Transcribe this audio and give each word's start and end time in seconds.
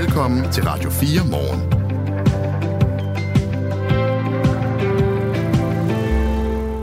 Velkommen 0.00 0.52
til 0.52 0.64
Radio 0.64 0.90
4 0.90 1.30
morgen. 1.30 1.60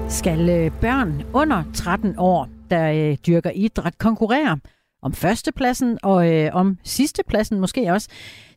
Skal 0.10 0.50
øh, 0.50 0.72
børn 0.82 1.24
under 1.34 1.64
13 1.74 2.16
år, 2.18 2.50
der 2.70 2.92
øh, 2.92 3.18
dyrker 3.28 3.52
idræt, 3.56 3.98
konkurrere 3.98 4.60
om 5.02 5.14
førstepladsen 5.14 5.98
og 6.04 6.34
øh, 6.34 6.50
om 6.54 6.78
sidstepladsen 6.84 7.60
måske 7.60 7.92
også? 7.94 8.10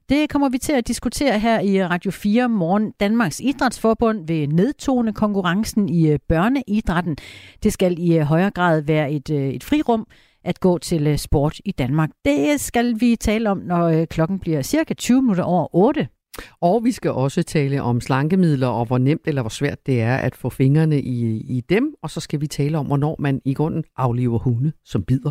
Det 0.08 0.30
kommer 0.30 0.48
vi 0.48 0.58
til 0.58 0.72
at 0.72 0.88
diskutere 0.88 1.38
her 1.38 1.60
i 1.60 1.84
Radio 1.84 2.10
4 2.10 2.48
morgen. 2.48 2.92
Danmarks 3.00 3.40
Idrætsforbund 3.40 4.26
vil 4.26 4.48
nedtone 4.48 5.12
konkurrencen 5.12 5.88
i 5.88 6.08
øh, 6.08 6.18
børneidrætten. 6.28 7.16
Det 7.62 7.72
skal 7.72 7.98
i 7.98 8.18
højere 8.18 8.50
grad 8.50 8.80
være 8.80 9.12
et, 9.12 9.30
et 9.30 9.64
frirum 9.64 10.06
at 10.44 10.60
gå 10.60 10.78
til 10.78 11.18
sport 11.18 11.60
i 11.64 11.72
Danmark. 11.72 12.10
Det 12.24 12.60
skal 12.60 13.00
vi 13.00 13.16
tale 13.16 13.50
om, 13.50 13.58
når 13.58 14.04
klokken 14.04 14.38
bliver 14.38 14.62
cirka 14.62 14.94
20 14.94 15.22
minutter 15.22 15.44
over 15.44 15.74
8. 15.74 16.08
Og 16.60 16.84
vi 16.84 16.92
skal 16.92 17.10
også 17.10 17.42
tale 17.42 17.82
om 17.82 18.00
slankemidler 18.00 18.66
og 18.66 18.86
hvor 18.86 18.98
nemt 18.98 19.20
eller 19.26 19.42
hvor 19.42 19.48
svært 19.48 19.86
det 19.86 20.00
er 20.00 20.16
at 20.16 20.36
få 20.36 20.50
fingrene 20.50 21.00
i, 21.00 21.36
i 21.36 21.60
dem. 21.60 21.94
Og 22.02 22.10
så 22.10 22.20
skal 22.20 22.40
vi 22.40 22.46
tale 22.46 22.78
om, 22.78 22.86
hvornår 22.86 23.16
man 23.18 23.40
i 23.44 23.54
grunden 23.54 23.84
aflever 23.96 24.38
hunde 24.38 24.72
som 24.84 25.02
bider. 25.02 25.30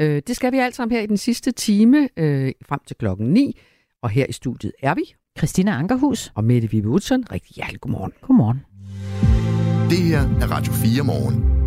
Øh, 0.00 0.22
det 0.26 0.36
skal 0.36 0.52
vi 0.52 0.58
alt 0.58 0.74
sammen 0.74 0.96
her 0.96 1.02
i 1.02 1.06
den 1.06 1.16
sidste 1.16 1.50
time 1.50 2.08
øh, 2.16 2.52
frem 2.68 2.80
til 2.86 2.96
klokken 2.96 3.26
9. 3.26 3.60
Og 4.02 4.10
her 4.10 4.26
i 4.28 4.32
studiet 4.32 4.72
er 4.82 4.94
vi. 4.94 5.02
Christina 5.38 5.70
Ankerhus. 5.70 6.32
Og 6.34 6.44
Mette 6.44 6.70
Vibe 6.70 6.88
Utzon. 6.88 7.24
Rigtig 7.32 7.54
hjertelig 7.54 7.80
godmorgen. 7.80 8.12
Godmorgen. 8.20 8.60
Det 9.90 9.98
her 9.98 10.20
er 10.20 10.50
Radio 10.50 10.72
4 10.72 11.04
morgen. 11.04 11.61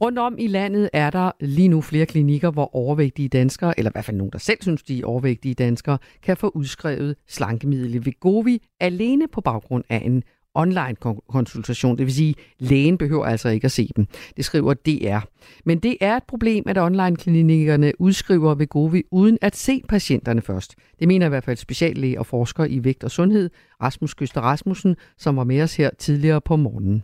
Rundt 0.00 0.18
om 0.18 0.34
i 0.38 0.46
landet 0.46 0.90
er 0.92 1.10
der 1.10 1.30
lige 1.40 1.68
nu 1.68 1.80
flere 1.80 2.06
klinikker, 2.06 2.50
hvor 2.50 2.76
overvægtige 2.76 3.28
danskere, 3.28 3.78
eller 3.78 3.90
i 3.90 3.94
hvert 3.94 4.04
fald 4.04 4.16
nogen, 4.16 4.32
der 4.32 4.38
selv 4.38 4.58
synes, 4.62 4.82
de 4.82 5.00
er 5.00 5.06
overvægtige 5.06 5.54
danskere, 5.54 5.98
kan 6.22 6.36
få 6.36 6.48
udskrevet 6.54 7.16
slankemiddel 7.28 8.04
Vigovi 8.04 8.62
alene 8.80 9.28
på 9.28 9.40
baggrund 9.40 9.84
af 9.88 10.02
en 10.04 10.22
online 10.54 10.96
konsultation. 11.28 11.98
Det 11.98 12.06
vil 12.06 12.14
sige, 12.14 12.34
lægen 12.58 12.98
behøver 12.98 13.24
altså 13.24 13.48
ikke 13.48 13.64
at 13.64 13.72
se 13.72 13.90
dem. 13.96 14.06
Det 14.36 14.44
skriver 14.44 14.74
DR. 14.74 15.26
Men 15.64 15.78
det 15.78 15.96
er 16.00 16.16
et 16.16 16.22
problem, 16.28 16.64
at 16.66 16.78
online-klinikkerne 16.78 17.92
udskriver 18.00 18.54
Vegovi 18.54 19.02
uden 19.10 19.38
at 19.42 19.56
se 19.56 19.82
patienterne 19.88 20.42
først. 20.42 20.74
Det 20.98 21.08
mener 21.08 21.26
i 21.26 21.28
hvert 21.28 21.44
fald 21.44 21.56
speciallæge 21.56 22.18
og 22.18 22.26
forsker 22.26 22.64
i 22.64 22.84
vægt 22.84 23.04
og 23.04 23.10
sundhed, 23.10 23.50
Rasmus 23.82 24.14
Køster 24.14 24.40
Rasmussen, 24.40 24.96
som 25.18 25.36
var 25.36 25.44
med 25.44 25.62
os 25.62 25.76
her 25.76 25.90
tidligere 25.98 26.40
på 26.40 26.56
morgenen. 26.56 27.02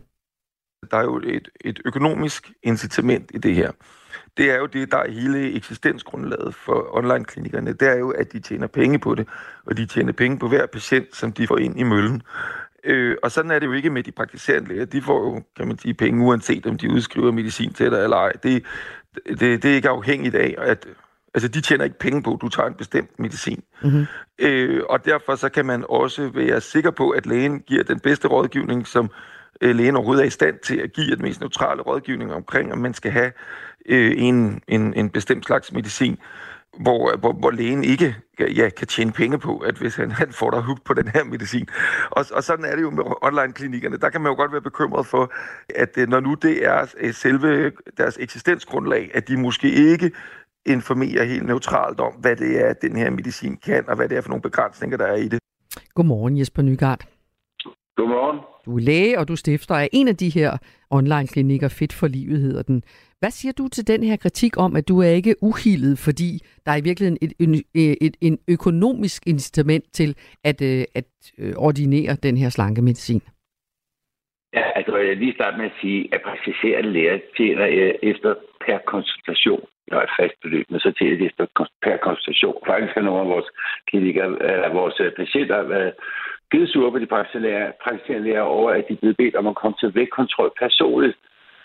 Der 0.91 0.97
er 0.97 1.03
jo 1.03 1.17
et, 1.23 1.49
et 1.61 1.81
økonomisk 1.85 2.51
incitament 2.63 3.31
i 3.33 3.37
det 3.37 3.55
her. 3.55 3.71
Det 4.37 4.51
er 4.51 4.57
jo 4.57 4.65
det, 4.65 4.91
der 4.91 4.97
er 4.97 5.11
hele 5.11 5.53
eksistensgrundlaget 5.53 6.55
for 6.55 6.97
online-klinikkerne. 6.97 7.73
Det 7.73 7.87
er 7.87 7.97
jo, 7.97 8.09
at 8.09 8.33
de 8.33 8.39
tjener 8.39 8.67
penge 8.67 8.99
på 8.99 9.15
det, 9.15 9.27
og 9.65 9.77
de 9.77 9.85
tjener 9.85 10.13
penge 10.13 10.39
på 10.39 10.47
hver 10.47 10.65
patient, 10.65 11.15
som 11.15 11.31
de 11.31 11.47
får 11.47 11.57
ind 11.57 11.79
i 11.79 11.83
møllen. 11.83 12.21
Øh, 12.83 13.17
og 13.23 13.31
sådan 13.31 13.51
er 13.51 13.59
det 13.59 13.65
jo 13.65 13.71
ikke 13.71 13.89
med 13.89 14.03
de 14.03 14.11
praktiserende 14.11 14.69
læger. 14.69 14.85
De 14.85 15.01
får 15.01 15.19
jo, 15.19 15.43
kan 15.57 15.67
man 15.67 15.77
sige, 15.77 15.93
penge, 15.93 16.25
uanset 16.25 16.65
om 16.65 16.77
de 16.77 16.91
udskriver 16.91 17.31
medicin 17.31 17.73
til 17.73 17.91
dig 17.91 18.03
eller 18.03 18.17
ej. 18.17 18.31
Det, 18.31 18.65
det, 19.27 19.39
det 19.39 19.65
er 19.65 19.75
ikke 19.75 19.89
afhængigt 19.89 20.35
af, 20.35 20.55
at 20.57 20.87
altså, 21.33 21.47
de 21.47 21.61
tjener 21.61 21.83
ikke 21.83 21.99
penge 21.99 22.23
på, 22.23 22.33
at 22.33 22.41
du 22.41 22.49
tager 22.49 22.67
en 22.67 22.73
bestemt 22.73 23.19
medicin. 23.19 23.63
Mm-hmm. 23.83 24.05
Øh, 24.39 24.83
og 24.89 25.05
derfor 25.05 25.35
så 25.35 25.49
kan 25.49 25.65
man 25.65 25.85
også 25.89 26.29
være 26.33 26.61
sikker 26.61 26.91
på, 26.91 27.09
at 27.09 27.25
lægen 27.25 27.59
giver 27.59 27.83
den 27.83 27.99
bedste 27.99 28.27
rådgivning, 28.27 28.87
som 28.87 29.09
øh, 29.61 29.75
lægen 29.75 29.95
overhovedet 29.95 30.21
er 30.21 30.27
i 30.27 30.29
stand 30.29 30.59
til 30.59 30.77
at 30.77 30.93
give 30.93 31.13
et 31.13 31.21
mest 31.21 31.39
neutrale 31.39 31.81
rådgivning 31.81 32.33
omkring, 32.33 32.73
om 32.73 32.77
man 32.77 32.93
skal 32.93 33.11
have 33.11 33.31
øh, 33.85 34.13
en, 34.17 34.61
en, 34.67 34.93
en 34.93 35.09
bestemt 35.09 35.45
slags 35.45 35.71
medicin 35.71 36.17
hvor, 36.79 37.17
hvor, 37.17 37.33
hvor 37.33 37.51
lægen 37.51 37.83
ikke 37.83 38.15
ja, 38.39 38.69
kan 38.69 38.87
tjene 38.87 39.11
penge 39.11 39.39
på, 39.39 39.57
at 39.57 39.75
hvis 39.75 39.95
han, 39.95 40.11
han 40.11 40.31
får 40.31 40.51
dig 40.51 40.61
hooked 40.61 40.83
på 40.85 40.93
den 40.93 41.07
her 41.07 41.23
medicin. 41.23 41.67
Og, 42.11 42.25
og 42.33 42.43
sådan 42.43 42.65
er 42.65 42.75
det 42.75 42.81
jo 42.81 42.89
med 42.89 43.03
online-klinikkerne. 43.21 43.97
Der 43.97 44.09
kan 44.09 44.21
man 44.21 44.31
jo 44.31 44.35
godt 44.35 44.51
være 44.51 44.61
bekymret 44.61 45.05
for, 45.05 45.33
at 45.75 45.97
øh, 45.97 46.07
når 46.07 46.19
nu 46.19 46.33
det 46.33 46.65
er 46.65 46.93
øh, 46.97 47.13
selve 47.13 47.71
deres 47.97 48.17
eksistensgrundlag, 48.21 49.11
at 49.13 49.27
de 49.27 49.37
måske 49.37 49.71
ikke 49.71 50.11
informerer 50.65 51.23
helt 51.23 51.45
neutralt 51.45 51.99
om, 51.99 52.13
hvad 52.13 52.35
det 52.35 52.67
er, 52.67 52.73
den 52.73 52.95
her 52.95 53.09
medicin 53.09 53.57
kan, 53.57 53.89
og 53.89 53.95
hvad 53.95 54.09
det 54.09 54.17
er 54.17 54.21
for 54.21 54.29
nogle 54.29 54.41
begrænsninger, 54.41 54.97
der 54.97 55.05
er 55.05 55.15
i 55.15 55.27
det. 55.27 55.39
Godmorgen, 55.95 56.37
Jesper 56.37 56.61
Nygaard. 56.61 57.07
Godmorgen. 57.95 58.50
Du 58.65 58.75
er 58.77 58.81
læge, 58.81 59.19
og 59.19 59.27
du 59.27 59.35
stifter 59.35 59.75
af 59.75 59.89
en 59.93 60.07
af 60.07 60.15
de 60.15 60.29
her 60.29 60.57
online-klinikker, 60.89 61.69
Fit 61.69 61.93
for 61.93 62.07
Livet 62.07 62.39
hedder 62.39 62.63
den. 62.63 62.83
Hvad 63.19 63.31
siger 63.31 63.53
du 63.57 63.67
til 63.67 63.87
den 63.87 64.03
her 64.03 64.17
kritik 64.17 64.53
om, 64.57 64.75
at 64.75 64.87
du 64.87 64.99
er 64.99 65.09
ikke 65.09 65.35
uhildet, 65.41 65.99
fordi 65.99 66.39
der 66.65 66.71
er 66.71 66.77
i 66.77 66.87
virkeligheden 66.89 67.17
et, 67.21 67.33
et, 67.73 67.97
et, 68.01 68.17
en 68.21 68.39
økonomisk 68.47 69.27
incitament 69.27 69.85
til 69.93 70.15
at, 70.43 70.61
at 70.95 71.05
ordinere 71.55 72.15
den 72.23 72.37
her 72.37 72.49
slanke 72.49 72.81
medicin? 72.81 73.21
Ja, 74.53 74.65
altså 74.75 74.97
jeg 74.97 75.17
lige 75.17 75.33
starte 75.33 75.57
med 75.57 75.65
at 75.65 75.77
sige, 75.81 76.09
at 76.13 76.21
praktiserende 76.21 76.91
læger 76.91 77.19
tjener 77.37 77.65
efter 78.11 78.35
per 78.65 78.77
konsultation. 78.93 79.65
Der 79.89 79.97
er 79.97 80.03
et 80.03 80.17
fast 80.19 80.35
beløb, 80.41 80.65
men 80.69 80.79
så 80.79 80.91
tjener 80.91 81.17
de 81.17 81.25
efter 81.25 81.45
per 81.83 81.97
konsultation. 81.97 82.57
Faktisk 82.67 82.93
har 82.95 83.01
nogle 83.01 83.21
af 83.21 83.27
vores 83.27 83.49
klinikker, 83.87 84.25
eller 84.25 84.73
vores 84.73 84.99
øh, 84.99 85.11
patienter 85.19 85.59
øh, 85.79 85.91
sur 86.67 86.89
på 86.89 86.99
de 86.99 87.05
praktiserende 87.05 88.23
læger 88.23 88.41
over, 88.41 88.71
at 88.71 88.85
de 88.87 88.93
er 88.93 88.97
blevet 88.97 89.17
bedt 89.17 89.35
om 89.35 89.47
at 89.47 89.55
komme 89.55 89.75
til 89.79 89.95
vægtkontrol 89.95 90.51
personligt 90.59 91.17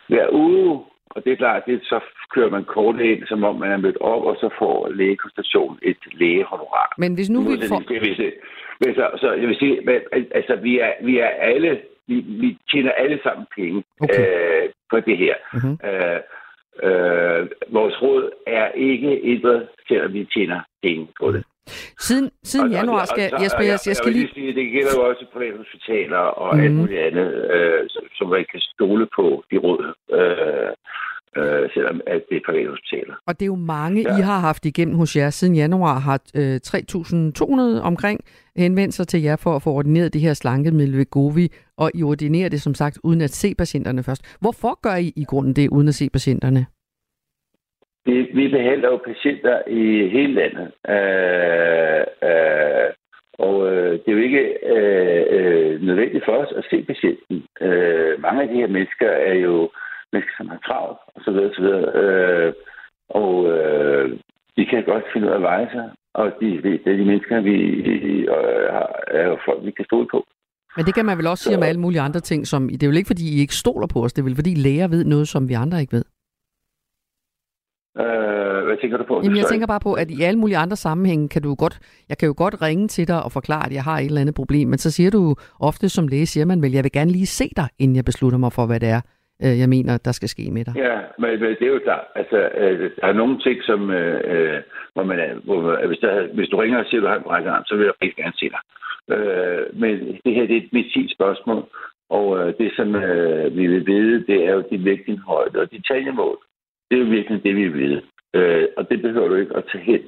hver 0.08 0.28
uge 0.32 0.84
og 1.16 1.24
det 1.24 1.32
er 1.32 1.36
klart, 1.36 1.62
det, 1.66 1.80
så 1.82 2.00
kører 2.34 2.50
man 2.50 2.64
kort 2.64 3.00
ind, 3.00 3.26
som 3.26 3.44
om 3.44 3.54
man 3.56 3.72
er 3.72 3.76
mødt 3.76 3.96
op, 4.00 4.22
og 4.22 4.36
så 4.40 4.48
får 4.58 4.88
lægekonstatation 4.88 5.78
et 5.82 6.02
lægehonorar. 6.12 6.94
Men 6.98 7.14
hvis 7.14 7.30
nu 7.30 7.40
vi 7.40 7.68
får... 7.68 8.00
Hvis 8.00 8.16
det, 8.16 8.34
men 8.80 8.94
så, 8.94 9.10
så 9.20 9.32
jeg 9.32 9.48
vil 9.48 9.56
sige, 9.56 9.80
men, 9.84 10.00
altså 10.30 10.56
vi 10.56 10.78
er, 10.78 10.92
vi 11.04 11.18
er 11.18 11.26
alle, 11.26 11.80
vi, 12.06 12.14
vi 12.14 12.58
tjener 12.70 12.92
alle 12.92 13.18
sammen 13.22 13.46
penge 13.56 13.84
okay. 14.00 14.20
øh, 14.20 14.68
på 14.90 15.00
det 15.00 15.16
her. 15.18 15.34
Uh-huh. 15.54 15.74
Øh, 15.88 16.20
øh, 16.82 17.48
vores 17.68 18.02
råd 18.02 18.30
er 18.46 18.68
ikke 18.68 19.20
ændret, 19.24 19.68
selvom 19.88 20.12
vi 20.12 20.24
tjener 20.24 20.60
penge 20.82 21.08
på 21.20 21.32
det. 21.32 21.44
Siden, 21.98 22.30
siden 22.42 22.66
og, 22.66 22.72
januar 22.72 23.04
skal... 23.04 23.30
Og, 23.32 23.36
og, 23.38 23.42
Jesper, 23.42 23.64
jeg, 23.70 23.78
jeg 23.86 23.96
skal 23.96 24.12
lige... 24.12 24.28
Sige, 24.34 24.54
det 24.54 24.72
gælder 24.72 24.92
jo 24.96 25.08
også 25.08 25.26
private 25.32 25.56
hospitaler 25.56 26.24
og 26.42 26.56
mm. 26.56 26.62
alt 26.62 26.74
muligt 26.74 27.00
andet, 27.00 27.28
øh, 27.54 27.80
som 28.18 28.28
man 28.28 28.44
kan 28.52 28.60
stole 28.60 29.06
på 29.16 29.44
de 29.50 29.56
råd, 29.58 29.84
øh, 30.18 30.70
øh, 31.38 31.70
selvom 31.74 32.00
at 32.06 32.20
det 32.28 32.36
er 32.36 32.40
private 32.46 32.70
hospitaler. 32.70 33.14
Og 33.26 33.40
det 33.40 33.42
er 33.42 33.52
jo 33.56 33.60
mange, 33.76 34.00
ja. 34.02 34.18
I 34.18 34.20
har 34.20 34.38
haft 34.38 34.66
igennem 34.66 34.96
hos 34.96 35.16
jer. 35.16 35.30
Siden 35.30 35.54
januar 35.54 35.98
har 35.98 36.18
øh, 36.34 36.60
3.200 37.80 37.82
omkring 37.82 38.20
henvendt 38.56 38.94
sig 38.94 39.08
til 39.08 39.22
jer 39.22 39.36
for 39.36 39.56
at 39.56 39.62
få 39.62 39.70
ordineret 39.70 40.12
det 40.12 40.20
her 40.20 40.34
slankemiddel 40.34 40.96
ved 40.96 41.10
Govi, 41.10 41.48
og 41.76 41.90
I 41.94 42.02
ordinerer 42.02 42.48
det 42.48 42.62
som 42.62 42.74
sagt 42.74 42.98
uden 43.04 43.20
at 43.20 43.30
se 43.30 43.54
patienterne 43.54 44.02
først. 44.02 44.36
Hvorfor 44.40 44.80
gør 44.82 44.96
I 44.96 45.12
i 45.16 45.24
grunden 45.24 45.56
det 45.56 45.68
uden 45.68 45.88
at 45.88 45.94
se 45.94 46.10
patienterne? 46.10 46.66
Vi, 48.06 48.16
vi 48.38 48.48
behandler 48.48 48.88
jo 48.88 48.96
patienter 49.10 49.56
i 49.66 50.08
hele 50.08 50.34
landet. 50.40 50.68
Øh, 50.94 52.04
øh, 52.28 52.88
og 53.38 53.56
øh, 53.72 53.92
det 53.92 54.08
er 54.08 54.16
jo 54.18 54.26
ikke 54.28 54.44
øh, 54.74 55.24
øh, 55.36 55.82
nødvendigt 55.82 56.24
for 56.24 56.32
os 56.32 56.52
at 56.56 56.64
se 56.70 56.76
patienten. 56.82 57.36
Øh, 57.60 58.22
mange 58.22 58.42
af 58.42 58.48
de 58.48 58.60
her 58.62 58.66
mennesker 58.66 59.08
er 59.08 59.34
jo 59.34 59.70
mennesker, 60.12 60.34
som 60.36 60.48
har 60.48 60.60
travlt, 60.66 60.98
osv. 61.16 61.38
osv. 61.48 61.68
Øh, 62.02 62.52
og 63.08 63.32
øh, 63.54 64.18
de 64.56 64.66
kan 64.66 64.84
godt 64.84 65.04
finde 65.12 65.26
ud 65.26 65.32
af 65.32 65.36
at 65.36 65.42
veje 65.42 65.68
sig. 65.72 65.90
Og 66.14 66.26
de, 66.40 66.48
de, 66.62 66.98
de 66.98 67.04
mennesker, 67.10 67.40
vi 67.40 67.56
øh, 67.92 68.72
har, 68.74 69.00
er 69.06 69.24
jo 69.30 69.38
folk, 69.44 69.64
vi 69.64 69.70
kan 69.70 69.84
stole 69.84 70.08
på. 70.10 70.26
Men 70.76 70.86
det 70.86 70.94
kan 70.94 71.06
man 71.06 71.18
vel 71.18 71.26
også 71.26 71.44
sige 71.44 71.56
om 71.56 71.62
alle 71.62 71.80
mulige 71.80 72.00
andre 72.00 72.20
ting, 72.20 72.46
som 72.46 72.68
det 72.68 72.82
er 72.82 72.86
jo 72.86 72.92
ikke, 72.92 73.06
fordi 73.06 73.36
I 73.36 73.40
ikke 73.40 73.54
stoler 73.54 73.86
på 73.86 73.98
os, 74.04 74.12
det 74.12 74.22
er 74.22 74.24
vel, 74.24 74.34
fordi 74.34 74.54
læger 74.54 74.88
ved 74.88 75.04
noget, 75.04 75.28
som 75.28 75.48
vi 75.48 75.54
andre 75.54 75.80
ikke 75.80 75.92
ved. 75.92 76.04
Øh, 78.02 78.64
hvad 78.66 78.76
tænker 78.80 78.96
du 78.96 79.04
på? 79.04 79.20
Jamen, 79.24 79.36
jeg 79.36 79.46
tænker 79.46 79.66
bare 79.66 79.80
på, 79.80 79.92
at 79.92 80.10
i 80.10 80.22
alle 80.22 80.38
mulige 80.38 80.56
andre 80.56 80.76
sammenhænge 80.76 81.28
kan 81.28 81.42
du 81.42 81.54
godt, 81.54 81.78
jeg 82.08 82.18
kan 82.18 82.26
jo 82.26 82.34
godt 82.36 82.62
ringe 82.62 82.88
til 82.88 83.08
dig 83.08 83.22
og 83.22 83.32
forklare, 83.32 83.66
at 83.66 83.72
jeg 83.72 83.84
har 83.84 83.98
et 83.98 84.06
eller 84.06 84.20
andet 84.20 84.34
problem, 84.34 84.68
men 84.68 84.78
så 84.78 84.90
siger 84.90 85.10
du 85.10 85.34
ofte 85.60 85.88
som 85.88 86.08
læge, 86.08 86.26
siger 86.26 86.46
man 86.46 86.62
vel, 86.62 86.72
jeg 86.72 86.84
vil 86.84 86.92
gerne 86.92 87.10
lige 87.10 87.26
se 87.26 87.48
dig, 87.56 87.68
inden 87.78 87.96
jeg 87.96 88.04
beslutter 88.04 88.38
mig 88.38 88.52
for, 88.52 88.66
hvad 88.66 88.80
det 88.80 88.88
er, 88.88 89.00
øh, 89.44 89.58
jeg 89.62 89.68
mener, 89.68 89.98
der 90.04 90.12
skal 90.12 90.28
ske 90.28 90.50
med 90.52 90.64
dig. 90.64 90.74
Ja, 90.76 90.96
men, 91.18 91.30
men 91.40 91.50
det 91.58 91.62
er 91.62 91.72
jo 91.76 91.80
klart. 91.84 92.06
Altså, 92.14 92.38
øh, 92.60 92.90
der 93.00 93.06
er 93.06 93.12
nogle 93.12 93.38
ting, 93.38 93.62
som, 93.62 93.90
øh, 93.90 94.20
øh 94.32 94.60
hvor 94.94 95.04
man, 95.04 95.18
hvor, 95.44 95.86
hvis, 95.86 95.98
der, 95.98 96.34
hvis 96.34 96.48
du 96.48 96.56
ringer 96.56 96.78
og 96.78 96.86
siger, 96.86 97.00
at 97.00 97.04
du 97.04 97.08
har 97.08 97.16
en 97.16 97.22
brækket 97.22 97.52
så 97.66 97.76
vil 97.76 97.84
jeg 97.84 97.94
rigtig 98.02 98.24
gerne 98.24 98.40
se 98.40 98.48
dig. 98.54 98.62
Øh, 99.14 99.62
men 99.82 99.94
det 100.24 100.34
her 100.34 100.46
det 100.46 100.56
er 100.56 100.62
et 100.62 100.72
medicinsk 100.72 101.14
spørgsmål, 101.14 101.62
og 102.10 102.26
øh, 102.38 102.54
det, 102.58 102.70
som 102.76 102.94
øh, 102.94 103.56
vi 103.56 103.66
vil 103.66 103.86
vide, 103.86 104.26
det 104.26 104.38
er 104.46 104.52
jo 104.52 104.62
dit 104.70 104.84
vægtindhold 104.84 105.56
og 105.56 105.70
detaljemål. 105.70 106.38
Det 106.90 107.00
er 107.00 107.04
virkelig 107.04 107.42
det, 107.42 107.56
vi 107.56 107.68
vil. 107.68 108.02
Øh, 108.34 108.68
og 108.76 108.90
det 108.90 109.02
behøver 109.02 109.28
du 109.28 109.34
ikke 109.34 109.56
at 109.56 109.64
tage 109.72 109.84
hen 109.84 110.00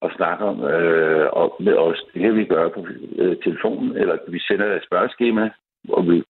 og 0.00 0.10
snakke 0.16 0.44
om 0.44 0.64
øh, 0.64 1.28
og 1.32 1.56
med 1.60 1.76
os. 1.76 2.04
Det 2.14 2.22
kan 2.22 2.36
vi 2.36 2.44
gøre 2.44 2.70
på 2.70 2.86
øh, 3.18 3.36
telefonen, 3.44 3.96
eller 3.96 4.18
vi 4.28 4.38
sender 4.38 4.76
et 4.76 4.84
spørgeskema, 4.84 5.50
hvor 5.84 6.02
vi 6.02 6.22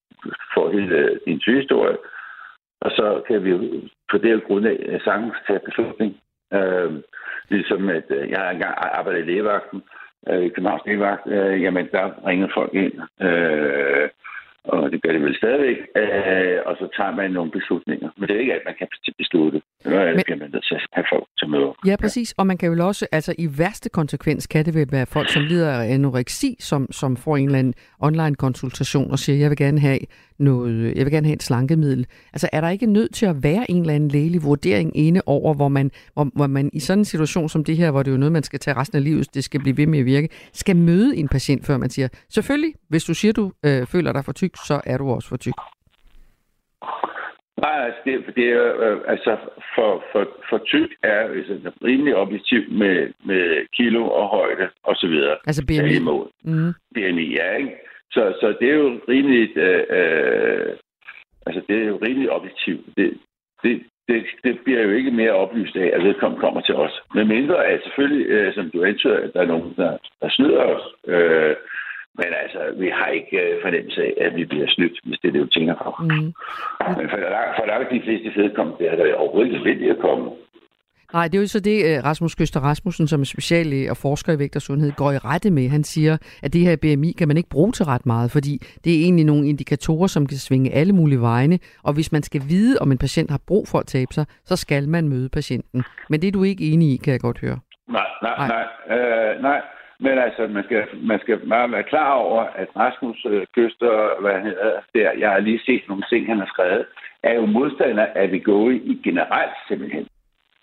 får 0.53 0.71
hele 0.71 0.95
øh, 0.97 1.19
din 1.25 1.39
sygehistorie, 1.39 1.97
og 2.81 2.91
så 2.91 3.21
kan 3.27 3.43
vi 3.43 3.51
på 4.11 4.17
det 4.17 4.43
grundlag 4.43 4.77
øh, 4.79 5.01
sagtens 5.01 5.35
tage 5.47 5.59
beslutning 5.65 6.21
Øh, 6.53 6.91
ligesom 7.49 7.89
at 7.89 8.03
øh, 8.09 8.29
jeg 8.29 8.53
engang 8.53 8.75
arbejdede 8.77 9.23
i 9.23 9.25
lægevagten, 9.25 9.83
øh, 10.29 10.41
i 10.43 10.49
Københavns 10.49 10.85
lægevagt, 10.85 11.27
øh, 11.27 11.61
jamen 11.63 11.87
der 11.91 12.27
ringede 12.27 12.51
folk 12.53 12.73
ind, 12.73 12.93
øh, 13.27 14.09
og 14.63 14.91
det 14.91 15.01
gør 15.01 15.11
det 15.11 15.21
vel 15.21 15.35
stadigvæk, 15.35 15.77
øh, 15.95 16.59
og 16.65 16.75
så 16.79 16.87
tager 16.97 17.15
man 17.15 17.31
nogle 17.31 17.51
beslutninger. 17.51 18.09
Men 18.17 18.27
det 18.27 18.35
er 18.35 18.39
ikke 18.39 18.53
alt, 18.53 18.65
man 18.65 18.75
kan 18.79 18.87
beslutte. 19.17 19.61
Det 19.83 19.93
er 19.93 20.01
alt, 20.01 20.29
man 20.29 20.55
at 20.55 20.81
have 20.93 21.05
folk 21.13 21.27
til 21.39 21.49
møde. 21.49 21.73
Ja, 21.85 21.95
præcis. 21.95 22.33
Og 22.37 22.47
man 22.47 22.57
kan 22.57 22.73
jo 22.73 22.87
også, 22.87 23.07
altså 23.11 23.35
i 23.37 23.47
værste 23.57 23.89
konsekvens, 23.89 24.47
kan 24.47 24.65
det 24.65 24.73
vel 24.73 24.87
være 24.91 25.05
folk, 25.05 25.29
som 25.29 25.43
lider 25.43 25.71
af 25.71 25.93
anoreksi, 25.93 26.55
som, 26.59 26.91
som 26.91 27.17
får 27.17 27.37
en 27.37 27.45
eller 27.45 27.59
anden 27.59 27.73
online 27.99 28.35
konsultation 28.35 29.11
og 29.11 29.19
siger, 29.19 29.37
jeg 29.37 29.49
vil 29.49 29.57
gerne 29.57 29.79
have 29.79 29.99
noget, 30.39 30.95
jeg 30.95 31.05
vil 31.05 31.13
gerne 31.13 31.27
have 31.27 31.35
et 31.35 31.43
slankemiddel. 31.43 32.07
Altså 32.33 32.49
er 32.51 32.61
der 32.61 32.69
ikke 32.69 32.85
nødt 32.85 33.13
til 33.13 33.25
at 33.25 33.43
være 33.43 33.71
en 33.71 33.81
eller 33.81 33.93
anden 33.93 34.09
lægelig 34.09 34.43
vurdering 34.43 34.97
inde 34.97 35.21
over, 35.25 35.53
hvor 35.53 35.67
man, 35.67 35.91
hvor, 36.13 36.27
hvor 36.35 36.47
man 36.47 36.69
i 36.73 36.79
sådan 36.79 36.99
en 36.99 37.05
situation 37.05 37.49
som 37.49 37.63
det 37.63 37.77
her, 37.77 37.91
hvor 37.91 38.03
det 38.03 38.11
er 38.11 38.13
jo 38.13 38.19
noget, 38.19 38.31
man 38.31 38.43
skal 38.43 38.59
tage 38.59 38.77
resten 38.77 38.97
af 38.97 39.03
livet, 39.03 39.35
det 39.35 39.43
skal 39.43 39.59
blive 39.59 39.77
ved 39.77 39.87
med 39.87 39.99
at 39.99 40.05
virke, 40.05 40.29
skal 40.53 40.75
møde 40.75 41.17
en 41.17 41.27
patient, 41.27 41.65
før 41.65 41.77
man 41.77 41.89
siger, 41.89 42.07
selvfølgelig, 42.29 42.73
hvis 42.89 43.03
du 43.03 43.13
siger, 43.13 43.33
du 43.33 43.51
øh, 43.65 43.85
føler 43.85 44.13
dig 44.13 44.25
for 44.25 44.31
tyk, 44.31 44.51
så 44.67 44.81
er 44.85 44.97
du 44.97 45.09
også 45.09 45.29
for 45.29 45.37
tyk. 45.37 45.53
Nej, 47.61 47.85
altså 47.85 48.01
det, 48.05 48.35
det 48.35 48.47
er 48.49 48.65
øh, 48.85 48.97
altså 49.07 49.37
for, 49.75 50.03
for, 50.11 50.23
for 50.49 50.57
tyk 50.57 50.89
er 51.03 51.19
altså, 51.19 51.71
rimelig 51.83 52.15
objektiv 52.15 52.61
med, 52.71 53.13
med 53.25 53.65
kilo 53.77 54.03
og 54.09 54.27
højde 54.27 54.69
og 54.83 54.95
så 54.95 55.07
videre. 55.07 55.37
Altså 55.47 55.63
BMI. 55.67 55.99
Mm. 56.43 56.73
BMI, 56.95 57.25
ja, 57.35 57.55
ikke? 57.55 57.71
Så, 58.11 58.33
så 58.41 58.55
det 58.59 58.69
er 58.69 58.75
jo 58.75 58.99
rimelig, 59.09 59.57
øh, 59.57 59.83
øh, 59.97 60.73
altså 61.45 61.61
det 61.67 61.75
er 61.81 61.85
jo 61.85 61.99
rimelig 62.01 62.31
objektivt. 62.31 62.85
Det, 62.97 63.17
det, 63.63 63.81
det, 64.07 64.25
det 64.43 64.59
bliver 64.63 64.81
jo 64.81 64.91
ikke 64.91 65.11
mere 65.11 65.31
oplyst 65.31 65.75
af, 65.75 65.91
at 65.93 66.03
vedkommende 66.03 66.41
kommer 66.41 66.61
til 66.61 66.75
os. 66.75 67.01
Men 67.15 67.27
mindre 67.27 67.65
at 67.65 67.81
selvfølgelig, 67.83 68.27
øh, 68.27 68.53
som 68.53 68.71
du 68.73 68.83
antyder, 68.83 69.17
at 69.17 69.33
der 69.33 69.41
er 69.41 69.45
nogen, 69.53 69.73
der, 69.77 69.97
der 70.21 70.29
snyder 70.29 70.63
os. 70.63 70.83
Øh, 71.07 71.55
men 72.19 72.29
altså, 72.43 72.61
vi 72.81 72.87
har 72.97 73.07
ikke 73.07 73.37
øh, 73.43 73.61
fornemmelse 73.63 74.01
af, 74.01 74.13
at 74.25 74.35
vi 74.35 74.45
bliver 74.45 74.67
snydt, 74.69 74.97
hvis 75.03 75.19
det 75.21 75.27
er 75.27 75.31
det, 75.31 75.41
du 75.41 75.47
tænker 75.47 75.75
på. 75.83 75.89
Mm. 75.99 76.29
Men 76.97 77.05
for, 77.11 77.19
for 77.57 77.65
langt 77.71 77.91
de 77.91 78.01
fleste 78.05 78.41
vedkommende, 78.41 78.79
det 78.79 78.87
er 78.91 78.95
der 78.95 79.15
overhovedet 79.15 79.53
ikke 79.53 79.63
vildt 79.63 79.91
at 79.95 80.03
komme. 80.07 80.25
Nej, 81.13 81.27
det 81.27 81.37
er 81.37 81.41
jo 81.41 81.47
så 81.47 81.59
det, 81.59 81.77
øh, 81.85 82.03
Rasmus 82.03 82.35
Køster 82.35 82.59
Rasmussen, 82.59 83.07
som 83.07 83.21
er 83.21 83.25
speciallæge 83.25 83.91
og 83.91 83.97
forsker 83.97 84.33
i 84.33 84.39
vægt 84.39 84.55
og 84.55 84.61
sundhed, 84.61 84.91
går 84.91 85.11
i 85.11 85.17
rette 85.17 85.51
med. 85.51 85.69
Han 85.69 85.83
siger, 85.83 86.17
at 86.43 86.53
det 86.53 86.61
her 86.61 86.75
BMI 86.75 87.11
kan 87.11 87.27
man 87.27 87.37
ikke 87.37 87.49
bruge 87.49 87.71
til 87.71 87.85
ret 87.85 88.05
meget, 88.05 88.31
fordi 88.31 88.57
det 88.83 88.95
er 88.95 89.03
egentlig 89.03 89.25
nogle 89.25 89.47
indikatorer, 89.49 90.07
som 90.07 90.27
kan 90.27 90.37
svinge 90.37 90.73
alle 90.73 90.93
mulige 90.93 91.21
vegne. 91.21 91.59
Og 91.83 91.93
hvis 91.93 92.11
man 92.11 92.23
skal 92.23 92.41
vide, 92.49 92.77
om 92.81 92.91
en 92.91 92.97
patient 92.97 93.31
har 93.31 93.39
brug 93.47 93.67
for 93.67 93.79
at 93.79 93.85
tabe 93.85 94.13
sig, 94.13 94.25
så 94.45 94.55
skal 94.55 94.89
man 94.89 95.09
møde 95.09 95.29
patienten. 95.29 95.83
Men 96.09 96.21
det 96.21 96.27
er 96.27 96.31
du 96.31 96.43
ikke 96.43 96.63
enig 96.71 96.93
i, 96.93 96.97
kan 96.97 97.11
jeg 97.11 97.19
godt 97.19 97.39
høre. 97.39 97.59
Nej, 97.89 98.07
nej, 98.21 98.35
nej. 98.37 98.47
Nej, 98.47 98.97
øh, 98.97 99.41
nej. 99.41 99.61
Men 100.03 100.17
altså, 100.17 100.47
man 100.47 100.63
skal, 100.63 100.83
man 101.03 101.19
skal 101.19 101.37
bare 101.49 101.71
være 101.71 101.83
klar 101.83 102.13
over, 102.13 102.41
at 102.41 102.67
Rasmus 102.75 103.25
øh, 103.29 103.45
Køster, 103.55 104.21
hvad 104.21 104.33
han 104.33 104.45
hedder, 104.45 104.71
der, 104.95 105.11
jeg 105.19 105.29
har 105.31 105.39
lige 105.39 105.61
set 105.65 105.83
nogle 105.87 106.03
ting, 106.09 106.27
han 106.27 106.39
har 106.39 106.49
skrevet, 106.53 106.85
er 107.23 107.33
jo 107.33 107.45
modstander 107.45 108.07
af 108.15 108.41
går 108.43 108.69
i 108.69 108.99
generelt 109.03 109.57
simpelthen. 109.67 110.07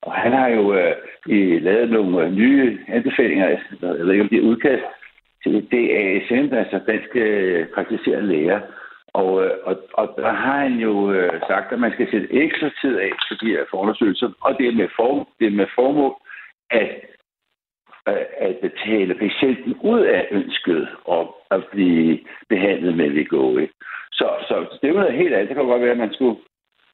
Og 0.03 0.13
han 0.13 0.33
har 0.33 0.49
jo 0.49 0.75
øh, 0.75 1.63
lavet 1.63 1.91
nogle 1.91 2.25
øh, 2.25 2.33
nye 2.33 2.79
anbefalinger, 2.89 3.49
jeg 3.49 3.59
ved 3.83 4.13
ikke 4.13 4.23
om 4.23 4.29
det 4.29 4.39
er 4.39 4.51
udkast, 4.51 4.85
til 5.43 5.67
DASM, 5.73 6.55
altså 6.55 6.81
danske 6.87 7.21
øh, 7.21 7.67
praktiserende 7.75 8.29
læger. 8.29 8.61
Og, 9.13 9.45
øh, 9.45 9.51
og, 9.65 9.77
og 9.93 10.15
der 10.17 10.33
har 10.33 10.59
han 10.61 10.73
jo 10.73 11.13
øh, 11.13 11.41
sagt, 11.49 11.73
at 11.73 11.79
man 11.79 11.93
skal 11.93 12.11
sætte 12.11 12.33
ekstra 12.33 12.71
tid 12.81 12.99
af 12.99 13.11
til 13.29 13.37
de 13.41 13.53
her 13.55 13.65
forundersøgelser, 13.71 14.31
og 14.41 14.57
det 14.59 14.69
er 14.69 14.73
med, 14.73 14.89
form, 14.97 15.27
det 15.39 15.47
er 15.47 15.57
med 15.61 15.67
formål 15.75 16.15
at, 16.71 16.91
at 18.39 18.57
betale 18.57 19.15
patienten 19.15 19.77
ud 19.83 20.01
af 20.01 20.29
ønsket 20.31 20.89
om 21.05 21.29
at 21.51 21.65
blive 21.73 22.19
behandlet 22.49 22.97
med 22.97 23.11
Vigori. 23.11 23.69
Så, 24.13 24.29
så 24.49 24.55
det 24.81 24.89
er 24.89 24.93
jo 24.93 25.01
noget 25.01 25.13
helt 25.23 25.35
andet. 25.35 25.49
Det 25.49 25.57
kan 25.57 25.67
godt 25.67 25.83
være, 25.83 25.91
at 25.91 25.99
man 25.99 26.15
skulle 26.15 26.37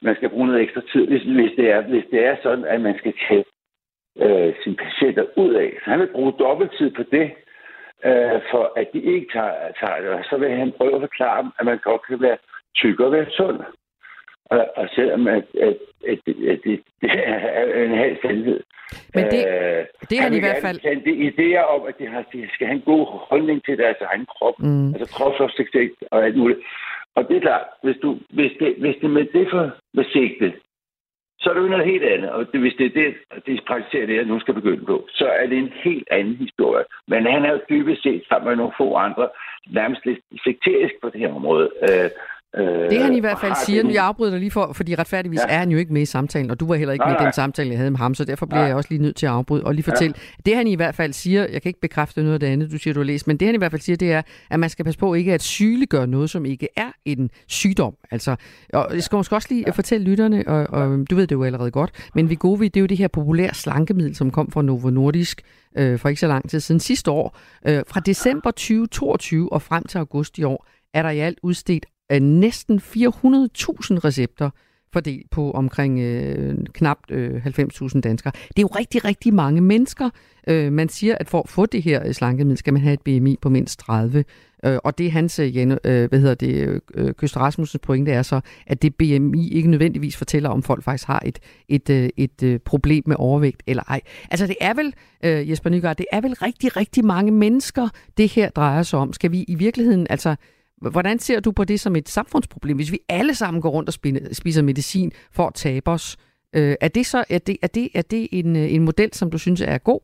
man 0.02 0.16
skal 0.16 0.28
bruge 0.28 0.46
noget 0.46 0.62
ekstra 0.62 0.80
tid, 0.92 1.06
hvis, 1.06 1.22
hvis, 1.22 1.52
det, 1.56 1.70
er, 1.70 1.80
hvis 1.80 2.04
det 2.10 2.24
er 2.24 2.36
sådan, 2.42 2.64
at 2.64 2.80
man 2.80 2.98
skal 2.98 3.14
tage 3.28 3.44
øh, 4.24 4.54
sine 4.62 4.76
patienter 4.76 5.24
ud 5.36 5.54
af. 5.54 5.70
Så 5.84 5.90
han 5.90 6.00
vil 6.00 6.12
bruge 6.16 6.32
dobbelt 6.38 6.72
tid 6.78 6.90
på 6.90 7.02
det, 7.02 7.26
øh, 8.08 8.38
for 8.50 8.72
at 8.76 8.86
de 8.92 9.00
ikke 9.02 9.26
tager, 9.32 9.54
tager 9.80 10.00
det. 10.00 10.08
Og 10.08 10.24
så 10.30 10.36
vil 10.36 10.50
han 10.50 10.72
prøve 10.72 10.94
at 10.94 11.00
forklare 11.00 11.42
dem, 11.42 11.50
at 11.58 11.64
man 11.66 11.78
godt 11.78 12.06
kan 12.06 12.20
være 12.20 12.38
tyk 12.76 13.00
og 13.00 13.12
være 13.12 13.30
sund. 13.30 13.60
Og, 14.50 14.66
og 14.76 14.88
selvom 14.94 15.26
at, 15.26 15.44
at, 15.60 15.76
at, 16.08 16.18
at 16.52 16.58
det, 16.64 16.80
det 17.00 17.10
er 17.10 17.84
en 17.84 17.98
halv 17.98 18.16
sandhed. 18.22 18.60
Men 19.14 19.24
det, 19.24 19.42
øh, 19.48 19.84
det 20.10 20.18
er 20.18 20.22
han, 20.22 20.34
i 20.34 20.40
hvert 20.40 20.62
fald... 20.62 20.78
Han 20.84 21.04
det 21.04 21.16
idéer 21.30 21.64
om, 21.74 21.82
at 21.88 21.94
de, 21.98 22.06
har, 22.06 22.24
de 22.32 22.48
skal 22.54 22.66
have 22.66 22.76
en 22.76 22.88
god 22.92 23.06
holdning 23.30 23.64
til 23.64 23.78
deres 23.78 24.00
egen 24.00 24.26
krop. 24.26 24.58
Mm. 24.58 24.94
Altså 24.94 25.06
kropsopsigt 25.14 25.92
og 26.10 26.24
alt 26.24 26.36
muligt. 26.36 26.60
Og 27.16 27.28
det 27.28 27.36
er 27.36 27.40
klart, 27.40 27.66
hvis, 27.82 27.96
du, 28.02 28.18
hvis, 28.30 28.52
det, 28.60 28.74
hvis 28.78 28.96
det 29.00 29.10
med 29.10 29.24
det 29.24 29.46
for 29.50 29.70
med 29.94 30.04
sigte, 30.12 30.52
så 31.40 31.50
er 31.50 31.54
det 31.54 31.62
jo 31.62 31.74
noget 31.74 31.92
helt 31.92 32.04
andet. 32.04 32.30
Og 32.30 32.46
det, 32.52 32.60
hvis 32.60 32.74
det 32.78 32.86
er 32.86 32.94
det, 33.00 33.14
de 33.46 33.58
praktiserer 33.66 34.06
det, 34.06 34.16
jeg 34.16 34.24
nu 34.24 34.40
skal 34.40 34.54
begynde 34.54 34.84
på, 34.84 35.06
så 35.08 35.26
er 35.26 35.46
det 35.46 35.58
en 35.58 35.72
helt 35.84 36.08
anden 36.10 36.36
historie. 36.36 36.84
Men 37.08 37.26
han 37.26 37.44
er 37.44 37.52
jo 37.52 37.60
dybest 37.68 38.02
set 38.02 38.22
sammen 38.28 38.48
med 38.48 38.56
nogle 38.56 38.78
få 38.78 38.94
andre 38.94 39.28
nærmest 39.70 40.06
lidt 40.06 40.20
sekterisk 40.44 40.94
på 41.02 41.08
det 41.08 41.20
her 41.20 41.34
område. 41.34 41.70
Øh, 41.82 42.10
Øh, 42.58 42.90
det 42.90 43.02
han 43.02 43.14
i 43.14 43.20
hvert 43.20 43.38
fald 43.40 43.52
siger, 43.66 43.82
nu 43.82 43.90
jeg 43.90 44.04
afbryder 44.04 44.30
dig 44.30 44.40
lige 44.40 44.50
for, 44.50 44.72
fordi 44.72 44.94
retfærdigvis 44.94 45.40
ja. 45.48 45.54
er 45.54 45.58
han 45.58 45.70
jo 45.70 45.78
ikke 45.78 45.92
med 45.92 46.02
i 46.02 46.04
samtalen, 46.04 46.50
og 46.50 46.60
du 46.60 46.66
var 46.66 46.74
heller 46.74 46.92
ikke 46.92 47.04
nej, 47.04 47.12
med 47.12 47.20
i 47.20 47.24
den 47.24 47.32
samtale, 47.32 47.70
jeg 47.70 47.78
havde 47.78 47.90
med 47.90 47.98
ham, 47.98 48.14
så 48.14 48.24
derfor 48.24 48.46
bliver 48.46 48.60
nej. 48.60 48.66
jeg 48.66 48.76
også 48.76 48.90
lige 48.90 49.02
nødt 49.02 49.16
til 49.16 49.26
at 49.26 49.32
afbryde 49.32 49.64
og 49.64 49.74
lige 49.74 49.84
fortælle. 49.84 50.14
Ja. 50.16 50.50
Det 50.50 50.56
han 50.56 50.66
i 50.66 50.74
hvert 50.74 50.94
fald 50.94 51.12
siger, 51.12 51.46
jeg 51.52 51.62
kan 51.62 51.68
ikke 51.68 51.80
bekræfte 51.80 52.20
noget 52.22 52.34
af 52.34 52.40
det 52.40 52.46
andet, 52.46 52.70
du 52.70 52.78
siger, 52.78 52.94
du 52.94 53.00
har 53.00 53.04
læst, 53.04 53.26
men 53.26 53.36
det 53.36 53.48
han 53.48 53.54
i 53.54 53.58
hvert 53.58 53.70
fald 53.70 53.82
siger, 53.82 53.96
det 53.96 54.12
er, 54.12 54.22
at 54.50 54.60
man 54.60 54.70
skal 54.70 54.84
passe 54.84 55.00
på 55.00 55.14
ikke 55.14 55.34
at 55.34 55.42
sygeliggøre 55.42 56.06
noget, 56.06 56.30
som 56.30 56.44
ikke 56.44 56.68
er 56.76 56.90
en 57.04 57.30
sygdom. 57.46 57.94
Altså, 58.10 58.36
og 58.72 58.88
jeg 58.94 59.02
skal 59.02 59.16
måske 59.16 59.34
også 59.34 59.48
lige 59.50 59.64
ja. 59.66 59.70
fortælle 59.70 60.06
lytterne, 60.06 60.44
og, 60.46 60.66
og 60.70 61.10
du 61.10 61.16
ved 61.16 61.26
det 61.26 61.34
jo 61.34 61.44
allerede 61.44 61.70
godt, 61.70 61.90
men 62.14 62.30
Vigovi, 62.30 62.68
det 62.68 62.76
er 62.76 62.80
jo 62.80 62.86
det 62.86 62.98
her 62.98 63.08
populære 63.08 63.54
slankemiddel, 63.54 64.16
som 64.16 64.30
kom 64.30 64.50
fra 64.50 64.62
Novo 64.62 64.90
Nordisk, 64.90 65.42
øh, 65.78 65.98
for 65.98 66.08
ikke 66.08 66.20
så 66.20 66.26
lang 66.26 66.50
tid 66.50 66.60
siden 66.60 66.80
sidste 66.80 67.10
år. 67.10 67.38
Øh, 67.66 67.82
fra 67.88 68.00
december 68.00 68.50
2022 68.50 69.52
og 69.52 69.62
frem 69.62 69.84
til 69.84 69.98
august 69.98 70.38
i 70.38 70.42
år, 70.42 70.66
er 70.94 71.02
der 71.02 71.10
i 71.10 71.18
alt 71.18 71.38
udstedt 71.42 71.86
af 72.08 72.22
næsten 72.22 72.78
400.000 72.78 72.84
recepter 74.04 74.50
fordelt 74.94 75.30
på 75.30 75.50
omkring 75.50 76.00
øh, 76.00 76.54
knap 76.72 76.98
øh, 77.10 77.46
90.000 77.46 78.00
danskere. 78.00 78.32
Det 78.48 78.58
er 78.58 78.62
jo 78.62 78.66
rigtig, 78.66 79.04
rigtig 79.04 79.34
mange 79.34 79.60
mennesker. 79.60 80.10
Øh, 80.48 80.72
man 80.72 80.88
siger, 80.88 81.16
at 81.20 81.28
for 81.28 81.40
at 81.42 81.48
få 81.48 81.66
det 81.66 81.82
her 81.82 82.06
øh, 82.06 82.14
slankemiddel, 82.14 82.56
skal 82.56 82.72
man 82.72 82.82
have 82.82 82.94
et 82.94 83.00
BMI 83.00 83.36
på 83.42 83.48
mindst 83.48 83.78
30. 83.78 84.24
Øh, 84.64 84.78
og 84.84 84.98
det 84.98 85.06
er 85.06 85.10
hans, 85.10 85.38
øh, 85.38 85.56
øh, 85.84 86.08
hvad 86.08 86.20
hedder 86.20 86.34
det, 86.34 86.54
øh, 86.54 86.80
øh, 86.94 87.14
Køster 87.14 87.40
Rasmussens 87.40 87.80
pointe 87.82 88.12
er 88.12 88.22
så, 88.22 88.40
at 88.66 88.82
det 88.82 88.94
BMI 88.94 89.48
ikke 89.48 89.70
nødvendigvis 89.70 90.16
fortæller, 90.16 90.48
om 90.48 90.62
folk 90.62 90.84
faktisk 90.84 91.06
har 91.06 91.22
et, 91.26 91.38
et, 91.68 91.90
øh, 91.90 92.08
et, 92.16 92.42
øh, 92.42 92.60
problem 92.60 93.02
med 93.06 93.16
overvægt 93.18 93.62
eller 93.66 93.82
ej. 93.88 94.00
Altså 94.30 94.46
det 94.46 94.56
er 94.60 94.74
vel, 94.74 94.94
øh, 95.24 95.50
Jesper 95.50 95.70
Nygaard, 95.70 95.96
det 95.96 96.06
er 96.12 96.20
vel 96.20 96.34
rigtig, 96.34 96.76
rigtig 96.76 97.04
mange 97.04 97.32
mennesker, 97.32 97.88
det 98.16 98.28
her 98.28 98.50
drejer 98.50 98.82
sig 98.82 98.98
om. 98.98 99.12
Skal 99.12 99.32
vi 99.32 99.44
i 99.48 99.54
virkeligheden, 99.54 100.06
altså 100.10 100.36
Hvordan 100.92 101.18
ser 101.18 101.40
du 101.40 101.52
på 101.52 101.64
det 101.64 101.80
som 101.80 101.96
et 101.96 102.08
samfundsproblem, 102.08 102.76
hvis 102.76 102.92
vi 102.92 102.98
alle 103.08 103.34
sammen 103.34 103.62
går 103.62 103.68
rundt 103.68 103.88
og 103.88 103.94
spiser 104.32 104.62
medicin 104.62 105.12
for 105.32 105.46
at 105.46 105.54
tabe 105.54 105.90
os? 105.90 106.16
Øh, 106.56 106.74
er 106.80 106.88
det 106.88 107.06
så 107.06 107.24
er 107.30 107.38
det, 107.38 107.56
er 107.62 107.66
det, 107.66 107.88
er 107.94 108.02
det 108.02 108.28
en, 108.32 108.56
en 108.56 108.84
model, 108.84 109.12
som 109.12 109.30
du 109.30 109.38
synes 109.38 109.60
er 109.60 109.78
god? 109.78 110.00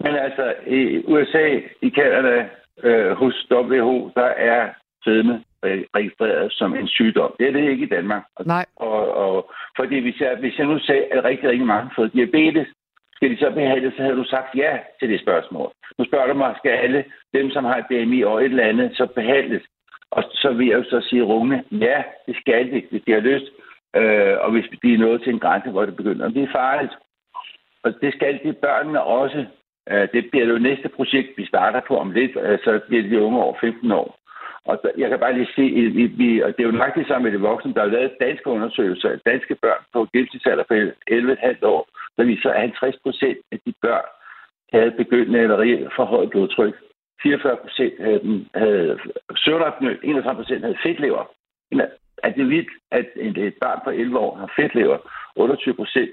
Men 0.00 0.14
altså, 0.14 0.54
i 0.66 1.04
USA, 1.06 1.46
i 1.82 1.90
Canada, 1.90 2.48
øh, 2.82 3.10
hos 3.12 3.46
WHO, 3.50 4.10
der 4.14 4.30
er 4.52 4.70
fedme 5.04 5.44
registreret 5.96 6.52
som 6.52 6.74
en 6.74 6.88
sygdom. 6.88 7.34
Det 7.38 7.48
er 7.48 7.52
det 7.52 7.70
ikke 7.70 7.84
i 7.84 7.88
Danmark. 7.88 8.22
Nej. 8.46 8.66
Og, 8.76 9.14
og 9.14 9.50
fordi 9.78 9.98
hvis 10.00 10.20
jeg, 10.20 10.36
hvis 10.40 10.58
jeg 10.58 10.66
nu 10.66 10.78
sagde, 10.78 11.04
at 11.12 11.24
rigtig, 11.24 11.48
rigtig 11.50 11.66
mange 11.66 11.90
får 11.96 12.06
diabetes, 12.06 12.68
skal 13.24 13.36
de 13.36 13.44
så 13.44 13.50
behandles, 13.50 13.94
så 13.94 14.02
havde 14.02 14.16
du 14.16 14.24
sagt 14.24 14.54
ja 14.54 14.78
til 14.98 15.08
det 15.08 15.20
spørgsmål. 15.20 15.72
Nu 15.98 16.04
spørger 16.04 16.26
du 16.26 16.34
mig, 16.34 16.54
skal 16.58 16.70
alle 16.70 17.04
dem, 17.34 17.50
som 17.50 17.64
har 17.64 17.76
et 17.76 17.86
BMI 17.90 18.22
og 18.22 18.40
et 18.40 18.44
eller 18.44 18.64
andet, 18.64 18.96
så 18.96 19.06
behandles? 19.06 19.62
Og 20.10 20.22
så 20.32 20.52
vil 20.52 20.66
jeg 20.66 20.78
jo 20.78 20.84
så 20.84 21.00
sige 21.08 21.22
rungende, 21.22 21.64
ja, 21.70 22.02
det 22.26 22.36
skal 22.36 22.72
de, 22.72 22.82
hvis 22.90 23.02
de 23.06 23.12
har 23.12 23.20
lyst. 23.20 23.46
Øh, 23.96 24.36
og 24.40 24.50
hvis 24.50 24.64
de 24.82 24.94
er 24.94 24.98
nået 24.98 25.22
til 25.22 25.32
en 25.32 25.38
grænse, 25.38 25.70
hvor 25.70 25.84
det 25.84 25.96
begynder 25.96 26.26
at 26.26 26.32
blive 26.32 26.48
farligt. 26.52 26.94
Og 27.84 28.00
det 28.00 28.14
skal 28.14 28.40
de 28.44 28.52
børnene 28.52 29.02
også. 29.02 29.46
Øh, 29.90 30.08
det 30.12 30.30
bliver 30.30 30.46
jo 30.46 30.58
næste 30.58 30.88
projekt, 30.88 31.28
vi 31.36 31.46
starter 31.46 31.80
på 31.88 31.96
om 31.98 32.10
lidt. 32.10 32.32
Øh, 32.42 32.58
så 32.64 32.80
bliver 32.88 33.02
de 33.02 33.22
unge 33.22 33.42
over 33.42 33.54
15 33.60 33.92
år. 33.92 34.18
Og 34.64 34.74
jeg 34.98 35.08
kan 35.10 35.18
bare 35.18 35.34
lige 35.34 35.54
se, 35.56 35.66
vi, 35.98 36.04
vi, 36.06 36.42
og 36.42 36.48
det 36.48 36.60
er 36.60 36.70
jo 36.70 36.80
nok 36.82 36.94
det 36.94 37.06
samme 37.06 37.24
med 37.24 37.38
de 37.38 37.46
voksne, 37.50 37.74
der 37.74 37.80
har 37.80 37.94
lavet 37.96 38.20
danske 38.20 38.46
undersøgelser 38.46 39.08
af 39.10 39.18
danske 39.26 39.54
børn 39.54 39.82
på 39.92 40.08
gennemsnitsalder 40.12 40.64
på 40.68 40.74
11,5 40.74 41.66
år, 41.66 41.88
der 42.16 42.24
viser, 42.24 42.50
at 42.50 42.60
50 42.60 42.96
procent 43.02 43.38
af 43.52 43.58
de 43.66 43.72
børn 43.82 44.08
havde 44.72 44.90
begyndende 44.90 45.38
eller 45.40 45.60
reelt 45.60 45.92
for 45.96 46.04
højt 46.04 46.30
blodtryk. 46.30 46.74
44 47.22 47.56
procent 47.56 47.94
dem 48.22 48.46
havde 48.54 48.98
søvnapnø, 49.36 49.96
31 50.02 50.36
procent 50.36 50.60
havde 50.64 50.82
fedtlever. 50.82 51.24
Er 52.22 52.30
det 52.30 52.48
vildt, 52.48 52.72
at 52.90 53.06
et 53.16 53.54
barn 53.60 53.80
på 53.84 53.90
11 53.90 54.18
år 54.18 54.36
har 54.36 54.52
fedtlever? 54.56 54.98
28 55.36 55.74
procent 55.74 56.10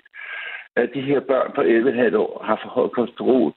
at 0.76 0.90
de 0.94 1.02
her 1.02 1.20
børn 1.20 1.52
på 1.56 1.62
11,5 1.62 2.18
år 2.18 2.44
har 2.44 2.60
for 2.62 2.70
højt 2.70 2.92
kolesterol, 2.92 3.54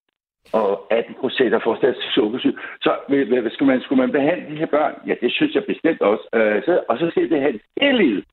og 0.52 0.86
18 0.90 1.14
procent 1.20 1.52
har 1.52 1.62
fortsat 1.64 1.96
sukkersyge. 2.14 2.58
Så 2.80 2.90
hvad, 3.08 3.50
skulle, 3.50 3.72
man, 3.72 3.82
skulle 3.82 4.02
man 4.02 4.12
behandle 4.12 4.50
de 4.50 4.58
her 4.58 4.66
børn? 4.66 4.94
Ja, 5.06 5.14
det 5.20 5.32
synes 5.32 5.54
jeg 5.54 5.64
bestemt 5.64 6.00
også. 6.00 6.24
Øh, 6.34 6.62
så, 6.64 6.82
og 6.88 6.98
så 6.98 7.10
skal 7.10 7.30
det 7.30 7.40
have 7.40 7.60
hele 7.80 7.98
livet, 7.98 8.24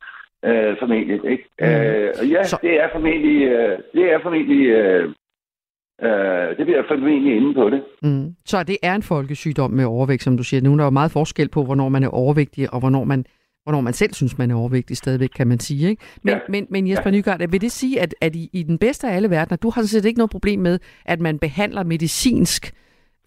øh, 0.46 0.76
formentlig. 0.80 1.32
Ikke? 1.32 1.46
Mm. 1.60 1.66
Øh, 1.68 2.10
og 2.20 2.28
ja, 2.28 2.44
så... 2.44 2.58
det 2.62 2.74
er 2.84 2.88
formentlig, 2.92 3.42
øh, 3.44 3.80
det 3.94 4.12
er 4.14 4.20
formentlig 4.22 4.68
øh, 4.68 5.14
Øh, 6.04 6.58
det 6.58 6.66
bliver 6.66 6.84
formentlig 6.88 7.36
inde 7.36 7.54
på 7.54 7.70
det. 7.70 7.84
Mm. 8.04 8.36
Så 8.46 8.64
det 8.64 8.78
er 8.84 8.96
en 8.96 9.04
folkesygdom 9.04 9.72
med 9.72 9.86
overvægt, 9.86 10.24
som 10.24 10.38
du 10.38 10.44
siger. 10.44 10.62
Nu 10.62 10.74
er 10.74 10.78
der 10.78 10.84
jo 10.84 10.90
meget 10.90 11.12
forskel 11.12 11.50
på, 11.50 11.64
hvornår 11.64 11.90
man 11.90 12.04
er 12.04 12.08
overvægtig, 12.08 12.74
og 12.74 12.80
hvornår 12.80 13.04
man, 13.04 13.26
hvornår 13.64 13.82
man 13.82 13.94
selv 13.94 14.14
synes, 14.14 14.38
man 14.38 14.52
er 14.52 14.56
overvægtig 14.56 14.98
stadigvæk, 14.98 15.30
kan 15.36 15.48
man 15.48 15.60
sige. 15.60 15.90
Ikke? 15.90 16.04
Men, 16.24 16.34
ja. 16.34 16.40
men, 16.50 16.68
men 16.70 16.88
Jesper 16.90 17.10
ja. 17.10 17.16
Nygaard, 17.16 17.50
vil 17.50 17.62
det 17.62 17.72
sige, 17.72 18.02
at, 18.02 18.16
at 18.22 18.36
i, 18.36 18.50
i 18.54 18.64
den 18.64 18.78
bedste 18.78 19.08
af 19.08 19.16
alle 19.16 19.30
verdener, 19.30 19.58
du 19.58 19.70
har 19.70 19.82
sådan 19.82 19.88
set 19.88 20.06
ikke 20.06 20.18
noget 20.18 20.32
problem 20.32 20.60
med, 20.60 20.80
at 21.06 21.20
man 21.20 21.40
behandler 21.40 21.84
medicinsk 21.84 22.74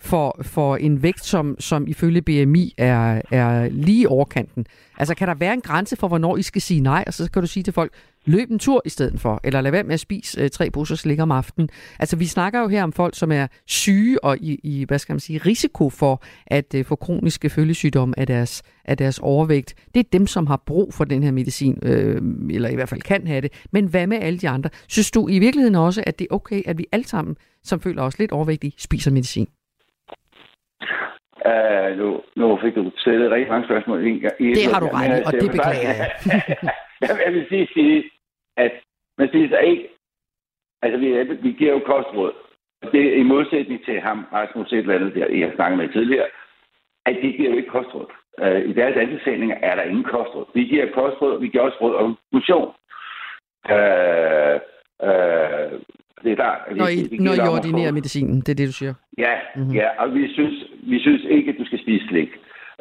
for, 0.05 0.39
for 0.43 0.77
en 0.77 1.03
vægt, 1.03 1.25
som, 1.25 1.57
som 1.59 1.87
ifølge 1.87 2.23
BMI 2.23 2.75
er, 2.79 3.23
er 3.31 3.69
lige 3.69 4.09
overkanten? 4.09 4.67
Altså 4.99 5.15
kan 5.15 5.29
der 5.29 5.35
være 5.35 5.53
en 5.55 5.61
grænse 5.61 5.97
for, 5.97 6.09
hvornår 6.09 6.37
I 6.37 6.43
skal 6.43 6.63
sige 6.63 6.81
nej, 6.81 7.05
og 7.07 7.15
så 7.15 7.31
kan 7.31 7.43
du 7.43 7.49
sige 7.49 7.63
til 7.63 7.73
folk, 7.73 7.93
løb 8.25 8.51
en 8.51 8.59
tur 8.59 8.83
i 8.85 8.89
stedet 8.89 9.21
for, 9.21 9.41
eller 9.45 9.61
lad 9.61 9.71
være 9.71 9.83
med 9.83 9.95
at 9.95 10.01
spise 10.01 10.41
øh, 10.41 10.51
tre 10.51 10.71
busser 10.71 10.97
slik 10.97 11.21
om 11.21 11.31
aftenen. 11.31 11.69
Altså 11.99 12.17
vi 12.17 12.27
snakker 12.27 12.61
jo 12.61 12.69
her 12.69 12.83
om 12.83 12.93
folk, 12.93 13.17
som 13.17 13.33
er 13.33 13.47
syge 13.67 14.25
og 14.25 14.39
i, 14.39 14.61
i 14.63 14.85
hvad 14.85 14.99
skal 14.99 15.13
man 15.13 15.21
sige, 15.21 15.39
risiko 15.39 15.91
for 15.91 16.23
at 16.47 16.75
øh, 16.75 16.85
få 16.85 16.97
kroniske 16.97 17.51
følgesygdomme 17.51 18.19
af 18.19 18.27
deres, 18.27 18.63
af 18.85 18.97
deres 18.97 19.19
overvægt. 19.19 19.75
Det 19.95 20.01
er 20.01 20.09
dem, 20.13 20.27
som 20.27 20.47
har 20.47 20.63
brug 20.67 20.95
for 20.95 21.05
den 21.05 21.23
her 21.23 21.31
medicin, 21.31 21.79
øh, 21.83 22.23
eller 22.51 22.69
i 22.69 22.75
hvert 22.75 22.89
fald 22.89 23.03
kan 23.03 23.27
have 23.27 23.41
det. 23.41 23.53
Men 23.73 23.87
hvad 23.87 24.07
med 24.07 24.19
alle 24.21 24.39
de 24.39 24.49
andre? 24.49 24.71
Synes 24.89 25.11
du 25.11 25.29
i 25.29 25.39
virkeligheden 25.39 25.75
også, 25.75 26.05
at 26.07 26.19
det 26.19 26.27
er 26.31 26.35
okay, 26.35 26.63
at 26.67 26.79
vi 26.79 26.87
alle 26.93 27.07
sammen, 27.07 27.37
som 27.63 27.81
føler 27.81 28.03
os 28.03 28.19
lidt 28.19 28.33
overvægtige, 28.33 28.73
spiser 28.79 29.11
medicin? 29.11 29.49
Uh, 31.51 31.99
nu, 31.99 32.23
nu 32.37 32.59
fik 32.63 32.75
du 32.75 32.91
stillet 32.97 33.31
rigtig 33.31 33.51
mange 33.51 33.67
spørgsmål. 33.67 34.07
I, 34.07 34.11
det 34.39 34.73
har 34.73 34.81
du 34.81 34.87
ret 34.87 35.19
i, 35.19 35.23
og 35.27 35.33
det 35.33 35.51
beklager 35.51 35.95
jeg. 36.01 36.11
jeg 37.25 37.33
vil 37.33 37.47
sige, 37.49 37.69
sige, 37.75 38.11
at 38.57 38.73
man 39.19 39.29
siger 39.31 39.59
ikke, 39.59 39.89
altså 40.83 40.99
vi, 40.99 41.09
vi 41.43 41.53
giver 41.53 41.73
jo 41.73 41.79
kostråd. 41.79 42.33
Det 42.93 43.03
er 43.07 43.17
i 43.17 43.23
modsætning 43.23 43.85
til 43.85 44.01
ham, 44.01 44.27
Rasmus 44.33 44.73
et 44.73 44.79
eller 44.79 44.95
andet, 44.95 45.15
der 45.15 45.27
jeg 45.27 45.49
har 45.49 45.55
snakket 45.55 45.79
med 45.79 45.89
tidligere, 45.89 46.27
at 47.07 47.17
de 47.23 47.33
giver 47.33 47.51
jo 47.51 47.57
ikke 47.57 47.71
kostråd. 47.71 48.07
Uh, 48.43 48.71
I 48.71 48.73
deres 48.73 48.97
ansætninger 48.97 49.57
er 49.63 49.75
der 49.75 49.83
ingen 49.83 50.05
kostråd. 50.05 50.47
Vi 50.55 50.65
giver 50.65 50.93
kostråd, 50.95 51.35
og 51.35 51.43
vi 51.43 51.49
giver 51.49 51.65
også 51.65 51.79
råd 51.81 51.95
om 51.95 52.19
motion. 52.33 52.75
Uh, 53.75 54.57
uh, 55.09 55.81
det 56.25 56.33
er 56.33 56.41
der, 56.45 56.55
når 56.77 56.89
I, 56.89 57.01
vi 57.11 57.17
når 57.27 57.35
I 57.35 57.49
ordinerer 57.57 57.93
medicinen, 57.93 58.37
det 58.41 58.49
er 58.49 58.55
det, 58.61 58.67
du 58.69 58.73
siger? 58.73 58.95
Ja, 59.19 59.35
mm-hmm. 59.57 59.75
ja 59.75 59.89
og 60.03 60.15
vi 60.15 60.33
synes, 60.33 60.57
vi 60.93 61.01
synes 61.01 61.23
ikke, 61.31 61.51
at 61.51 61.57
du 61.59 61.65
skal 61.67 61.81
spise 61.85 62.05
slik 62.09 62.31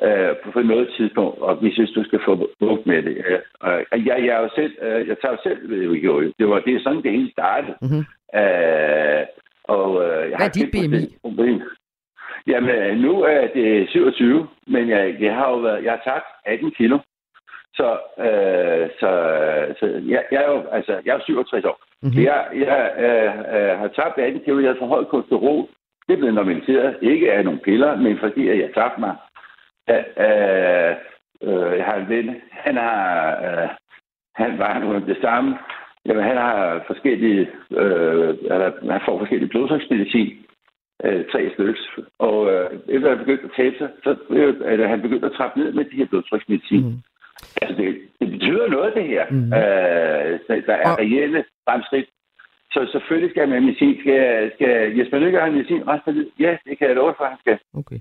øh, 0.02 0.32
på 0.54 0.62
noget 0.62 0.88
tidspunkt, 0.98 1.40
og 1.40 1.64
vi 1.64 1.74
synes, 1.74 1.92
du 1.92 2.04
skal 2.04 2.20
få 2.26 2.34
brugt 2.60 2.86
med 2.86 3.04
det. 3.04 3.16
Øh, 3.68 4.06
jeg, 4.08 4.18
jeg, 4.26 4.34
er 4.38 4.42
jo 4.46 4.50
selv, 4.56 4.74
øh, 4.82 5.08
jeg 5.08 5.16
tager 5.22 5.36
jo 5.36 5.42
selv 5.44 5.60
jo, 6.06 6.14
det 6.40 6.48
var 6.50 6.60
det 6.60 6.76
er 6.76 6.80
sådan, 6.84 7.04
det 7.04 7.12
hele 7.12 7.32
startede. 7.32 7.76
Mm-hmm. 7.82 8.04
Øh, 8.42 9.24
og, 9.64 9.90
øh, 10.06 10.30
jeg 10.30 10.38
Hvad 10.38 10.48
er 10.48 10.58
dit 10.58 10.72
BMI? 10.72 11.04
Problem. 11.22 11.62
Jamen, 12.48 12.98
nu 12.98 13.22
er 13.22 13.48
det 13.56 13.90
27, 13.90 14.48
men 14.68 14.90
jeg, 14.90 15.16
jeg 15.20 15.36
har 15.36 15.50
jo 15.50 15.58
været, 15.58 15.84
jeg 15.84 15.92
har 15.92 16.02
tabt 16.12 16.26
18 16.46 16.72
kilo. 16.72 16.98
Så, 17.76 17.88
øh, 18.26 18.90
så, 19.00 19.10
så 19.80 19.86
jeg, 20.14 20.24
jeg, 20.32 20.44
er 20.44 20.52
jo, 20.52 20.64
altså, 20.72 21.02
jeg 21.06 21.16
er 21.16 21.20
67 21.20 21.66
år. 21.66 21.80
Mm-hmm. 22.02 22.24
Jeg, 22.24 22.40
jeg 22.54 22.92
øh, 23.06 23.32
øh, 23.56 23.80
har 23.80 23.88
tabt 23.88 24.18
18 24.18 24.42
kilo, 24.46 24.60
jeg 24.60 24.70
har 24.70 24.80
for 24.80 24.88
højt 24.88 25.08
kolesterol. 25.08 25.68
Det 26.08 26.14
er 26.14 26.18
blevet 26.18 26.34
normaliseret, 26.34 26.98
ikke 27.02 27.34
af 27.34 27.46
nogle 27.46 27.60
piller, 27.60 27.96
men 27.96 28.20
fordi 28.20 28.48
jeg 28.48 28.70
tabte 28.76 29.00
mig 29.00 29.16
Øh, 29.90 30.96
øh, 31.44 31.78
jeg 31.78 31.86
har 31.86 31.96
en 31.96 32.10
ven, 32.10 32.36
han 32.52 32.76
har, 32.78 33.32
øh, 33.46 33.70
han 34.36 34.60
var 34.60 34.80
nu 34.80 35.06
det 35.08 35.18
samme. 35.22 35.58
Jamen, 36.06 36.24
han 36.24 36.38
har 36.38 36.84
forskellige, 36.88 37.42
øh, 37.72 38.30
eller, 38.54 38.92
han 38.92 39.02
får 39.06 39.20
forskellige 39.20 39.50
blodtryksmedicin, 39.50 40.38
øh, 41.04 41.26
tre 41.32 41.52
stykker. 41.54 41.74
Og 42.20 42.52
øh, 42.52 42.70
efter 42.88 43.10
han 43.10 43.18
begyndte 43.18 43.46
at 43.46 43.52
tabe 43.56 43.76
sig, 43.78 43.90
så 44.04 44.16
øh, 44.30 44.90
han 44.90 45.02
begyndt 45.02 45.26
at 45.26 45.32
trappe 45.32 45.60
ned 45.60 45.72
med 45.74 45.86
de 45.86 45.96
her 45.96 46.06
blodtryksmedicin. 46.06 46.84
Mm. 46.86 46.98
Altså, 47.62 47.76
det, 47.82 47.90
det 48.20 48.28
betyder 48.32 48.68
noget, 48.70 48.94
det 48.96 49.06
her. 49.08 49.26
Mm. 49.32 49.54
Øh, 49.60 50.66
der 50.68 50.76
er 50.86 51.00
reelle 51.00 51.44
fremskridt 51.70 52.10
så 52.76 52.80
selvfølgelig 52.92 53.30
skal 53.34 53.50
man 53.50 53.66
medicin. 53.66 53.96
Skal, 54.04 54.52
skal 54.56 54.74
Jesper 54.98 55.18
Lykke 55.24 55.40
have 55.40 55.54
medicin 55.58 55.82
resten 55.88 56.10
af 56.12 56.16
livet? 56.16 56.30
Ja, 56.40 56.52
det 56.68 56.74
kan 56.78 56.88
jeg 56.88 56.96
love 56.96 57.14
for, 57.18 57.26
han 57.34 57.40
skal. 57.44 57.58
Okay. 57.82 58.00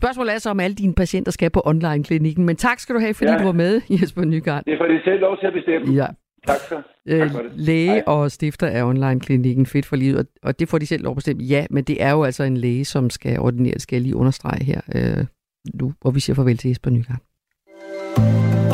Spørgsmålet 0.00 0.34
er 0.34 0.38
så, 0.38 0.50
om 0.50 0.60
alle 0.60 0.76
dine 0.82 0.94
patienter 0.94 1.32
skal 1.32 1.50
på 1.50 1.62
online-klinikken. 1.64 2.46
Men 2.46 2.56
tak 2.56 2.78
skal 2.78 2.94
du 2.94 3.00
have, 3.00 3.14
fordi 3.14 3.30
ja. 3.30 3.38
du 3.38 3.44
var 3.44 3.52
med, 3.64 3.80
Jesper 4.00 4.24
Nygaard. 4.24 4.62
Det 4.64 4.78
for 4.78 4.84
det 4.84 5.00
selv 5.04 5.20
lov 5.20 5.38
til 5.40 5.46
at 5.46 5.52
bestemme. 5.52 5.94
Ja. 5.94 6.06
Tak, 6.46 6.56
så. 6.56 6.82
Øh, 7.08 7.30
for 7.30 7.42
det. 7.42 7.52
Læge 7.54 7.90
Hej. 7.90 8.02
og 8.06 8.30
stifter 8.30 8.66
af 8.66 8.82
online-klinikken 8.84 9.66
Fedt 9.66 9.86
for 9.86 9.96
Livet, 9.96 10.26
og 10.42 10.60
det 10.60 10.68
får 10.68 10.78
de 10.78 10.86
selv 10.86 11.02
lov 11.02 11.10
at 11.10 11.16
bestemme. 11.16 11.42
Ja, 11.42 11.66
men 11.70 11.84
det 11.84 12.02
er 12.02 12.10
jo 12.10 12.24
altså 12.24 12.44
en 12.44 12.56
læge, 12.56 12.84
som 12.84 13.10
skal 13.10 13.38
ordinere, 13.38 13.78
skal 13.78 13.96
jeg 13.96 14.02
lige 14.02 14.16
understrege 14.16 14.64
her 14.64 14.80
øh, 14.94 15.26
nu, 15.74 15.92
og 16.04 16.14
vi 16.14 16.20
siger 16.20 16.36
farvel 16.36 16.56
til 16.56 16.68
Jesper 16.68 16.90
Nygaard. 16.90 17.20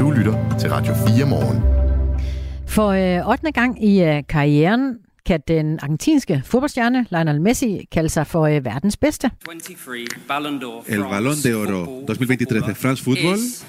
Du 0.01 0.11
lytter 0.11 0.59
til 0.59 0.71
Radio 0.71 0.95
4 1.17 1.27
morgen. 1.27 1.63
For 2.67 2.89
øh, 3.21 3.29
8. 3.29 3.51
gang 3.53 3.85
i 3.85 4.03
øh, 4.03 4.23
karrieren 4.29 4.99
kan 5.27 5.41
den 5.49 5.79
argentinske 5.83 6.43
fodboldstjerne 6.45 7.07
Lionel 7.11 7.41
Messi 7.41 7.89
kalde 7.93 8.09
sig 8.09 8.27
for 8.27 8.47
øh, 8.47 8.65
verdens 8.65 8.97
bedste. 8.97 9.31
El 9.51 11.03
Balón 11.03 11.49
de 11.49 11.55
Oro 11.55 12.07
2023 12.07 12.61
de 12.61 12.75
France 12.75 13.05
Football 13.05 13.35
es 13.35 13.67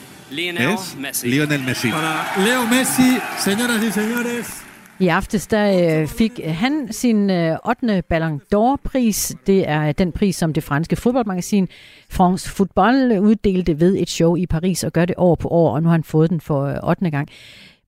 Lionel 1.24 1.64
Messi. 1.66 1.90
Para 1.92 2.46
Leo 2.46 2.66
Messi, 2.66 3.20
señoras 3.40 3.84
y 3.84 3.92
señores. 3.92 4.67
I 5.00 5.08
aftes 5.08 5.48
der 5.48 6.02
øh, 6.02 6.08
fik 6.08 6.40
han 6.46 6.88
sin 6.92 7.30
øh, 7.30 7.58
8. 7.70 8.04
Ballon 8.10 8.42
d'Or-pris. 8.56 9.34
Det 9.48 9.70
er 9.70 9.92
den 9.92 10.12
pris, 10.12 10.36
som 10.36 10.54
det 10.54 10.64
franske 10.64 10.96
fodboldmagasin 10.96 11.68
France 12.10 12.50
Football 12.50 13.20
uddelte 13.20 13.80
ved 13.80 13.96
et 13.98 14.10
show 14.10 14.36
i 14.36 14.46
Paris 14.46 14.84
og 14.84 14.94
gør 14.94 15.06
det 15.06 15.16
år 15.18 15.36
på 15.36 15.48
år, 15.48 15.76
og 15.76 15.84
nu 15.84 15.88
har 15.88 15.94
han 15.94 16.04
fået 16.04 16.30
den 16.30 16.42
for 16.42 16.64
øh, 16.64 16.90
8. 16.90 17.10
gang. 17.10 17.28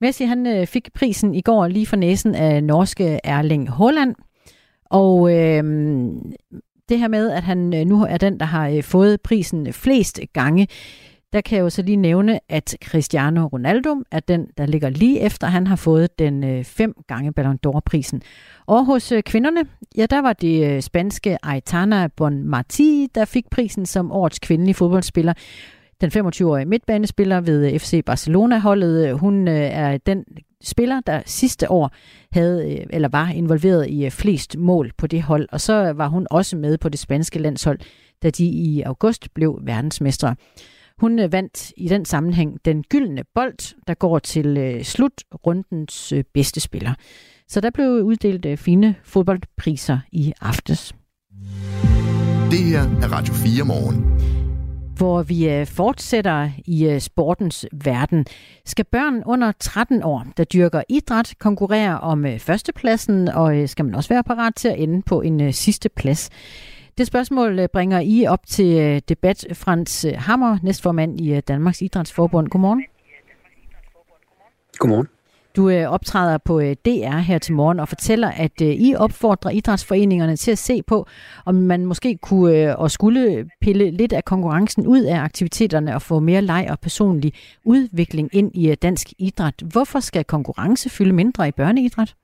Messi 0.02 0.24
han 0.24 0.48
øh, 0.48 0.68
fik 0.68 0.90
prisen 0.94 1.36
i 1.36 1.42
går 1.42 1.68
lige 1.68 1.86
for 1.86 1.96
næsen 1.96 2.36
af 2.36 2.64
norske 2.64 3.20
Erling 3.24 3.72
Haaland. 3.72 4.16
Og 4.86 5.32
øh, 5.34 5.64
det 6.90 7.00
her 7.00 7.08
med, 7.08 7.32
at 7.32 7.44
han 7.44 7.74
øh, 7.74 7.86
nu 7.86 8.06
er 8.10 8.18
den, 8.18 8.40
der 8.40 8.46
har 8.46 8.70
øh, 8.70 8.84
fået 8.84 9.22
prisen 9.22 9.74
flest 9.74 10.20
gange, 10.34 10.68
der 11.34 11.42
kan 11.42 11.58
jeg 11.58 11.64
jo 11.64 11.70
så 11.70 11.82
lige 11.82 11.96
nævne, 11.96 12.40
at 12.50 12.78
Cristiano 12.86 13.48
Ronaldo 13.48 14.04
er 14.12 14.20
den, 14.20 14.48
der 14.58 14.66
ligger 14.66 14.90
lige 14.90 15.20
efter, 15.20 15.48
han 15.48 15.68
har 15.68 15.76
fået 15.76 16.20
den 16.20 16.44
øh, 16.44 16.64
fem 16.64 16.94
gange 17.08 17.34
Ballon 17.34 17.60
d'Or-prisen. 17.68 18.20
Og 18.66 18.86
hos 18.86 19.12
øh, 19.12 19.24
kvinderne, 19.24 19.62
ja, 19.98 20.06
der 20.06 20.22
var 20.22 20.34
det 20.34 20.72
øh, 20.72 20.82
spanske 20.82 21.38
Aitana 21.44 22.08
Bonmati, 22.08 23.08
der 23.16 23.26
fik 23.26 23.50
prisen 23.52 23.86
som 23.86 24.12
årets 24.12 24.40
kvindelige 24.40 24.76
fodboldspiller. 24.76 25.34
Den 26.02 26.12
25-årige 26.28 26.66
midtbanespiller 26.66 27.42
ved 27.42 27.80
FC 27.80 28.04
Barcelona-holdet, 28.06 29.20
hun 29.20 29.48
er 29.48 29.98
den 29.98 30.24
spiller, 30.64 31.02
der 31.06 31.22
sidste 31.26 31.72
år 31.72 31.92
havde 32.32 32.86
eller 32.94 33.08
var 33.08 33.30
involveret 33.30 33.88
i 33.88 34.10
flest 34.10 34.58
mål 34.58 34.92
på 34.98 35.08
det 35.08 35.22
hold, 35.22 35.48
og 35.52 35.62
så 35.62 35.94
var 35.94 36.08
hun 36.08 36.28
også 36.32 36.58
med 36.58 36.78
på 36.78 36.90
det 36.90 37.00
spanske 37.00 37.40
landshold, 37.40 37.80
da 38.24 38.30
de 38.30 38.46
i 38.46 38.82
august 38.82 39.34
blev 39.34 39.60
verdensmestre. 39.64 40.36
Hun 41.00 41.32
vandt 41.32 41.74
i 41.78 41.88
den 41.88 42.06
sammenhæng 42.06 42.60
den 42.66 42.84
gyldne 42.84 43.24
bold, 43.36 43.86
der 43.88 43.94
går 43.94 44.20
til 44.20 44.80
slutrundens 44.84 46.14
bedste 46.34 46.60
spiller. 46.60 46.94
Så 47.48 47.62
der 47.62 47.70
blev 47.70 47.88
uddelt 47.88 48.60
fine 48.60 48.96
fodboldpriser 49.04 50.00
i 50.12 50.34
aftes. 50.42 50.96
Det 52.52 52.60
her 52.60 52.82
er 52.82 53.12
Radio 53.12 53.34
4 53.34 53.66
morgen 53.66 54.20
hvor 55.00 55.24
vi 55.24 55.50
øh, 55.50 55.68
fortsætter 55.68 56.50
i 56.66 56.88
øh, 56.88 57.00
sportens 57.00 57.66
verden. 57.72 58.26
Skal 58.66 58.86
børn 58.86 59.24
under 59.26 59.52
13 59.60 60.04
år, 60.04 60.28
der 60.38 60.44
dyrker 60.44 60.82
idræt, 60.90 61.34
konkurrere 61.40 62.00
om 62.00 62.26
øh, 62.26 62.40
førstepladsen, 62.40 63.28
og 63.28 63.70
skal 63.70 63.86
man 63.86 63.96
også 63.96 64.10
være 64.10 64.24
parat 64.24 64.56
til 64.56 64.68
at 64.68 64.80
ende 64.80 65.02
på 65.02 65.22
en 65.22 65.54
sidste 65.54 65.90
plads? 65.90 66.30
Det 67.00 67.08
spørgsmål 67.08 67.68
bringer 67.68 68.00
I 68.00 68.26
op 68.26 68.46
til 68.48 69.02
debat. 69.10 69.46
Frans 69.54 70.06
Hammer, 70.16 70.58
næstformand 70.64 71.22
i 71.22 71.40
Danmarks 71.40 71.82
Idrætsforbund. 71.82 72.48
Godmorgen. 72.48 72.84
Godmorgen. 74.78 75.08
Du 75.56 75.70
øh, 75.70 75.90
optræder 75.90 76.38
på 76.38 76.60
øh, 76.60 76.76
DR 76.86 77.18
her 77.18 77.38
til 77.38 77.54
morgen 77.54 77.80
og 77.80 77.88
fortæller, 77.88 78.32
at 78.32 78.62
øh, 78.62 78.68
I 78.68 78.96
opfordrer 78.96 79.52
idrætsforeningerne 79.52 80.36
til 80.36 80.52
at 80.52 80.58
se 80.58 80.84
på, 80.84 81.08
om 81.46 81.56
man 81.56 81.86
måske 81.86 82.18
kunne 82.22 82.78
og 82.78 82.92
skulle 82.92 83.50
pille 83.62 83.92
lidt 83.92 84.14
af 84.14 84.26
konkurrencen 84.26 84.88
ud 84.88 85.02
af 85.02 85.20
aktiviteterne 85.20 85.96
og 85.96 86.02
få 86.02 86.20
mere 86.20 86.42
leg 86.42 86.68
og 86.70 86.80
personlig 86.80 87.34
udvikling 87.66 88.30
ind 88.34 88.52
i 88.56 88.76
dansk 88.76 89.08
idræt. 89.20 89.64
Hvorfor 89.72 90.00
skal 90.00 90.24
konkurrence 90.24 90.90
fylde 90.90 91.14
mindre 91.14 91.48
i 91.48 91.52
børneidræt? 91.52 92.16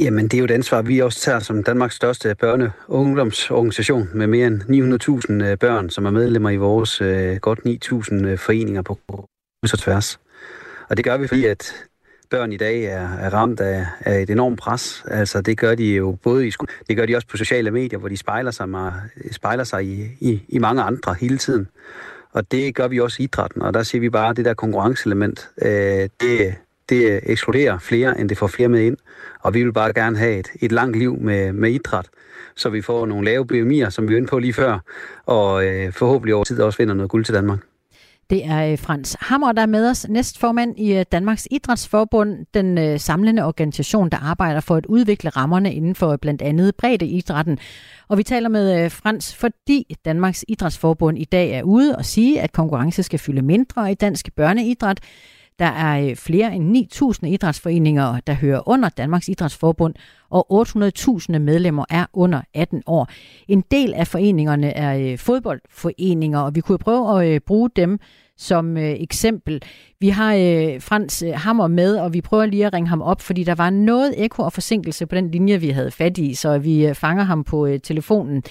Jamen, 0.00 0.24
det 0.24 0.34
er 0.34 0.38
jo 0.38 0.44
et 0.44 0.50
ansvar, 0.50 0.82
vi 0.82 0.98
også 0.98 1.20
tager 1.20 1.38
som 1.38 1.62
Danmarks 1.64 1.94
største 1.94 2.36
børne- 2.44 2.70
og 2.86 3.00
ungdomsorganisation 3.00 4.08
med 4.14 4.26
mere 4.26 4.46
end 4.46 4.62
900.000 4.62 5.44
øh, 5.44 5.58
børn, 5.58 5.90
som 5.90 6.06
er 6.06 6.10
medlemmer 6.10 6.50
i 6.50 6.56
vores 6.56 7.00
øh, 7.00 7.36
godt 7.36 7.58
9.000 7.58 8.26
øh, 8.26 8.38
foreninger 8.38 8.82
på 8.82 8.98
kryds 9.04 9.72
og 9.72 9.78
tværs. 9.78 10.20
Og 10.88 10.96
det 10.96 11.04
gør 11.04 11.16
vi, 11.16 11.28
fordi 11.28 11.44
at 11.44 11.72
børn 12.30 12.52
i 12.52 12.56
dag 12.56 12.84
er, 12.84 13.08
er 13.18 13.34
ramt 13.34 13.60
af, 13.60 13.86
af 14.00 14.22
et 14.22 14.30
enormt 14.30 14.58
pres. 14.58 15.04
Altså, 15.08 15.40
det 15.40 15.58
gør 15.58 15.74
de 15.74 15.94
jo 15.94 16.18
både 16.22 16.48
i 16.48 16.52
det 16.88 16.96
gør 16.96 17.06
de 17.06 17.16
også 17.16 17.28
på 17.28 17.36
sociale 17.36 17.70
medier, 17.70 17.98
hvor 17.98 18.08
de 18.08 18.16
spejler 18.16 18.50
sig, 18.50 18.68
med, 18.68 18.90
spejler 19.30 19.64
sig 19.64 19.84
i, 19.84 20.06
i, 20.20 20.42
i 20.48 20.58
mange 20.58 20.82
andre 20.82 21.14
hele 21.20 21.38
tiden. 21.38 21.68
Og 22.32 22.52
det 22.52 22.74
gør 22.74 22.88
vi 22.88 23.00
også 23.00 23.22
i 23.22 23.24
idrætten, 23.24 23.62
og 23.62 23.74
der 23.74 23.82
siger 23.82 24.00
vi 24.00 24.10
bare, 24.10 24.30
at 24.30 24.36
det 24.36 24.44
der 24.44 24.54
konkurrenceelement, 24.54 25.48
øh, 25.62 26.08
det, 26.20 26.54
det 26.88 27.10
øh, 27.10 27.22
ekskluderer 27.22 27.78
flere, 27.78 28.20
end 28.20 28.28
det 28.28 28.38
får 28.38 28.46
flere 28.46 28.68
med 28.68 28.82
ind. 28.82 28.96
Og 29.40 29.54
vi 29.54 29.62
vil 29.64 29.72
bare 29.72 29.92
gerne 29.92 30.18
have 30.18 30.38
et, 30.38 30.48
et 30.60 30.72
langt 30.72 30.96
liv 30.96 31.18
med, 31.20 31.52
med 31.52 31.70
idræt, 31.70 32.06
så 32.56 32.68
vi 32.68 32.82
får 32.82 33.06
nogle 33.06 33.24
lave 33.24 33.46
BMI'er, 33.52 33.90
som 33.90 34.08
vi 34.08 34.20
var 34.20 34.26
på 34.26 34.38
lige 34.38 34.52
før, 34.52 34.78
og 35.26 35.66
øh, 35.66 35.92
forhåbentlig 35.92 36.34
over 36.34 36.44
tid 36.44 36.60
også 36.60 36.78
vinder 36.78 36.94
noget 36.94 37.10
guld 37.10 37.24
til 37.24 37.34
Danmark. 37.34 37.58
Det 38.30 38.44
er 38.44 38.72
øh, 38.72 38.78
Frans 38.78 39.16
Hammer, 39.20 39.52
der 39.52 39.62
er 39.62 39.66
med 39.66 39.90
os, 39.90 40.08
næstformand 40.08 40.78
i 40.78 40.98
øh, 40.98 41.04
Danmarks 41.12 41.48
Idrætsforbund, 41.50 42.46
den 42.54 42.98
samlende 42.98 43.44
organisation, 43.44 44.08
der 44.10 44.16
arbejder 44.16 44.60
for 44.60 44.76
at 44.76 44.86
udvikle 44.86 45.30
rammerne 45.30 45.74
inden 45.74 45.94
for 45.94 46.16
blandt 46.16 46.42
andet 46.42 46.74
bredde 46.76 47.06
idrætten. 47.06 47.58
Og 48.08 48.18
vi 48.18 48.22
taler 48.22 48.48
med 48.48 48.90
Frans, 48.90 49.34
fordi 49.34 49.96
Danmarks 50.04 50.44
Idrætsforbund 50.48 51.18
i 51.18 51.24
dag 51.24 51.50
er 51.50 51.62
ude 51.62 51.96
og 51.96 52.04
sige, 52.04 52.40
at 52.40 52.52
konkurrence 52.52 53.02
skal 53.02 53.18
fylde 53.18 53.42
mindre 53.42 53.92
i 53.92 53.94
dansk 53.94 54.28
børneidræt. 54.36 55.00
Der 55.58 55.66
er 55.66 56.08
øh, 56.08 56.16
flere 56.16 56.54
end 56.54 56.76
9.000 57.22 57.26
idrætsforeninger, 57.26 58.20
der 58.26 58.34
hører 58.34 58.68
under 58.68 58.88
Danmarks 58.88 59.28
Idrætsforbund, 59.28 59.94
og 60.30 60.68
800.000 60.68 61.38
medlemmer 61.38 61.84
er 61.90 62.06
under 62.12 62.40
18 62.54 62.82
år. 62.86 63.08
En 63.48 63.64
del 63.70 63.94
af 63.94 64.06
foreningerne 64.06 64.70
er 64.70 65.12
øh, 65.12 65.18
fodboldforeninger, 65.18 66.38
og 66.40 66.54
vi 66.54 66.60
kunne 66.60 66.78
prøve 66.78 67.22
at 67.22 67.28
øh, 67.28 67.40
bruge 67.40 67.70
dem 67.76 67.98
som 68.36 68.76
eksempel. 68.76 69.62
Vi 70.00 70.08
har 70.08 70.32
Frans 70.80 71.24
Hammer 71.34 71.66
med, 71.66 71.96
og 71.96 72.12
vi 72.12 72.20
prøver 72.20 72.46
lige 72.46 72.66
at 72.66 72.72
ringe 72.72 72.88
ham 72.88 73.02
op, 73.02 73.20
fordi 73.20 73.44
der 73.44 73.54
var 73.54 73.70
noget 73.70 74.24
ekko 74.24 74.42
og 74.42 74.52
forsinkelse 74.52 75.06
på 75.06 75.14
den 75.14 75.30
linje, 75.30 75.60
vi 75.60 75.68
havde 75.68 75.90
fat 75.90 76.18
i, 76.18 76.34
så 76.34 76.58
vi 76.58 76.90
fanger 76.94 77.24
ham 77.24 77.44
på 77.44 77.68
telefonen. 77.82 78.42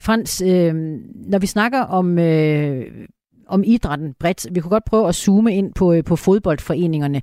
Frans, 0.00 0.40
når 0.40 1.38
vi 1.38 1.46
snakker 1.46 1.80
om 1.80 2.18
om 3.48 3.62
idrætten 3.66 4.14
bredt. 4.20 4.46
Vi 4.54 4.60
kunne 4.60 4.70
godt 4.70 4.90
prøve 4.90 5.08
at 5.08 5.14
zoome 5.14 5.54
ind 5.54 5.74
på, 5.78 5.92
øh, 5.94 6.04
på 6.08 6.16
fodboldforeningerne. 6.16 7.20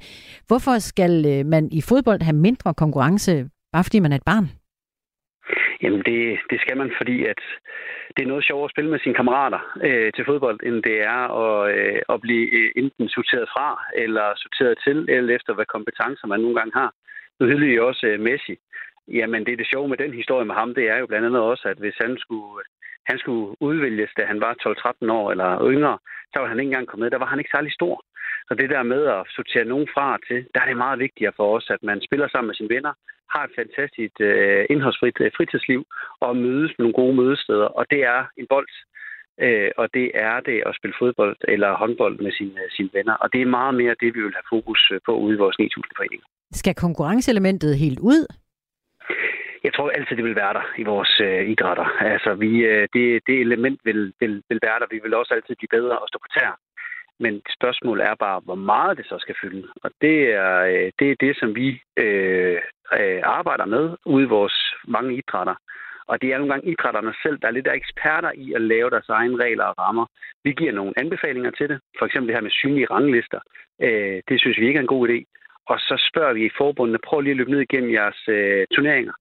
Hvorfor 0.48 0.80
skal 0.80 1.14
øh, 1.34 1.46
man 1.46 1.70
i 1.72 1.82
fodbold 1.82 2.22
have 2.22 2.36
mindre 2.36 2.74
konkurrence, 2.74 3.50
bare 3.74 3.84
fordi 3.84 4.00
man 4.00 4.12
er 4.12 4.16
et 4.16 4.30
barn? 4.32 4.48
Jamen, 5.84 6.02
det, 6.10 6.40
det 6.52 6.62
skal 6.62 6.78
man, 6.78 6.92
fordi 7.00 7.26
at 7.26 7.42
det 8.18 8.22
er 8.24 8.28
noget 8.28 8.46
sjovere 8.46 8.66
at 8.66 8.72
spille 8.72 8.92
med 8.92 9.00
sine 9.00 9.16
kammerater 9.20 9.62
øh, 9.88 10.12
til 10.16 10.26
fodbold, 10.26 10.60
end 10.64 10.84
det 10.84 10.98
er 11.14 11.22
at, 11.44 11.76
øh, 11.76 12.02
at 12.14 12.22
blive 12.22 12.46
øh, 12.58 12.72
enten 12.76 13.10
sorteret 13.10 13.48
fra 13.54 13.68
eller 14.04 14.26
sorteret 14.44 14.76
til, 14.86 14.98
eller 15.10 15.36
efter 15.36 15.54
hvad 15.54 15.66
kompetencer 15.66 16.28
man 16.28 16.40
nogle 16.40 16.56
gange 16.60 16.74
har. 16.80 16.92
Nu 17.40 17.46
hylder 17.46 17.74
I 17.74 17.80
også 17.80 18.06
øh, 18.08 18.20
Messi. 18.20 18.56
Jamen, 19.08 19.46
det 19.46 19.52
er 19.54 19.58
det 19.58 19.72
sjove 19.74 19.88
med 19.90 19.98
den 19.98 20.14
historie 20.14 20.46
med 20.46 20.56
ham, 20.56 20.74
det 20.74 20.86
er 20.90 20.98
jo 20.98 21.06
blandt 21.08 21.26
andet 21.28 21.42
også, 21.42 21.68
at 21.68 21.78
hvis 21.78 21.98
han 22.02 22.18
skulle 22.18 22.64
han 23.10 23.18
skulle 23.20 23.46
udvælges, 23.68 24.12
da 24.18 24.24
han 24.32 24.40
var 24.46 24.54
12-13 25.08 25.12
år 25.20 25.32
eller 25.34 25.50
yngre, 25.74 25.98
så 26.32 26.36
var 26.40 26.48
han 26.48 26.60
ikke 26.60 26.70
engang 26.72 26.88
kommet 26.88 27.06
med. 27.06 27.12
Der 27.12 27.24
var 27.24 27.32
han 27.32 27.40
ikke 27.40 27.56
særlig 27.56 27.74
stor. 27.80 27.96
Så 28.48 28.54
det 28.62 28.70
der 28.70 28.84
med 28.94 29.02
at 29.16 29.22
sortere 29.36 29.72
nogen 29.74 29.88
fra 29.94 30.08
til, 30.28 30.40
der 30.54 30.60
er 30.62 30.68
det 30.70 30.84
meget 30.86 31.00
vigtigere 31.06 31.34
for 31.40 31.48
os, 31.58 31.68
at 31.76 31.82
man 31.90 31.98
spiller 32.08 32.28
sammen 32.28 32.48
med 32.50 32.56
sine 32.56 32.74
venner, 32.76 32.94
har 33.34 33.44
et 33.46 33.58
fantastisk 33.60 34.16
øh, 34.30 34.66
indholdsfrit 34.74 35.18
øh, 35.26 35.32
fritidsliv 35.38 35.82
og 36.26 36.32
mødes 36.46 36.72
med 36.74 36.84
nogle 36.84 37.00
gode 37.02 37.16
mødesteder. 37.22 37.70
Og 37.80 37.84
det 37.92 38.02
er 38.14 38.22
en 38.40 38.48
bold, 38.54 38.72
øh, 39.46 39.72
og 39.82 39.86
det 39.98 40.08
er 40.28 40.36
det 40.50 40.58
at 40.68 40.76
spille 40.78 40.96
fodbold 41.02 41.38
eller 41.54 41.70
håndbold 41.82 42.16
med 42.26 42.32
sine, 42.40 42.62
sine 42.76 42.90
venner. 42.98 43.16
Og 43.24 43.28
det 43.34 43.42
er 43.42 43.56
meget 43.60 43.76
mere 43.82 44.00
det, 44.02 44.10
vi 44.16 44.22
vil 44.26 44.38
have 44.40 44.50
fokus 44.56 44.82
øh, 44.94 45.00
på 45.06 45.12
ude 45.24 45.36
i 45.36 45.42
vores 45.44 45.58
9.000 45.62 45.98
foreninger. 45.98 46.28
Skal 46.52 46.76
konkurrenceelementet 46.76 47.72
helt 47.78 48.00
ud? 48.14 48.22
Jeg 49.64 49.74
tror 49.74 49.90
altid, 49.90 50.16
det 50.16 50.26
vil 50.26 50.36
være 50.36 50.54
der 50.54 50.66
i 50.78 50.84
vores 50.84 51.20
øh, 51.20 51.50
idrætter. 51.50 51.88
Altså, 52.14 52.34
vi, 52.34 52.52
øh, 52.72 52.88
det, 52.94 53.22
det 53.28 53.36
element 53.42 53.80
vil, 53.84 54.14
vil, 54.20 54.44
vil 54.50 54.60
være 54.62 54.80
der. 54.80 54.86
Vi 54.92 55.00
vil 55.04 55.14
også 55.14 55.34
altid 55.34 55.56
blive 55.56 55.76
bedre 55.78 56.00
og 56.00 56.08
stå 56.08 56.20
på 56.20 56.40
tær. 56.40 56.60
Men 57.20 57.42
spørgsmålet 57.58 58.06
er 58.06 58.16
bare, 58.16 58.40
hvor 58.46 58.56
meget 58.56 58.98
det 58.98 59.06
så 59.06 59.18
skal 59.20 59.36
fylde. 59.42 59.68
Og 59.84 59.92
det 60.02 60.18
er 60.34 60.56
øh, 60.72 60.92
det, 61.00 61.12
er 61.12 61.16
det 61.20 61.38
som 61.40 61.56
vi 61.56 61.82
øh, 61.98 62.58
øh, 63.00 63.22
arbejder 63.24 63.66
med 63.66 63.96
ude 64.06 64.24
i 64.24 64.34
vores 64.38 64.58
mange 64.88 65.16
idrætter. 65.16 65.56
Og 66.08 66.22
det 66.22 66.30
er 66.30 66.38
nogle 66.38 66.54
gange 66.54 66.72
idrætterne 66.72 67.14
selv, 67.24 67.38
der 67.42 67.48
er 67.48 67.52
lidt 67.52 67.68
eksperter 67.68 68.32
i 68.36 68.54
at 68.54 68.62
lave 68.62 68.90
deres 68.90 69.10
egne 69.10 69.38
regler 69.44 69.64
og 69.64 69.76
rammer. 69.80 70.06
Vi 70.44 70.52
giver 70.52 70.72
nogle 70.72 70.94
anbefalinger 70.98 71.52
til 71.52 71.70
det. 71.70 71.80
For 72.00 72.06
eksempel 72.06 72.28
det 72.28 72.36
her 72.36 72.48
med 72.48 72.52
synlige 72.52 72.92
ranglister. 72.92 73.40
Øh, 73.82 74.22
det 74.30 74.40
synes 74.40 74.58
vi 74.60 74.68
ikke 74.68 74.78
er 74.78 74.82
en 74.82 74.96
god 74.96 75.10
idé. 75.10 75.20
Og 75.66 75.80
så 75.80 76.10
spørger 76.10 76.34
vi 76.34 76.46
i 76.46 76.58
forbundene, 76.58 77.06
prøv 77.08 77.22
lige 77.22 77.32
at 77.32 77.38
løbe 77.38 77.52
ned 77.52 77.60
igennem 77.60 77.94
jeres 77.94 78.28
øh, 78.28 78.68
turneringer 78.76 79.14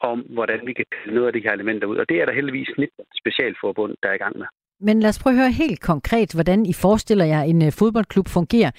om, 0.00 0.18
hvordan 0.20 0.60
vi 0.66 0.72
kan 0.72 0.84
pille 0.94 1.14
noget 1.14 1.26
af 1.26 1.32
de 1.32 1.44
her 1.44 1.52
elementer 1.52 1.86
ud. 1.86 1.96
Og 1.96 2.08
det 2.08 2.20
er 2.20 2.26
der 2.26 2.32
heldigvis 2.32 2.68
19 2.78 3.04
specialforbund, 3.20 3.94
der 4.02 4.08
er 4.08 4.14
i 4.14 4.22
gang 4.24 4.38
med. 4.38 4.46
Men 4.80 5.00
lad 5.00 5.08
os 5.08 5.22
prøve 5.22 5.34
at 5.34 5.40
høre 5.40 5.50
helt 5.50 5.80
konkret, 5.80 6.30
hvordan 6.34 6.66
I 6.66 6.72
forestiller 6.72 7.24
jer, 7.24 7.42
en 7.42 7.62
uh, 7.62 7.72
fodboldklub 7.78 8.28
fungerer 8.28 8.70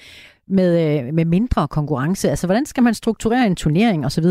med, 0.46 0.70
uh, 0.84 1.14
med 1.14 1.24
mindre 1.24 1.68
konkurrence. 1.68 2.30
Altså, 2.30 2.46
hvordan 2.46 2.66
skal 2.66 2.82
man 2.82 2.94
strukturere 2.94 3.46
en 3.46 3.56
turnering 3.56 4.06
osv.? 4.06 4.24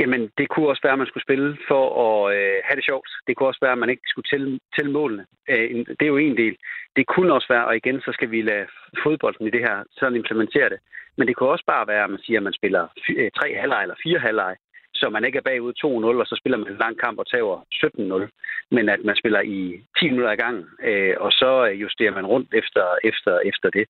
Jamen, 0.00 0.30
det 0.38 0.48
kunne 0.48 0.68
også 0.68 0.82
være, 0.84 0.92
at 0.92 0.98
man 0.98 1.06
skulle 1.06 1.28
spille 1.28 1.56
for 1.68 1.84
at 2.06 2.36
øh, 2.36 2.56
have 2.66 2.76
det 2.76 2.84
sjovt. 2.84 3.10
Det 3.26 3.36
kunne 3.36 3.48
også 3.48 3.62
være, 3.62 3.76
at 3.76 3.82
man 3.82 3.90
ikke 3.90 4.06
skulle 4.06 4.28
tælle, 4.32 4.58
tælle 4.76 4.92
målene. 4.92 5.24
Øh, 5.50 5.70
det 5.98 6.02
er 6.04 6.14
jo 6.14 6.16
en 6.16 6.36
del. 6.36 6.56
Det 6.96 7.06
kunne 7.06 7.32
også 7.32 7.48
være, 7.54 7.66
og 7.66 7.76
igen, 7.76 8.00
så 8.00 8.10
skal 8.12 8.30
vi 8.30 8.42
lade 8.42 8.66
fodbolden 9.02 9.46
i 9.46 9.50
det 9.50 9.60
her 9.60 9.76
sådan 9.98 10.16
implementere 10.16 10.68
det. 10.68 10.78
Men 11.16 11.28
det 11.28 11.36
kunne 11.36 11.48
også 11.48 11.64
bare 11.66 11.86
være, 11.86 12.04
at 12.04 12.10
man 12.10 12.22
siger, 12.24 12.38
at 12.38 12.42
man 12.48 12.58
spiller 12.60 12.82
tre 13.38 13.48
halvleg 13.60 13.82
eller 13.82 14.02
fire 14.04 14.18
halvleg 14.18 14.56
så 15.00 15.06
man 15.10 15.24
ikke 15.24 15.38
er 15.38 15.48
bagud 15.50 15.72
2-0, 15.84 16.20
og 16.22 16.26
så 16.26 16.36
spiller 16.40 16.58
man 16.58 16.72
en 16.72 16.82
lang 16.84 16.96
kamp 17.04 17.18
og 17.18 17.26
tager 17.26 17.64
17-0, 17.84 18.28
men 18.70 18.88
at 18.88 19.00
man 19.04 19.16
spiller 19.16 19.40
i 19.40 19.60
10 19.98 20.10
minutter 20.10 20.32
i 20.32 20.42
gang, 20.44 20.56
øh, 20.88 21.14
og 21.24 21.32
så 21.32 21.50
justerer 21.82 22.14
man 22.14 22.26
rundt 22.26 22.54
efter, 22.54 22.84
efter, 23.04 23.38
efter 23.50 23.68
det. 23.70 23.86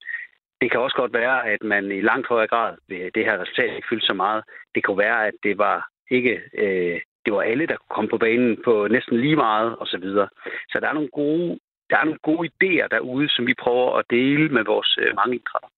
Det 0.60 0.70
kan 0.70 0.80
også 0.80 0.96
godt 0.96 1.12
være, 1.12 1.48
at 1.52 1.62
man 1.62 1.84
i 1.92 2.00
langt 2.00 2.28
højere 2.28 2.52
grad 2.54 2.74
ved 2.88 3.10
det 3.14 3.24
her 3.24 3.40
resultat 3.42 3.76
ikke 3.76 3.88
fylde 3.90 4.06
så 4.06 4.14
meget. 4.14 4.42
Det 4.74 4.84
kunne 4.84 4.98
være, 4.98 5.26
at 5.26 5.34
det 5.42 5.58
var 5.58 5.88
ikke 6.10 6.40
øh, 6.58 7.00
det 7.24 7.34
var 7.34 7.42
alle, 7.42 7.66
der 7.66 7.76
kunne 7.76 7.94
komme 7.96 8.10
på 8.10 8.18
banen 8.18 8.62
på 8.64 8.88
næsten 8.90 9.20
lige 9.20 9.36
meget 9.36 9.76
osv. 9.80 9.86
Så, 9.86 9.98
videre. 9.98 10.28
så 10.70 10.78
der 10.80 10.88
er 10.88 10.92
nogle 10.92 11.08
gode 11.08 11.58
der 11.90 11.96
er 11.98 12.04
nogle 12.04 12.26
gode 12.30 12.48
idéer 12.48 12.86
derude, 12.90 13.28
som 13.28 13.46
vi 13.46 13.54
prøver 13.54 13.98
at 13.98 14.04
dele 14.10 14.48
med 14.48 14.64
vores 14.64 14.98
øh, 15.02 15.16
mange 15.16 15.34
idrætter. 15.36 15.68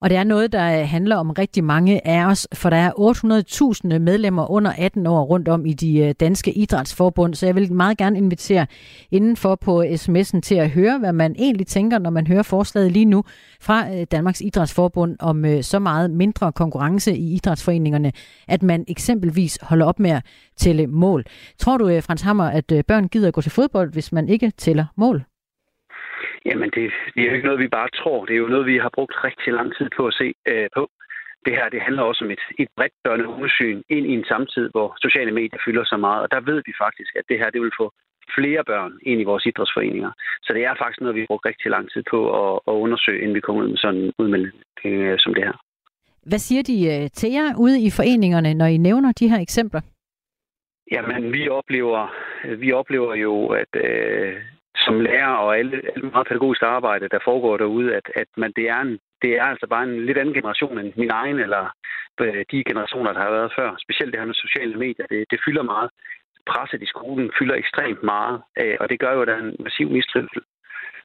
Og 0.00 0.10
det 0.10 0.18
er 0.18 0.24
noget, 0.24 0.52
der 0.52 0.80
øh, 0.80 0.88
handler 0.88 1.16
om 1.16 1.30
rigtig 1.30 1.64
mange 1.64 2.06
af 2.06 2.26
os, 2.26 2.48
for 2.54 2.70
der 2.70 2.76
er 2.76 2.90
800.000 2.90 3.94
øh, 3.94 4.00
medlemmer 4.00 4.50
under 4.50 4.72
18 4.78 5.06
år 5.06 5.24
rundt 5.24 5.48
om 5.48 5.66
i 5.66 5.72
de 5.72 5.98
øh, 5.98 6.14
danske 6.20 6.52
idrætsforbund, 6.52 7.34
så 7.34 7.46
jeg 7.46 7.54
vil 7.54 7.72
meget 7.72 7.98
gerne 7.98 8.18
invitere 8.18 8.66
indenfor 9.10 9.54
på 9.54 9.82
sms'en 9.82 10.40
til 10.40 10.54
at 10.54 10.70
høre, 10.70 10.98
hvad 10.98 11.12
man 11.12 11.34
egentlig 11.38 11.66
tænker, 11.66 11.98
når 11.98 12.10
man 12.10 12.26
hører 12.26 12.42
forslaget 12.42 12.92
lige 12.92 13.04
nu 13.04 13.24
fra 13.60 14.04
Danmarks 14.04 14.40
Idrætsforbund 14.40 15.16
om 15.20 15.62
så 15.62 15.78
meget 15.78 16.10
mindre 16.10 16.52
konkurrence 16.52 17.16
i 17.16 17.34
idrætsforeningerne, 17.34 18.12
at 18.48 18.62
man 18.62 18.84
eksempelvis 18.88 19.58
holder 19.62 19.86
op 19.86 20.00
med 20.00 20.10
at 20.10 20.22
tælle 20.56 20.86
mål. 20.86 21.24
Tror 21.58 21.78
du, 21.78 22.00
Frans 22.00 22.22
Hammer, 22.22 22.44
at 22.44 22.72
børn 22.86 23.08
gider 23.08 23.30
gå 23.30 23.40
til 23.40 23.50
fodbold, 23.50 23.92
hvis 23.92 24.12
man 24.12 24.28
ikke 24.28 24.52
tæller 24.58 24.84
mål? 24.96 25.24
Jamen, 26.46 26.70
det, 26.70 26.92
det 27.14 27.20
er 27.22 27.28
jo 27.28 27.34
ikke 27.34 27.46
noget, 27.46 27.60
vi 27.60 27.76
bare 27.78 27.88
tror. 28.00 28.24
Det 28.24 28.34
er 28.34 28.44
jo 28.44 28.54
noget, 28.54 28.66
vi 28.66 28.78
har 28.78 28.90
brugt 28.94 29.24
rigtig 29.24 29.52
lang 29.52 29.76
tid 29.78 29.88
på 29.96 30.06
at 30.06 30.14
se 30.14 30.34
øh, 30.48 30.68
på. 30.76 30.90
Det 31.46 31.52
her 31.56 31.68
det 31.68 31.80
handler 31.80 32.02
også 32.02 32.24
om 32.24 32.30
et, 32.30 32.44
et 32.58 32.68
bredt 32.76 32.92
børnehundsyn 33.04 33.82
ind 33.88 34.06
i 34.06 34.14
en 34.18 34.24
samtid, 34.24 34.70
hvor 34.70 34.96
sociale 35.02 35.32
medier 35.32 35.60
fylder 35.64 35.84
så 35.84 35.96
meget. 35.96 36.22
Og 36.22 36.30
der 36.30 36.40
ved 36.40 36.62
vi 36.66 36.72
faktisk, 36.84 37.12
at 37.16 37.24
det 37.28 37.38
her 37.38 37.50
det 37.50 37.60
vil 37.60 37.78
få 37.80 37.92
flere 38.36 38.64
børn 38.64 38.92
ind 39.02 39.20
i 39.20 39.24
vores 39.24 39.46
idrætsforeninger. 39.46 40.12
Så 40.42 40.52
det 40.52 40.64
er 40.64 40.74
faktisk 40.78 41.00
noget, 41.00 41.14
vi 41.14 41.20
har 41.20 41.26
brugt 41.26 41.46
rigtig 41.46 41.70
lang 41.70 41.90
tid 41.92 42.02
på 42.10 42.18
at, 42.42 42.60
at 42.68 42.72
undersøge, 42.72 43.20
inden 43.20 43.34
vi 43.34 43.40
kommer 43.40 43.62
ud 43.62 43.68
med 43.68 43.76
sådan 43.76 44.00
en 44.00 44.12
udmelding 44.18 44.54
øh, 44.84 45.16
som 45.18 45.34
det 45.34 45.44
her. 45.44 45.56
Hvad 46.30 46.38
siger 46.38 46.62
de 46.62 46.76
øh, 46.92 47.10
til 47.10 47.30
jer 47.32 47.48
ude 47.58 47.80
i 47.86 47.90
foreningerne, 47.96 48.54
når 48.54 48.66
I 48.66 48.76
nævner 48.76 49.12
de 49.12 49.28
her 49.28 49.40
eksempler? 49.40 49.80
Jamen, 50.92 51.32
vi 51.32 51.48
oplever, 51.48 52.14
vi 52.58 52.72
oplever 52.72 53.14
jo, 53.14 53.46
at 53.46 53.72
øh, 53.84 54.36
som 54.84 55.00
lærer 55.00 55.34
og 55.44 55.58
alle, 55.58 55.76
alle 55.94 56.10
meget 56.10 56.26
pædagogisk 56.26 56.62
arbejde, 56.62 57.08
der 57.08 57.18
foregår 57.24 57.56
derude, 57.56 57.96
at, 57.96 58.06
at 58.14 58.28
man, 58.36 58.52
det, 58.56 58.68
er 58.68 58.80
en, 58.80 58.98
det 59.22 59.32
er 59.40 59.44
altså 59.44 59.66
bare 59.66 59.84
en 59.84 60.06
lidt 60.06 60.18
anden 60.18 60.34
generation 60.34 60.78
end 60.78 60.92
min 60.96 61.10
egen, 61.10 61.38
eller 61.38 61.64
øh, 62.20 62.44
de 62.50 62.64
generationer, 62.64 63.12
der 63.12 63.20
har 63.20 63.30
været 63.30 63.52
før. 63.58 63.76
Specielt 63.84 64.12
det 64.12 64.20
her 64.20 64.26
med 64.26 64.34
sociale 64.34 64.76
medier, 64.76 65.06
det, 65.10 65.24
det 65.30 65.40
fylder 65.44 65.62
meget. 65.62 65.90
Presset 66.46 66.82
i 66.82 66.86
skolen 66.86 67.30
fylder 67.38 67.54
ekstremt 67.54 68.02
meget, 68.02 68.42
øh, 68.60 68.76
og 68.80 68.88
det 68.90 69.00
gør 69.00 69.12
jo, 69.12 69.22
at 69.22 69.28
der 69.28 69.34
er 69.34 69.42
en 69.42 69.56
massiv 69.58 69.90
mistrivsel 69.90 70.42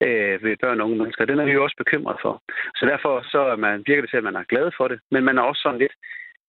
øh, 0.06 0.44
ved 0.44 0.58
børn 0.64 0.80
og 0.80 0.86
unge 0.86 0.98
mennesker. 0.98 1.26
Den 1.26 1.40
er 1.40 1.46
vi 1.46 1.52
jo 1.52 1.64
også 1.64 1.78
bekymret 1.78 2.18
for. 2.22 2.42
Så 2.76 2.86
derfor 2.86 3.14
så 3.34 3.40
er 3.54 3.56
man, 3.56 3.84
virker 3.88 4.02
det 4.02 4.10
til, 4.10 4.22
at 4.22 4.30
man 4.30 4.36
er 4.36 4.52
glad 4.54 4.72
for 4.78 4.88
det, 4.88 5.00
men 5.12 5.24
man 5.24 5.38
er 5.38 5.42
også 5.42 5.62
sådan 5.62 5.80
lidt, 5.80 5.96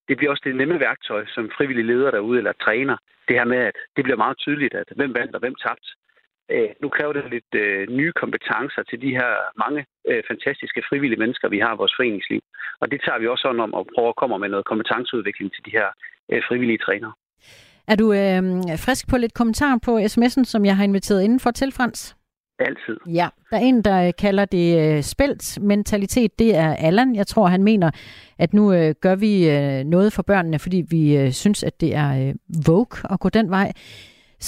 det 0.09 0.17
bliver 0.17 0.31
også 0.31 0.43
det 0.45 0.57
nemme 0.57 0.81
værktøj, 0.81 1.27
som 1.27 1.51
frivillige 1.57 1.87
leder 1.87 2.11
derude 2.11 2.39
eller 2.39 2.53
træner. 2.53 2.97
Det 3.29 3.37
her 3.37 3.45
med, 3.45 3.59
at 3.59 3.77
det 3.97 4.05
bliver 4.05 4.17
meget 4.17 4.39
tydeligt, 4.39 4.75
at 4.75 4.89
hvem 4.97 5.15
vandt 5.15 5.35
og 5.35 5.41
hvem 5.41 5.55
tabte. 5.55 5.91
Øh, 6.51 6.71
nu 6.83 6.89
kræver 6.89 7.13
det 7.13 7.25
lidt 7.37 7.53
øh, 7.63 7.89
nye 7.99 8.13
kompetencer 8.23 8.83
til 8.91 8.99
de 9.05 9.11
her 9.19 9.33
mange 9.65 9.81
øh, 10.11 10.23
fantastiske 10.31 10.83
frivillige 10.89 11.23
mennesker, 11.23 11.49
vi 11.49 11.59
har 11.59 11.73
i 11.75 11.81
vores 11.83 11.95
foreningsliv. 11.99 12.43
Og 12.81 12.91
det 12.91 13.01
tager 13.05 13.19
vi 13.19 13.27
også 13.27 13.43
sådan 13.43 13.61
om 13.67 13.75
at 13.75 13.87
prøve 13.95 14.09
at 14.09 14.17
komme 14.21 14.39
med 14.39 14.49
noget 14.49 14.67
kompetenceudvikling 14.71 15.53
til 15.53 15.65
de 15.67 15.73
her 15.79 15.89
øh, 16.33 16.43
frivillige 16.49 16.83
trænere. 16.87 17.13
Er 17.93 17.97
du 17.97 18.07
øh, 18.13 18.43
frisk 18.87 19.05
på 19.11 19.17
lidt 19.17 19.35
kommentar 19.35 19.79
på 19.87 19.93
sms'en, 19.99 20.45
som 20.45 20.65
jeg 20.65 20.77
har 20.77 20.85
inviteret 20.85 21.23
inden 21.23 21.41
for 21.41 21.51
til, 21.51 21.73
Frans? 21.73 22.17
Altid. 22.59 22.97
Ja, 23.07 23.29
der 23.51 23.57
er 23.57 23.61
en, 23.61 23.83
der 23.83 24.13
kalder 24.13 24.45
det 24.45 24.69
øh, 24.81 25.63
mentalitet. 25.63 26.39
Det 26.39 26.57
er 26.57 26.77
Allan. 26.77 27.17
Jeg 27.17 27.27
tror, 27.27 27.47
han 27.47 27.63
mener, 27.63 27.91
at 28.39 28.55
nu 28.55 28.73
øh, 28.73 28.95
gør 29.01 29.15
vi 29.15 29.51
øh, 29.51 29.85
noget 29.85 30.13
for 30.13 30.23
børnene, 30.23 30.59
fordi 30.59 30.85
vi 30.91 31.17
øh, 31.17 31.31
synes, 31.33 31.63
at 31.63 31.81
det 31.81 31.95
er 31.95 32.29
øh, 32.29 32.35
vogue 32.67 33.13
at 33.13 33.21
gå 33.21 33.29
den 33.29 33.51
vej. 33.51 33.73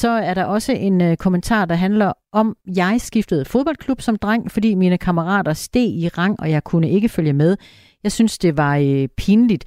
Så 0.00 0.08
er 0.08 0.34
der 0.34 0.44
også 0.44 0.72
en 0.88 0.96
øh, 1.02 1.16
kommentar, 1.16 1.64
der 1.64 1.74
handler 1.74 2.12
om, 2.32 2.56
jeg 2.76 2.94
skiftede 2.98 3.44
fodboldklub 3.52 4.00
som 4.00 4.16
dreng, 4.16 4.42
fordi 4.54 4.74
mine 4.74 4.98
kammerater 4.98 5.52
steg 5.52 5.88
i 6.04 6.08
rang, 6.18 6.34
og 6.42 6.50
jeg 6.50 6.62
kunne 6.64 6.88
ikke 6.90 7.08
følge 7.08 7.32
med. 7.32 7.56
Jeg 8.04 8.12
synes, 8.12 8.38
det 8.38 8.52
var 8.56 8.74
øh, 8.76 9.08
pinligt. 9.22 9.64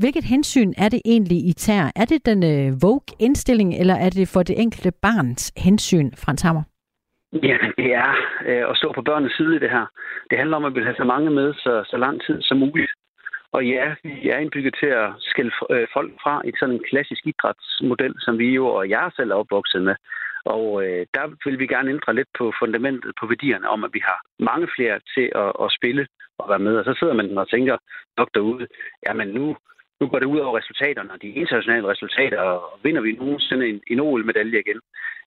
Hvilket 0.00 0.24
hensyn 0.24 0.72
er 0.78 0.88
det 0.88 1.00
egentlig, 1.04 1.38
I 1.50 1.52
tager? 1.52 1.90
Er 1.96 2.04
det 2.04 2.26
den 2.26 2.40
øh, 2.52 2.82
Vogue-indstilling, 2.82 3.70
eller 3.80 3.94
er 3.94 4.10
det 4.10 4.28
for 4.34 4.42
det 4.42 4.60
enkelte 4.62 4.92
barns 5.02 5.52
hensyn, 5.56 6.10
Frans 6.22 6.42
Hammer? 6.42 6.62
Ja, 7.32 7.56
det 7.78 7.88
er 8.02 8.10
øh, 8.48 8.70
at 8.70 8.76
stå 8.76 8.92
på 8.94 9.02
børnenes 9.02 9.32
side 9.32 9.56
i 9.56 9.58
det 9.58 9.70
her. 9.70 9.86
Det 10.30 10.38
handler 10.38 10.56
om, 10.56 10.64
at 10.64 10.72
vi 10.72 10.78
vil 10.78 10.88
have 10.88 11.00
så 11.02 11.04
mange 11.04 11.30
med 11.30 11.54
så, 11.54 11.72
så 11.90 11.96
lang 11.96 12.16
tid 12.26 12.36
som 12.42 12.58
muligt. 12.58 12.92
Og 13.52 13.66
ja, 13.66 13.94
vi 14.02 14.28
er 14.28 14.38
indbygget 14.38 14.74
til 14.80 14.86
at 14.86 15.08
skælde 15.18 15.52
øh, 15.70 15.86
folk 15.92 16.12
fra 16.22 16.42
i 16.44 16.52
sådan 16.58 16.74
en 16.74 16.84
klassisk 16.90 17.26
idrætsmodel, 17.26 18.14
som 18.18 18.38
vi 18.38 18.48
jo 18.54 18.66
og 18.66 18.88
jeg 18.88 19.10
selv 19.16 19.30
er 19.30 19.34
opvokset 19.34 19.82
med. 19.82 19.94
Og 20.44 20.66
øh, 20.84 21.06
der 21.14 21.24
vil 21.44 21.58
vi 21.58 21.66
gerne 21.66 21.90
ændre 21.90 22.14
lidt 22.14 22.28
på 22.38 22.52
fundamentet, 22.58 23.12
på 23.20 23.26
værdierne 23.26 23.68
om, 23.68 23.84
at 23.84 23.94
vi 23.94 24.02
har 24.04 24.20
mange 24.38 24.68
flere 24.76 25.00
til 25.14 25.26
at, 25.34 25.52
at 25.64 25.72
spille 25.78 26.06
og 26.38 26.48
være 26.48 26.64
med. 26.66 26.76
Og 26.76 26.84
så 26.84 26.94
sidder 26.98 27.14
man 27.14 27.38
og 27.38 27.50
tænker 27.50 27.76
nok 28.16 28.28
derude, 28.34 28.66
jamen 29.06 29.28
nu, 29.28 29.56
nu 30.00 30.08
går 30.08 30.18
det 30.18 30.26
ud 30.26 30.38
over 30.38 30.58
resultaterne, 30.58 31.12
og 31.12 31.22
de 31.22 31.28
internationale 31.28 31.88
resultater, 31.88 32.40
og 32.40 32.78
vinder 32.82 33.00
vi 33.00 33.12
nogensinde 33.12 33.68
en, 33.68 33.80
en 33.86 34.00
OL-medalje 34.00 34.60
igen. 34.60 34.80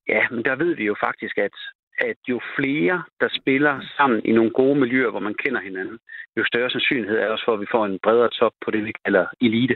Ja, 0.07 0.21
men 0.31 0.45
der 0.45 0.55
ved 0.55 0.75
vi 0.75 0.85
jo 0.85 0.95
faktisk, 0.99 1.38
at 1.38 1.57
at 1.97 2.17
jo 2.29 2.39
flere, 2.58 3.03
der 3.21 3.29
spiller 3.39 3.81
sammen 3.97 4.21
i 4.25 4.31
nogle 4.31 4.51
gode 4.51 4.79
miljøer, 4.79 5.12
hvor 5.12 5.19
man 5.19 5.36
kender 5.43 5.62
hinanden, 5.62 5.97
jo 6.38 6.43
større 6.45 6.69
sandsynlighed 6.69 7.17
er 7.17 7.27
også 7.27 7.45
for, 7.45 7.53
at 7.53 7.60
vi 7.60 7.65
får 7.71 7.86
en 7.86 7.99
bredere 8.03 8.29
top 8.29 8.53
på 8.65 8.71
det, 8.71 8.86
vi 8.86 8.93
kalder 9.05 9.25
elite. 9.41 9.75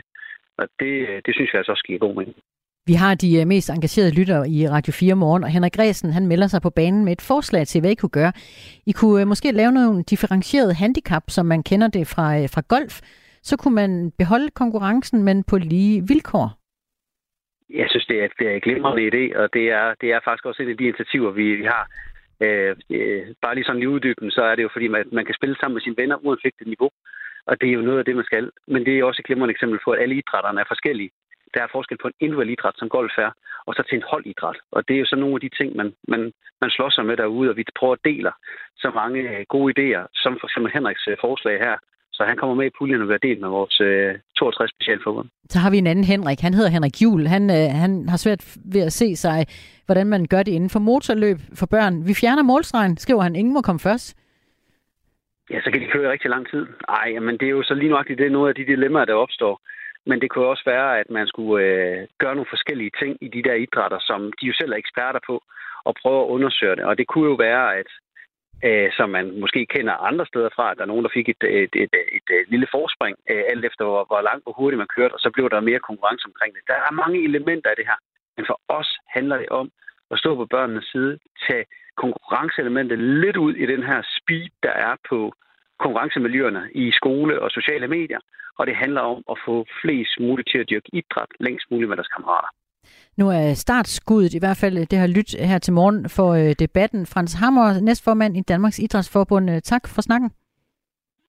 Og 0.58 0.68
det, 0.80 0.92
det 1.26 1.34
synes 1.34 1.52
jeg 1.52 1.58
altså 1.58 1.72
også 1.72 1.84
giver 1.86 1.98
god 1.98 2.14
mening. 2.14 2.36
Vi 2.86 2.94
har 2.94 3.14
de 3.14 3.40
øh, 3.40 3.46
mest 3.46 3.70
engagerede 3.70 4.14
lyttere 4.18 4.48
i 4.48 4.68
Radio 4.68 4.92
4 4.92 5.14
morgen, 5.14 5.44
og 5.44 5.50
Henrik 5.50 5.72
Gresen 5.72 6.12
han 6.12 6.26
melder 6.26 6.46
sig 6.46 6.62
på 6.62 6.70
banen 6.70 7.04
med 7.04 7.12
et 7.12 7.20
forslag 7.20 7.66
til, 7.66 7.80
hvad 7.80 7.90
I 7.90 7.94
kunne 7.94 8.18
gøre. 8.20 8.32
I 8.86 8.92
kunne 8.92 9.20
øh, 9.20 9.26
måske 9.26 9.52
lave 9.52 9.72
nogle 9.72 10.02
differentierede 10.02 10.74
handicap, 10.74 11.22
som 11.28 11.46
man 11.46 11.62
kender 11.62 11.88
det 11.88 12.06
fra, 12.06 12.26
øh, 12.38 12.48
fra 12.54 12.62
golf. 12.68 12.94
Så 13.42 13.56
kunne 13.56 13.74
man 13.74 14.12
beholde 14.18 14.50
konkurrencen, 14.50 15.22
men 15.22 15.44
på 15.44 15.56
lige 15.58 16.02
vilkår. 16.08 16.60
Jeg 17.80 17.86
synes, 17.90 18.06
det 18.06 18.24
er, 18.24 18.28
det 18.38 18.46
er 18.48 18.54
en 18.54 18.60
glimrende 18.60 19.02
idé, 19.10 19.38
og 19.40 19.48
det 19.52 19.64
er, 19.70 19.94
det 20.00 20.08
er 20.12 20.20
faktisk 20.24 20.44
også 20.46 20.62
et 20.62 20.68
af 20.68 20.76
de 20.76 20.84
initiativer, 20.84 21.30
vi, 21.30 21.54
vi 21.54 21.64
har 21.64 21.84
Øh, 22.44 22.76
øh, 22.90 23.22
bare 23.42 23.54
lige 23.54 23.64
sådan 23.64 23.82
i 23.82 23.86
uddyben, 23.86 24.30
så 24.30 24.42
er 24.42 24.54
det 24.54 24.62
jo 24.62 24.70
fordi, 24.72 24.88
man, 24.88 25.04
man 25.12 25.24
kan 25.24 25.34
spille 25.34 25.56
sammen 25.56 25.74
med 25.74 25.82
sine 25.82 25.96
venner 25.96 26.16
uanset 26.26 26.54
det 26.58 26.66
niveau. 26.66 26.90
Og 27.46 27.60
det 27.60 27.68
er 27.68 27.72
jo 27.72 27.80
noget 27.88 27.98
af 27.98 28.04
det, 28.04 28.16
man 28.16 28.24
skal. 28.24 28.50
Men 28.66 28.84
det 28.86 28.98
er 28.98 29.04
også 29.04 29.20
et 29.20 29.26
glimrende 29.26 29.52
eksempel 29.52 29.78
på, 29.84 29.90
at 29.90 30.02
alle 30.02 30.14
idrætterne 30.14 30.60
er 30.60 30.64
forskellige. 30.68 31.10
Der 31.54 31.62
er 31.62 31.72
forskel 31.72 31.98
på 31.98 32.08
en 32.08 32.14
individuel 32.20 32.50
idræt, 32.50 32.74
som 32.76 32.88
golf 32.88 33.18
er, 33.18 33.30
og 33.66 33.74
så 33.74 33.82
til 33.82 33.96
en 33.96 34.08
holdidræt. 34.10 34.58
Og 34.70 34.88
det 34.88 34.94
er 34.94 35.00
jo 35.00 35.06
så 35.06 35.16
nogle 35.16 35.34
af 35.34 35.40
de 35.40 35.56
ting, 35.58 35.76
man, 35.76 35.94
man, 36.08 36.32
man 36.60 36.70
slår 36.70 36.90
sig 36.90 37.04
med 37.06 37.16
derude, 37.16 37.50
og 37.50 37.56
vi 37.56 37.64
prøver 37.78 37.92
at 37.92 38.04
dele 38.04 38.32
så 38.76 38.90
mange 38.94 39.20
øh, 39.30 39.44
gode 39.48 39.70
idéer, 39.74 40.04
som 40.22 40.38
for 40.40 40.46
eksempel 40.46 40.72
Henriks 40.72 41.08
øh, 41.08 41.16
forslag 41.20 41.58
her, 41.58 41.76
så 42.20 42.26
han 42.26 42.36
kommer 42.36 42.56
med 42.56 42.66
i 42.66 42.76
puljen 42.78 43.02
og 43.02 43.06
bliver 43.06 43.26
delt 43.28 43.40
med 43.40 43.48
vores 43.48 43.80
øh, 43.80 44.18
62 44.36 44.70
specialforbund. 44.74 45.28
Så 45.48 45.58
har 45.58 45.70
vi 45.70 45.78
en 45.78 45.86
anden 45.86 46.04
Henrik. 46.12 46.40
Han 46.40 46.54
hedder 46.54 46.70
Henrik 46.76 47.02
Jul. 47.02 47.22
Han, 47.34 47.44
øh, 47.58 47.66
han 47.82 47.92
har 48.12 48.18
svært 48.24 48.42
ved 48.74 48.82
at 48.88 48.92
se 48.92 49.16
sig, 49.16 49.38
hvordan 49.86 50.06
man 50.06 50.22
gør 50.32 50.42
det 50.42 50.52
inden 50.52 50.70
for 50.70 50.82
motorløb 50.90 51.38
for 51.60 51.66
børn. 51.74 51.94
Vi 52.08 52.14
fjerner 52.20 52.42
målstregen, 52.42 52.96
skriver 52.96 53.22
han. 53.22 53.36
Ingen 53.36 53.54
må 53.54 53.60
komme 53.60 53.80
først. 53.88 54.08
Ja, 55.50 55.58
så 55.64 55.68
kan 55.70 55.80
de 55.80 55.92
køre 55.92 56.04
i 56.04 56.12
rigtig 56.14 56.30
lang 56.30 56.44
tid. 56.52 56.66
Ej, 56.88 57.08
men 57.26 57.34
det 57.38 57.46
er 57.46 57.56
jo 57.58 57.62
så 57.62 57.74
lige 57.74 57.94
nok 57.96 58.08
det 58.08 58.26
er 58.26 58.36
nogle 58.36 58.48
af 58.48 58.54
de 58.54 58.66
dilemmaer, 58.72 59.04
der 59.04 59.14
opstår. 59.14 59.60
Men 60.06 60.20
det 60.20 60.30
kunne 60.30 60.46
også 60.46 60.62
være, 60.66 61.00
at 61.00 61.10
man 61.10 61.26
skulle 61.26 61.66
øh, 61.66 62.06
gøre 62.18 62.34
nogle 62.34 62.52
forskellige 62.54 62.92
ting 63.00 63.12
i 63.20 63.28
de 63.28 63.42
der 63.42 63.54
idrætter, 63.54 63.98
som 64.00 64.20
de 64.40 64.46
jo 64.46 64.54
selv 64.60 64.72
er 64.72 64.76
eksperter 64.76 65.20
på, 65.26 65.42
og 65.84 65.94
prøve 66.02 66.20
at 66.22 66.30
undersøge 66.36 66.76
det. 66.76 66.84
Og 66.84 66.98
det 66.98 67.06
kunne 67.06 67.28
jo 67.32 67.36
være, 67.48 67.76
at 67.80 67.90
øh, 68.66 68.88
som 68.98 69.08
man 69.16 69.40
måske 69.40 69.66
kender 69.74 70.04
andre 70.08 70.26
steder 70.26 70.50
fra, 70.56 70.70
at 70.70 70.76
der 70.76 70.82
er 70.84 70.92
nogen, 70.92 71.04
der 71.04 71.16
fik 71.18 71.28
et, 71.28 71.42
et, 71.42 71.74
et, 71.82 71.94
et, 72.16 72.28
et, 72.40 72.48
lille 72.52 72.68
forspring, 72.76 73.16
øh, 73.30 73.42
alt 73.52 73.64
efter 73.64 73.84
hvor, 73.84 74.04
hvor 74.10 74.20
langt 74.28 74.46
og 74.46 74.54
hurtigt 74.58 74.78
man 74.82 74.94
kørte, 74.96 75.14
og 75.16 75.20
så 75.20 75.30
blev 75.34 75.50
der 75.50 75.68
mere 75.68 75.86
konkurrence 75.88 76.24
omkring 76.30 76.54
det. 76.54 76.62
Der 76.66 76.74
er 76.74 76.98
mange 77.02 77.18
elementer 77.28 77.70
af 77.70 77.76
det 77.76 77.86
her, 77.90 77.98
men 78.36 78.44
for 78.50 78.60
os 78.68 78.90
handler 79.16 79.36
det 79.42 79.48
om 79.48 79.66
at 80.10 80.18
stå 80.18 80.30
på 80.36 80.46
børnenes 80.46 80.84
side, 80.92 81.18
tage 81.48 81.64
konkurrenceelementet 81.96 82.98
lidt 82.98 83.36
ud 83.36 83.54
i 83.54 83.66
den 83.66 83.82
her 83.82 84.00
speed, 84.16 84.48
der 84.62 84.74
er 84.88 84.94
på 85.10 85.32
konkurrencemiljøerne 85.78 86.62
i 86.74 86.92
skole 87.00 87.40
og 87.42 87.50
sociale 87.50 87.88
medier, 87.88 88.20
og 88.58 88.66
det 88.66 88.76
handler 88.76 89.00
om 89.00 89.22
at 89.30 89.36
få 89.46 89.66
flest 89.80 90.14
muligt 90.20 90.48
til 90.50 90.58
at 90.58 90.70
dyrke 90.70 90.90
idræt 90.92 91.32
længst 91.40 91.70
muligt 91.70 91.88
med 91.88 91.96
deres 91.96 92.14
kammerater. 92.14 92.50
Nu 93.20 93.28
er 93.28 93.54
startskuddet 93.54 94.34
i 94.34 94.38
hvert 94.38 94.56
fald 94.56 94.86
det 94.86 94.98
har 94.98 95.06
lyttet 95.06 95.40
her 95.40 95.58
til 95.58 95.72
morgen 95.72 96.08
for 96.08 96.30
øh, 96.34 96.54
debatten. 96.58 97.06
Frans 97.06 97.32
Hammer, 97.34 97.80
næstformand 97.80 98.36
i 98.36 98.40
Danmarks 98.40 98.78
Idrætsforbund. 98.78 99.50
Øh, 99.50 99.60
tak 99.60 99.88
for 99.88 100.02
snakken. 100.02 100.30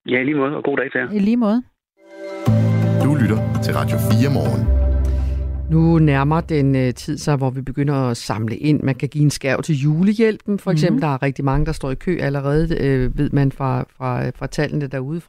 Ja, 0.08 0.20
i 0.22 0.24
lige 0.24 0.36
måde, 0.36 0.56
og 0.56 0.64
god 0.64 0.78
dag 0.78 0.92
til 0.92 1.00
jer. 1.00 1.12
I 1.12 1.20
lige 1.20 1.38
måde. 1.38 1.64
Du 3.04 3.16
lytter 3.22 3.38
til 3.64 3.74
Radio 3.74 3.98
4 3.98 4.34
morgen. 4.34 4.62
Nu 5.72 6.00
nærmer 6.00 6.42
den 6.42 6.76
uh, 6.76 6.94
tid 6.96 7.18
sig, 7.18 7.36
hvor 7.36 7.50
vi 7.50 7.62
begynder 7.62 7.96
at 7.96 8.18
samle 8.18 8.58
ind. 8.58 8.82
Man 8.84 8.96
kan 8.96 9.10
give 9.10 9.24
en 9.24 9.30
skærv 9.30 9.62
til 9.62 9.76
julehjælpen, 9.76 10.60
for 10.60 10.72
eksempel. 10.72 10.98
Mm. 10.98 11.02
Der 11.02 11.08
er 11.08 11.22
rigtig 11.22 11.46
mange, 11.46 11.66
der 11.66 11.72
står 11.72 11.92
i 11.92 11.96
kø 11.96 12.18
allerede, 12.20 12.78
øh, 12.86 13.18
ved 13.18 13.30
man 13.30 13.52
fra, 13.52 13.86
fra, 13.98 14.30
fra 14.30 14.48
tallene 14.48 14.88
derude 14.88 15.22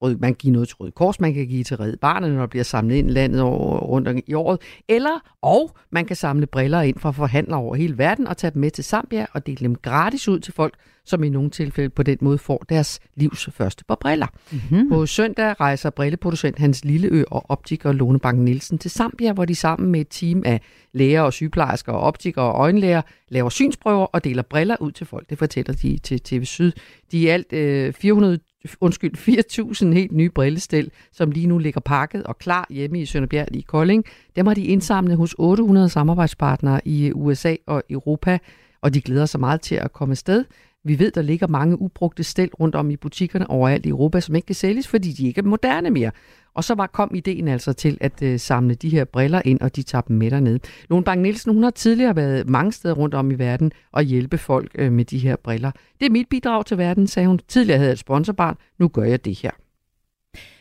fra. 0.00 0.16
Man 0.18 0.30
kan 0.30 0.38
give 0.38 0.52
noget 0.52 0.68
til 0.68 0.76
Røde 0.76 0.90
Kors, 0.90 1.20
man 1.20 1.34
kan 1.34 1.46
give 1.46 1.64
til 1.64 1.76
Red 1.76 1.96
Barnet, 1.96 2.32
når 2.32 2.40
der 2.40 2.46
bliver 2.46 2.64
samlet 2.64 2.96
ind 2.96 3.10
landet 3.10 3.40
over, 3.40 3.78
rundt 3.78 4.08
i 4.26 4.34
året. 4.34 4.60
Eller, 4.88 5.34
og 5.42 5.76
man 5.90 6.04
kan 6.04 6.16
samle 6.16 6.46
briller 6.46 6.80
ind 6.80 6.98
fra 6.98 7.10
forhandlere 7.10 7.60
over 7.60 7.74
hele 7.74 7.98
verden 7.98 8.26
og 8.26 8.36
tage 8.36 8.50
dem 8.50 8.60
med 8.60 8.70
til 8.70 8.84
Zambia 8.84 9.26
og 9.32 9.46
dele 9.46 9.56
dem 9.56 9.74
gratis 9.74 10.28
ud 10.28 10.40
til 10.40 10.52
folk, 10.52 10.74
som 11.04 11.24
i 11.24 11.28
nogle 11.28 11.50
tilfælde 11.50 11.90
på 11.90 12.02
den 12.02 12.18
måde 12.20 12.38
får 12.38 12.64
deres 12.68 13.00
livs 13.14 13.48
første 13.52 13.84
par 13.84 13.94
briller. 13.94 14.26
Mm-hmm. 14.52 14.88
På 14.88 15.06
søndag 15.06 15.60
rejser 15.60 15.90
brilleproducent 15.90 16.58
Hans 16.58 16.84
Lilleø 16.84 17.24
og 17.30 17.50
optiker 17.50 17.92
Lone 17.92 18.18
Bang 18.18 18.42
Nielsen 18.42 18.78
til 18.78 18.90
Zambia, 18.90 19.32
hvor 19.32 19.44
de 19.44 19.54
sammen 19.54 19.92
med 19.92 20.00
et 20.00 20.08
team 20.10 20.42
af 20.46 20.60
læger 20.92 21.20
og 21.22 21.32
sygeplejersker 21.32 21.92
og 21.92 22.00
optikere 22.00 22.44
og 22.44 22.60
øjenlæger 22.60 23.02
laver 23.28 23.48
synsprøver 23.48 24.06
og 24.06 24.24
deler 24.24 24.42
briller 24.42 24.76
ud 24.80 24.92
til 24.92 25.06
folk. 25.06 25.30
Det 25.30 25.38
fortæller 25.38 25.72
de 25.72 25.98
til 25.98 26.20
TV 26.20 26.44
Syd. 26.44 26.72
De 27.12 27.30
er 27.30 27.34
alt 27.34 27.52
øh, 27.52 27.92
400 27.92 28.38
undskyld, 28.80 29.16
4.000 29.18 29.94
helt 29.94 30.12
nye 30.12 30.30
brillestel, 30.30 30.90
som 31.12 31.30
lige 31.30 31.46
nu 31.46 31.58
ligger 31.58 31.80
pakket 31.80 32.22
og 32.22 32.38
klar 32.38 32.66
hjemme 32.70 33.00
i 33.00 33.06
Sønderbjerg 33.06 33.48
i 33.56 33.60
Kolding. 33.60 34.04
Dem 34.36 34.46
har 34.46 34.54
de 34.54 34.64
indsamlet 34.64 35.16
hos 35.16 35.34
800 35.38 35.88
samarbejdspartnere 35.88 36.80
i 36.84 37.06
øh, 37.06 37.16
USA 37.16 37.56
og 37.66 37.82
Europa, 37.90 38.38
og 38.80 38.94
de 38.94 39.00
glæder 39.00 39.26
sig 39.26 39.40
meget 39.40 39.60
til 39.60 39.74
at 39.74 39.92
komme 39.92 40.16
sted. 40.16 40.44
Vi 40.84 40.98
ved, 40.98 41.10
der 41.10 41.22
ligger 41.22 41.46
mange 41.46 41.80
ubrugte 41.80 42.24
stel 42.24 42.50
rundt 42.60 42.74
om 42.74 42.90
i 42.90 42.96
butikkerne 42.96 43.50
overalt 43.50 43.86
i 43.86 43.88
Europa, 43.88 44.20
som 44.20 44.34
ikke 44.34 44.46
kan 44.46 44.54
sælges, 44.54 44.88
fordi 44.88 45.12
de 45.12 45.26
ikke 45.26 45.38
er 45.38 45.44
moderne 45.44 45.90
mere. 45.90 46.10
Og 46.54 46.64
så 46.64 46.74
var 46.74 46.86
kom 46.86 47.14
ideen 47.14 47.48
altså 47.48 47.72
til 47.72 47.98
at 48.00 48.22
øh, 48.22 48.40
samle 48.40 48.74
de 48.74 48.88
her 48.88 49.04
briller 49.04 49.42
ind, 49.44 49.60
og 49.60 49.76
de 49.76 49.82
tager 49.82 50.02
dem 50.02 50.16
med 50.16 50.30
dernede. 50.30 50.60
Lone 50.90 51.04
Bang 51.04 51.22
Nielsen, 51.22 51.54
hun 51.54 51.62
har 51.62 51.70
tidligere 51.70 52.16
været 52.16 52.48
mange 52.48 52.72
steder 52.72 52.94
rundt 52.94 53.14
om 53.14 53.30
i 53.30 53.34
verden 53.34 53.72
og 53.92 54.02
hjælpe 54.02 54.38
folk 54.38 54.70
øh, 54.74 54.92
med 54.92 55.04
de 55.04 55.18
her 55.18 55.36
briller. 55.36 55.70
Det 56.00 56.06
er 56.06 56.10
mit 56.10 56.28
bidrag 56.28 56.66
til 56.66 56.78
verden, 56.78 57.06
sagde 57.06 57.28
hun. 57.28 57.40
Tidligere 57.48 57.78
havde 57.78 57.88
jeg 57.88 57.92
et 57.92 57.98
sponsorbarn, 57.98 58.56
nu 58.78 58.88
gør 58.88 59.04
jeg 59.04 59.24
det 59.24 59.38
her. 59.38 59.50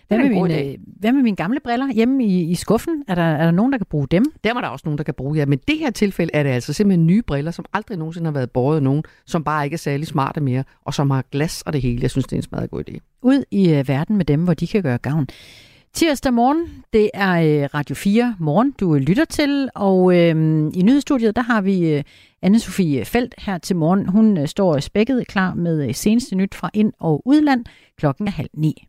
Hvad 0.10 0.18
med, 0.18 0.30
mine, 0.30 0.78
hvad 1.00 1.12
med 1.12 1.22
mine 1.22 1.36
gamle 1.36 1.60
briller 1.60 1.94
hjemme 1.94 2.26
i, 2.26 2.42
i 2.42 2.56
skuffen? 2.56 3.04
Er 3.08 3.16
der, 3.16 3.22
er 3.22 3.44
der 3.44 3.52
nogen, 3.52 3.72
der 3.72 3.78
kan 3.78 3.88
bruge 3.90 4.08
dem? 4.12 4.26
Der 4.44 4.54
var 4.54 4.62
der 4.62 4.68
også 4.68 4.84
nogen, 4.86 4.98
der 4.98 5.04
kan 5.04 5.14
bruge, 5.14 5.38
ja. 5.38 5.46
Men 5.46 5.60
det 5.68 5.78
her 5.78 5.92
tilfælde 5.92 6.32
er 6.34 6.44
det 6.44 6.50
altså 6.50 6.74
simpelthen 6.74 7.08
nye 7.08 7.22
briller, 7.22 7.52
som 7.52 7.66
aldrig 7.74 7.98
nogensinde 7.98 8.26
har 8.26 8.32
været 8.32 8.52
båret 8.52 8.76
af 8.76 8.84
nogen, 8.84 9.04
som 9.26 9.44
bare 9.44 9.66
ikke 9.66 9.74
er 9.74 9.78
særlig 9.78 10.08
smarte 10.08 10.42
mere, 10.42 10.64
og 10.86 10.94
som 10.94 11.10
har 11.10 11.24
glas 11.32 11.62
og 11.62 11.74
det 11.74 11.82
hele. 11.82 12.02
Jeg 12.02 12.12
synes, 12.12 12.26
det 12.26 12.34
er 12.34 12.38
en 12.38 12.44
smadret 12.44 12.72
god 12.72 12.84
idé. 12.90 13.20
Ud 13.22 13.44
i 13.52 13.80
uh, 13.80 13.88
verden 13.88 14.18
med 14.18 14.26
dem, 14.26 14.44
hvor 14.44 14.54
de 14.54 14.68
kan 14.68 14.84
gøre 14.84 14.98
gavn. 14.98 15.28
Tirsdag 15.94 16.34
morgen, 16.34 16.84
det 16.94 17.10
er 17.14 17.64
uh, 17.64 17.70
Radio 17.74 17.96
4 17.96 18.36
morgen, 18.40 18.72
du 18.80 18.94
lytter 18.94 19.26
til, 19.26 19.70
og 19.76 20.04
uh, 20.04 20.14
i 20.14 20.82
nyhedsstudiet, 20.84 21.36
der 21.36 21.42
har 21.42 21.62
vi 21.62 21.96
uh, 21.96 22.02
Anne-Sophie 22.46 23.04
Felt 23.04 23.36
her 23.38 23.58
til 23.58 23.76
morgen. 23.76 24.08
Hun 24.08 24.38
uh, 24.38 24.46
står 24.46 24.80
spækket 24.80 25.28
klar 25.28 25.54
med 25.54 25.88
uh, 25.88 25.94
seneste 25.94 26.36
nyt 26.36 26.56
fra 26.56 26.70
ind- 26.74 26.94
og 27.00 27.22
udland. 27.26 27.66
Klokken 27.98 28.28
er 28.28 28.32
halv 28.32 28.50
ni. 28.54 28.89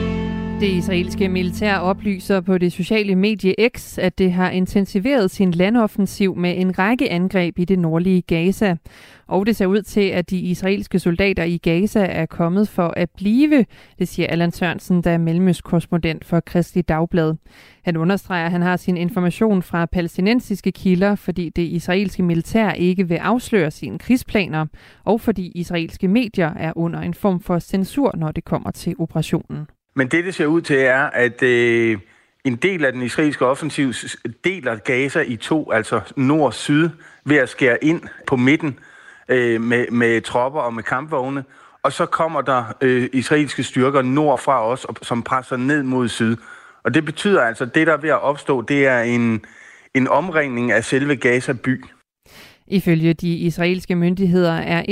Det 0.61 0.69
israelske 0.69 1.29
militær 1.29 1.77
oplyser 1.77 2.41
på 2.41 2.57
det 2.57 2.73
sociale 2.73 3.15
medie 3.15 3.55
X, 3.77 3.97
at 3.97 4.17
det 4.17 4.31
har 4.31 4.49
intensiveret 4.49 5.31
sin 5.31 5.51
landoffensiv 5.51 6.35
med 6.35 6.57
en 6.57 6.79
række 6.79 7.11
angreb 7.11 7.59
i 7.59 7.65
det 7.65 7.79
nordlige 7.79 8.21
Gaza. 8.21 8.75
Og 9.27 9.45
det 9.45 9.55
ser 9.55 9.65
ud 9.65 9.81
til, 9.81 10.01
at 10.01 10.29
de 10.29 10.39
israelske 10.39 10.99
soldater 10.99 11.43
i 11.43 11.57
Gaza 11.57 12.05
er 12.05 12.25
kommet 12.25 12.69
for 12.69 12.93
at 12.97 13.09
blive, 13.09 13.65
det 13.99 14.07
siger 14.07 14.27
Allan 14.27 14.51
Sørensen, 14.51 15.01
der 15.01 15.11
er 15.11 15.17
mellemøstkorrespondent 15.17 16.25
for 16.25 16.39
Kristelig 16.39 16.89
Dagblad. 16.89 17.35
Han 17.83 17.97
understreger, 17.97 18.45
at 18.45 18.51
han 18.51 18.61
har 18.61 18.77
sin 18.77 18.97
information 18.97 19.61
fra 19.61 19.85
palæstinensiske 19.85 20.71
kilder, 20.71 21.15
fordi 21.15 21.49
det 21.49 21.63
israelske 21.63 22.23
militær 22.23 22.71
ikke 22.71 23.07
vil 23.07 23.15
afsløre 23.15 23.71
sine 23.71 23.99
krigsplaner, 23.99 24.65
og 25.03 25.21
fordi 25.21 25.51
israelske 25.55 26.07
medier 26.07 26.53
er 26.53 26.73
under 26.75 26.99
en 26.99 27.13
form 27.13 27.39
for 27.39 27.59
censur, 27.59 28.15
når 28.17 28.31
det 28.31 28.45
kommer 28.45 28.71
til 28.71 28.95
operationen. 28.99 29.67
Men 29.93 30.07
det, 30.07 30.25
det 30.25 30.35
ser 30.35 30.45
ud 30.45 30.61
til, 30.61 30.77
er, 30.77 31.03
at 31.03 31.43
øh, 31.43 31.97
en 32.43 32.55
del 32.55 32.85
af 32.85 32.93
den 32.93 33.01
israelske 33.01 33.45
offensiv 33.45 33.93
deler 34.43 34.75
Gaza 34.75 35.21
i 35.21 35.35
to, 35.35 35.71
altså 35.71 36.01
nord-syd, 36.15 36.89
ved 37.25 37.37
at 37.37 37.49
skære 37.49 37.83
ind 37.83 38.01
på 38.27 38.35
midten 38.35 38.79
øh, 39.29 39.61
med, 39.61 39.87
med 39.91 40.21
tropper 40.21 40.61
og 40.61 40.73
med 40.73 40.83
kampvogne. 40.83 41.43
Og 41.83 41.93
så 41.93 42.05
kommer 42.05 42.41
der 42.41 42.63
øh, 42.81 43.09
israelske 43.13 43.63
styrker 43.63 44.01
nordfra 44.01 44.65
os, 44.67 44.87
som 45.01 45.23
presser 45.23 45.57
ned 45.57 45.83
mod 45.83 46.07
syd. 46.07 46.37
Og 46.83 46.93
det 46.93 47.05
betyder 47.05 47.41
altså, 47.41 47.63
at 47.63 47.75
det, 47.75 47.87
der 47.87 47.93
er 47.93 47.97
ved 47.97 48.09
at 48.09 48.21
opstå, 48.21 48.61
det 48.61 48.87
er 48.87 49.01
en, 49.01 49.45
en 49.93 50.07
omringning 50.07 50.71
af 50.71 50.83
selve 50.83 51.15
Gaza 51.15 51.53
by. 51.53 51.85
Ifølge 52.71 53.13
de 53.13 53.35
israelske 53.35 53.95
myndigheder 53.95 54.53
er 54.53 54.83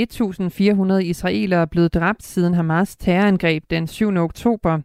1.400 0.92 0.94
israelere 0.94 1.66
blevet 1.66 1.94
dræbt 1.94 2.22
siden 2.22 2.54
Hamas 2.54 2.96
terrorangreb 2.96 3.64
den 3.70 3.86
7. 3.86 4.16
oktober. 4.16 4.78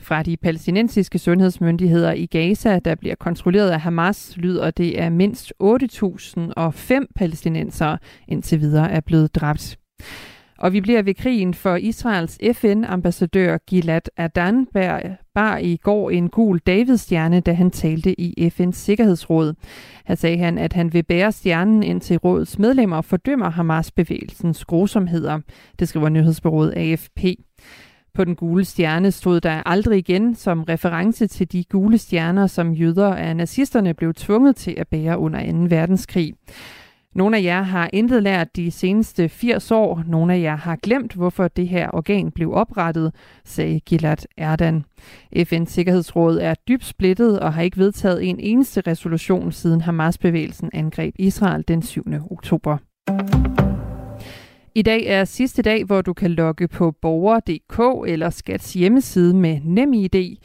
Fra 0.00 0.22
de 0.22 0.36
palæstinensiske 0.36 1.18
sundhedsmyndigheder 1.18 2.12
i 2.12 2.26
Gaza, 2.26 2.78
der 2.78 2.94
bliver 2.94 3.14
kontrolleret 3.14 3.70
af 3.70 3.80
Hamas, 3.80 4.36
lyder 4.36 4.70
det, 4.70 4.94
at 4.94 5.12
mindst 5.12 5.52
8.005 5.62 7.06
palæstinensere 7.16 7.98
indtil 8.28 8.60
videre 8.60 8.90
er 8.90 9.00
blevet 9.00 9.34
dræbt. 9.34 9.78
Og 10.60 10.72
vi 10.72 10.80
bliver 10.80 11.02
ved 11.02 11.14
krigen 11.14 11.54
for 11.54 11.76
Israels 11.76 12.38
FN-ambassadør 12.52 13.58
Gilad 13.66 14.00
Adan 14.16 14.66
bar 15.34 15.56
i 15.56 15.76
går 15.76 16.10
en 16.10 16.28
gul 16.28 16.58
Davidstjerne, 16.58 17.40
da 17.40 17.52
han 17.52 17.70
talte 17.70 18.20
i 18.20 18.48
FN's 18.48 18.72
Sikkerhedsråd. 18.72 19.54
Her 20.06 20.14
sagde 20.14 20.38
han, 20.38 20.58
at 20.58 20.72
han 20.72 20.92
vil 20.92 21.02
bære 21.02 21.32
stjernen 21.32 21.82
indtil 21.82 22.18
rådets 22.18 22.58
medlemmer 22.58 23.02
fordømmer 23.02 23.50
Hamas-bevægelsens 23.50 24.64
grusomheder. 24.64 25.38
Det 25.78 25.88
skriver 25.88 26.08
nyhedsbureauet 26.08 26.72
AFP. 26.76 27.20
På 28.14 28.24
den 28.24 28.36
gule 28.36 28.64
stjerne 28.64 29.10
stod 29.10 29.40
der 29.40 29.62
aldrig 29.66 29.98
igen 29.98 30.34
som 30.34 30.62
reference 30.62 31.26
til 31.26 31.52
de 31.52 31.64
gule 31.64 31.98
stjerner, 31.98 32.46
som 32.46 32.72
jøder 32.72 33.14
af 33.14 33.36
nazisterne 33.36 33.94
blev 33.94 34.14
tvunget 34.14 34.56
til 34.56 34.74
at 34.78 34.88
bære 34.88 35.18
under 35.18 35.52
2. 35.52 35.58
verdenskrig. 35.76 36.34
Nogle 37.14 37.36
af 37.36 37.42
jer 37.42 37.62
har 37.62 37.90
intet 37.92 38.22
lært 38.22 38.56
de 38.56 38.70
seneste 38.70 39.28
80 39.28 39.70
år. 39.70 40.02
Nogle 40.06 40.34
af 40.34 40.40
jer 40.40 40.56
har 40.56 40.76
glemt, 40.76 41.12
hvorfor 41.12 41.48
det 41.48 41.68
her 41.68 41.90
organ 41.92 42.30
blev 42.30 42.52
oprettet, 42.52 43.14
sagde 43.44 43.80
Gilad 43.80 44.16
Erdan. 44.36 44.84
FN's 45.36 45.64
Sikkerhedsråd 45.64 46.38
er 46.38 46.54
dybt 46.68 46.84
splittet 46.84 47.40
og 47.40 47.52
har 47.52 47.62
ikke 47.62 47.78
vedtaget 47.78 48.28
en 48.28 48.40
eneste 48.40 48.80
resolution 48.80 49.52
siden 49.52 49.80
Hamas-bevægelsen 49.80 50.70
angreb 50.72 51.14
Israel 51.18 51.64
den 51.68 51.82
7. 51.82 52.04
oktober. 52.30 52.76
I 54.74 54.82
dag 54.82 55.06
er 55.06 55.24
sidste 55.24 55.62
dag, 55.62 55.84
hvor 55.84 56.02
du 56.02 56.12
kan 56.12 56.30
logge 56.30 56.68
på 56.68 56.90
borger.dk 57.02 58.10
eller 58.10 58.30
Skats 58.30 58.72
hjemmeside 58.72 59.34
med 59.34 59.60
NemID. 59.64 60.36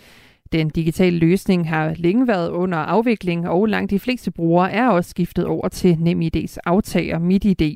Den 0.51 0.69
digitale 0.69 1.17
løsning 1.19 1.69
har 1.69 1.93
længe 1.97 2.27
været 2.27 2.49
under 2.49 2.77
afvikling, 2.77 3.49
og 3.49 3.65
langt 3.65 3.91
de 3.91 3.99
fleste 3.99 4.31
brugere 4.31 4.71
er 4.71 4.89
også 4.89 5.09
skiftet 5.09 5.45
over 5.45 5.67
til 5.67 5.93
NemID's 5.93 6.57
aftager 6.65 7.19
MitID. 7.19 7.75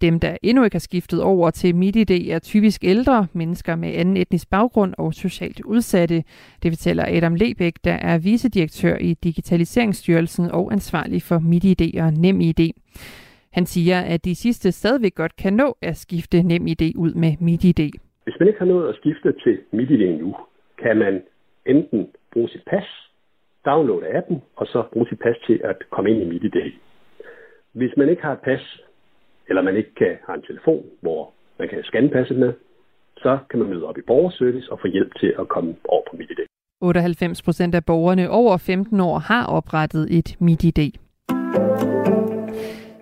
Dem, 0.00 0.20
der 0.20 0.36
endnu 0.42 0.64
ikke 0.64 0.74
har 0.74 0.80
skiftet 0.80 1.22
over 1.22 1.50
til 1.50 1.76
MitID, 1.76 2.30
er 2.30 2.38
typisk 2.38 2.84
ældre, 2.84 3.26
mennesker 3.32 3.76
med 3.76 3.94
anden 3.94 4.16
etnisk 4.16 4.50
baggrund 4.50 4.94
og 4.98 5.14
socialt 5.14 5.60
udsatte. 5.60 6.24
Det 6.62 6.72
fortæller 6.72 7.04
Adam 7.08 7.34
Lebæk, 7.34 7.74
der 7.84 7.92
er 7.92 8.18
vicedirektør 8.18 8.96
i 8.96 9.14
Digitaliseringsstyrelsen 9.14 10.50
og 10.50 10.72
ansvarlig 10.72 11.22
for 11.22 11.38
MitID 11.38 12.00
og 12.00 12.12
NemID. 12.12 12.72
Han 13.52 13.66
siger, 13.66 14.00
at 14.00 14.24
de 14.24 14.34
sidste 14.34 14.72
stadigvæk 14.72 15.14
godt 15.14 15.36
kan 15.36 15.52
nå 15.52 15.76
at 15.82 15.96
skifte 15.96 16.42
NemID 16.42 16.96
ud 16.96 17.14
med 17.14 17.32
MitID. 17.40 17.90
Hvis 18.24 18.34
man 18.38 18.48
ikke 18.48 18.58
har 18.58 18.66
nået 18.66 18.88
at 18.88 18.96
skifte 18.96 19.32
til 19.44 19.58
MitID 19.72 20.20
nu, 20.20 20.36
kan 20.82 20.96
man 20.96 21.22
enten 21.66 22.08
bruge 22.32 22.48
sit 22.48 22.64
pas, 22.70 22.88
downloade 23.64 24.16
appen, 24.16 24.42
og 24.56 24.66
så 24.66 24.82
bruge 24.92 25.08
sit 25.08 25.18
pas 25.18 25.36
til 25.46 25.60
at 25.64 25.76
komme 25.90 26.10
ind 26.10 26.22
i 26.22 26.24
MitID. 26.24 26.72
Hvis 27.72 27.92
man 27.96 28.08
ikke 28.08 28.22
har 28.22 28.32
et 28.32 28.40
pas, 28.40 28.80
eller 29.48 29.62
man 29.62 29.76
ikke 29.76 29.94
kan 29.94 30.16
have 30.26 30.36
en 30.36 30.42
telefon, 30.42 30.84
hvor 31.00 31.32
man 31.58 31.68
kan 31.68 31.82
scanne 31.82 32.10
passet 32.10 32.36
med, 32.36 32.52
så 33.16 33.38
kan 33.50 33.58
man 33.58 33.68
møde 33.68 33.84
op 33.84 33.98
i 33.98 34.02
borgerservice 34.06 34.72
og 34.72 34.80
få 34.80 34.86
hjælp 34.86 35.12
til 35.20 35.34
at 35.38 35.48
komme 35.48 35.76
over 35.88 36.02
på 36.10 36.16
MitID. 36.16 36.36
98 36.82 37.42
procent 37.42 37.74
af 37.74 37.84
borgerne 37.84 38.30
over 38.30 38.56
15 38.56 39.00
år 39.00 39.18
har 39.18 39.46
oprettet 39.46 40.18
et 40.18 40.36
MitID. 40.40 40.92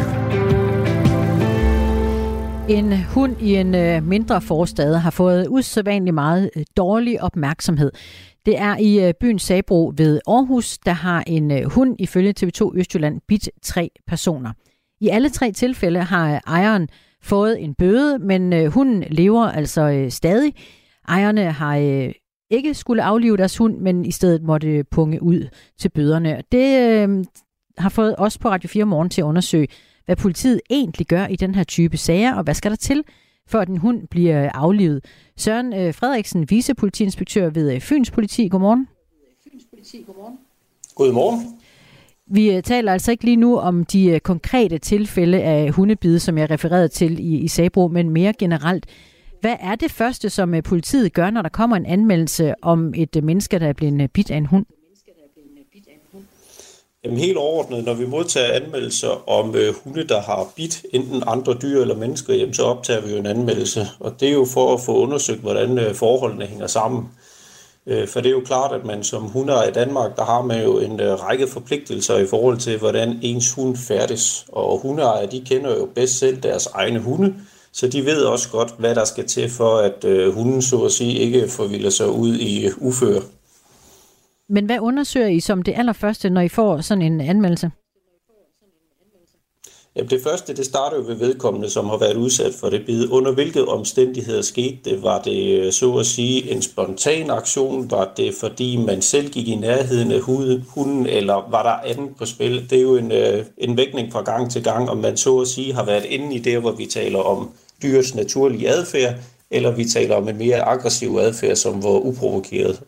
En 2.69 3.05
hund 3.05 3.37
i 3.41 3.55
en 3.55 3.75
øh, 3.75 4.03
mindre 4.03 4.41
forstad 4.41 4.97
har 4.97 5.11
fået 5.11 5.47
usædvanligt 5.49 6.15
meget 6.15 6.51
øh, 6.57 6.65
dårlig 6.77 7.23
opmærksomhed. 7.23 7.93
Det 8.47 8.59
er 8.59 8.77
i 8.77 9.09
øh, 9.09 9.15
byen 9.21 9.39
Sabro 9.39 9.93
ved 9.97 10.21
Aarhus, 10.27 10.79
der 10.79 10.93
har 10.93 11.25
en 11.27 11.65
hund 11.65 11.97
ifølge 11.99 12.35
TV2 12.41 12.79
Østjylland 12.79 13.21
bidt 13.29 13.49
tre 13.63 13.91
personer. 14.07 14.53
I 15.01 15.09
alle 15.09 15.29
tre 15.29 15.53
tilfælde 15.53 16.01
har 16.01 16.41
ejeren 16.47 16.89
fået 17.23 17.63
en 17.63 17.75
bøde, 17.75 18.19
men 18.19 18.53
øh, 18.53 18.67
hunden 18.67 19.05
lever 19.11 19.45
altså 19.45 19.81
øh, 19.83 20.11
stadig. 20.11 20.55
Ejerne 21.09 21.53
har 21.53 21.77
øh, 21.77 22.13
ikke 22.51 22.75
skulle 22.75 23.03
aflive 23.03 23.37
deres 23.37 23.59
hund, 23.59 23.79
men 23.79 24.05
i 24.05 24.11
stedet 24.11 24.43
måtte 24.43 24.69
øh, 24.69 24.85
punge 24.91 25.23
ud 25.23 25.49
til 25.79 25.89
bøderne. 25.89 26.43
Det 26.53 26.81
øh, 26.81 27.25
har 27.79 27.89
fået 27.89 28.15
os 28.19 28.39
på 28.39 28.49
Radio 28.49 28.69
4 28.69 28.85
Morgen 28.85 29.11
til 29.11 29.21
at 29.21 29.25
undersøge, 29.25 29.69
hvad 30.05 30.17
politiet 30.17 30.61
egentlig 30.71 31.07
gør 31.07 31.27
i 31.27 31.37
den 31.37 31.55
her 31.55 31.65
type 31.65 31.97
sager, 31.97 32.35
og 32.35 32.43
hvad 32.43 32.55
skal 32.55 32.71
der 32.71 32.77
til, 32.77 33.05
for 33.49 33.59
at 33.59 33.69
en 33.69 33.77
hund 33.77 34.09
bliver 34.09 34.45
øh, 34.45 34.51
aflivet. 34.55 35.05
Søren 35.37 35.73
øh, 35.73 35.95
Frederiksen, 35.95 36.51
vicepolitiinspektør 36.51 37.51
ved 37.51 37.75
øh, 37.75 37.81
Fyns 37.81 38.11
Politi. 38.11 38.49
Godmorgen. 38.49 38.89
Fyns 39.45 39.65
Politi, 39.71 40.05
godmorgen. 40.07 40.39
Godmorgen. 40.95 41.62
Vi 42.35 42.51
øh, 42.51 42.63
taler 42.63 42.93
altså 42.93 43.11
ikke 43.11 43.25
lige 43.25 43.37
nu 43.37 43.59
om 43.59 43.85
de 43.85 44.07
øh, 44.07 44.21
konkrete 44.21 44.79
tilfælde 44.79 45.43
af 45.43 45.71
hundebid, 45.71 46.19
som 46.19 46.39
jeg 46.39 46.51
refererede 46.51 46.89
til 46.89 47.19
i, 47.21 47.39
i 47.39 47.49
Sabro, 47.49 47.89
men 47.89 48.11
mere 48.11 48.33
generelt. 48.39 48.87
Hvad 49.41 49.57
er 49.61 49.75
det 49.75 49.91
første, 49.91 50.31
som 50.31 50.55
øh, 50.55 50.63
politiet 50.63 51.13
gør, 51.13 51.31
når 51.31 51.43
der 51.43 51.49
kommer 51.49 51.77
en 51.77 51.87
anmeldelse 51.87 52.55
om 52.63 52.95
et 52.97 53.25
menneske, 53.25 53.59
der 53.59 53.69
er 53.69 53.73
blevet 53.73 54.11
bidt 54.13 54.31
af 54.31 54.37
en 54.37 54.47
hund? 54.47 54.67
Jamen 57.05 57.19
helt 57.19 57.37
overordnet, 57.37 57.85
når 57.85 57.95
vi 57.95 58.07
modtager 58.07 58.53
anmeldelser 58.53 59.29
om 59.29 59.55
øh, 59.57 59.75
hunde, 59.85 60.09
der 60.09 60.21
har 60.21 60.53
bidt 60.57 60.83
enten 60.93 61.23
andre 61.27 61.57
dyr 61.63 61.81
eller 61.81 61.97
mennesker, 61.97 62.35
jamen, 62.35 62.55
så 62.55 62.63
optager 62.63 63.01
vi 63.01 63.13
jo 63.13 63.19
en 63.19 63.27
anmeldelse. 63.27 63.87
Og 64.01 64.21
det 64.21 64.29
er 64.29 64.33
jo 64.33 64.45
for 64.45 64.75
at 64.75 64.81
få 64.81 64.97
undersøgt, 65.03 65.41
hvordan 65.41 65.79
øh, 65.79 65.95
forholdene 65.95 66.47
hænger 66.47 66.67
sammen. 66.67 67.09
Øh, 67.87 68.09
for 68.09 68.21
det 68.21 68.29
er 68.29 68.33
jo 68.33 68.43
klart, 68.45 68.73
at 68.73 68.85
man 68.85 69.05
som 69.05 69.23
hunder 69.23 69.69
i 69.69 69.73
Danmark, 69.73 70.17
der 70.17 70.25
har 70.25 70.43
man 70.43 70.63
jo 70.63 70.79
en 70.79 71.01
øh, 71.01 71.13
række 71.13 71.47
forpligtelser 71.47 72.19
i 72.19 72.27
forhold 72.27 72.59
til, 72.59 72.79
hvordan 72.79 73.19
ens 73.23 73.53
hund 73.53 73.77
færdes. 73.77 74.47
Og 74.49 74.79
hundeejere, 74.79 75.31
de 75.31 75.41
kender 75.47 75.79
jo 75.79 75.89
bedst 75.95 76.19
selv 76.19 76.43
deres 76.43 76.67
egne 76.67 76.99
hunde, 76.99 77.35
så 77.73 77.89
de 77.89 78.05
ved 78.05 78.23
også 78.23 78.51
godt, 78.51 78.75
hvad 78.79 78.95
der 78.95 79.05
skal 79.05 79.27
til 79.27 79.51
for, 79.51 79.77
at 79.77 80.05
øh, 80.05 80.35
hunden 80.35 80.63
så 80.63 80.85
at 80.85 80.93
sige 80.93 81.19
ikke 81.19 81.49
forvilder 81.49 81.91
sig 81.91 82.11
ud 82.11 82.35
i 82.35 82.69
uføre. 82.79 83.23
Men 84.49 84.67
hvad 84.67 84.79
undersøger 84.81 85.29
I 85.29 85.41
som 85.41 85.63
det 85.63 85.75
allerførste, 85.77 86.31
når 86.31 86.41
I 86.41 86.49
får 86.49 86.81
sådan 86.81 87.03
en 87.03 87.21
anmeldelse? 87.21 87.71
Jamen 89.97 90.11
det 90.11 90.23
første, 90.23 90.57
det 90.57 90.65
starter 90.65 90.97
jo 90.97 91.05
ved 91.07 91.15
vedkommende, 91.15 91.71
som 91.71 91.89
har 91.89 91.97
været 91.97 92.17
udsat 92.17 92.55
for 92.55 92.71
det 92.71 92.87
bid. 92.87 93.09
Under 93.11 93.33
hvilke 93.33 93.69
omstændigheder 93.69 94.43
skete 94.43 94.79
det? 94.85 95.03
Var 95.03 95.23
det 95.23 95.59
øh, 95.59 95.73
så 95.73 95.95
at 95.95 96.07
sige 96.07 96.51
en 96.51 96.63
spontan 96.63 97.31
aktion? 97.31 97.91
Var 97.91 98.13
det 98.17 98.35
fordi 98.35 98.77
man 98.77 99.03
selv 99.03 99.31
gik 99.31 99.49
i 99.49 99.55
nærheden 99.55 100.13
af 100.13 100.21
hunden, 100.21 101.07
eller 101.07 101.51
var 101.51 101.63
der 101.63 101.91
andet 101.91 102.17
på 102.19 102.27
spil? 102.27 102.71
Det 102.71 102.79
er 102.79 102.83
jo 102.83 102.97
en, 102.97 103.13
øh, 103.13 103.45
en 103.59 103.77
vægtning 103.77 104.13
fra 104.13 104.23
gang 104.23 104.51
til 104.51 104.65
gang, 104.65 104.91
om 104.91 104.97
man 104.97 105.17
så 105.17 105.39
at 105.39 105.49
sige 105.49 105.75
har 105.75 105.85
været 105.85 106.05
inde 106.05 106.35
i 106.35 106.39
det, 106.39 106.61
hvor 106.61 106.73
vi 106.73 106.87
taler 106.87 107.19
om 107.19 107.51
dyrets 107.83 108.15
naturlige 108.15 108.69
adfærd, 108.69 109.15
eller 109.51 109.71
vi 109.71 109.85
taler 109.85 110.15
om 110.15 110.29
en 110.29 110.39
mere 110.39 110.61
aggressiv 110.61 111.19
adfærd, 111.21 111.57
som 111.57 111.83
var 111.83 112.07
uprovokeret. 112.07 112.81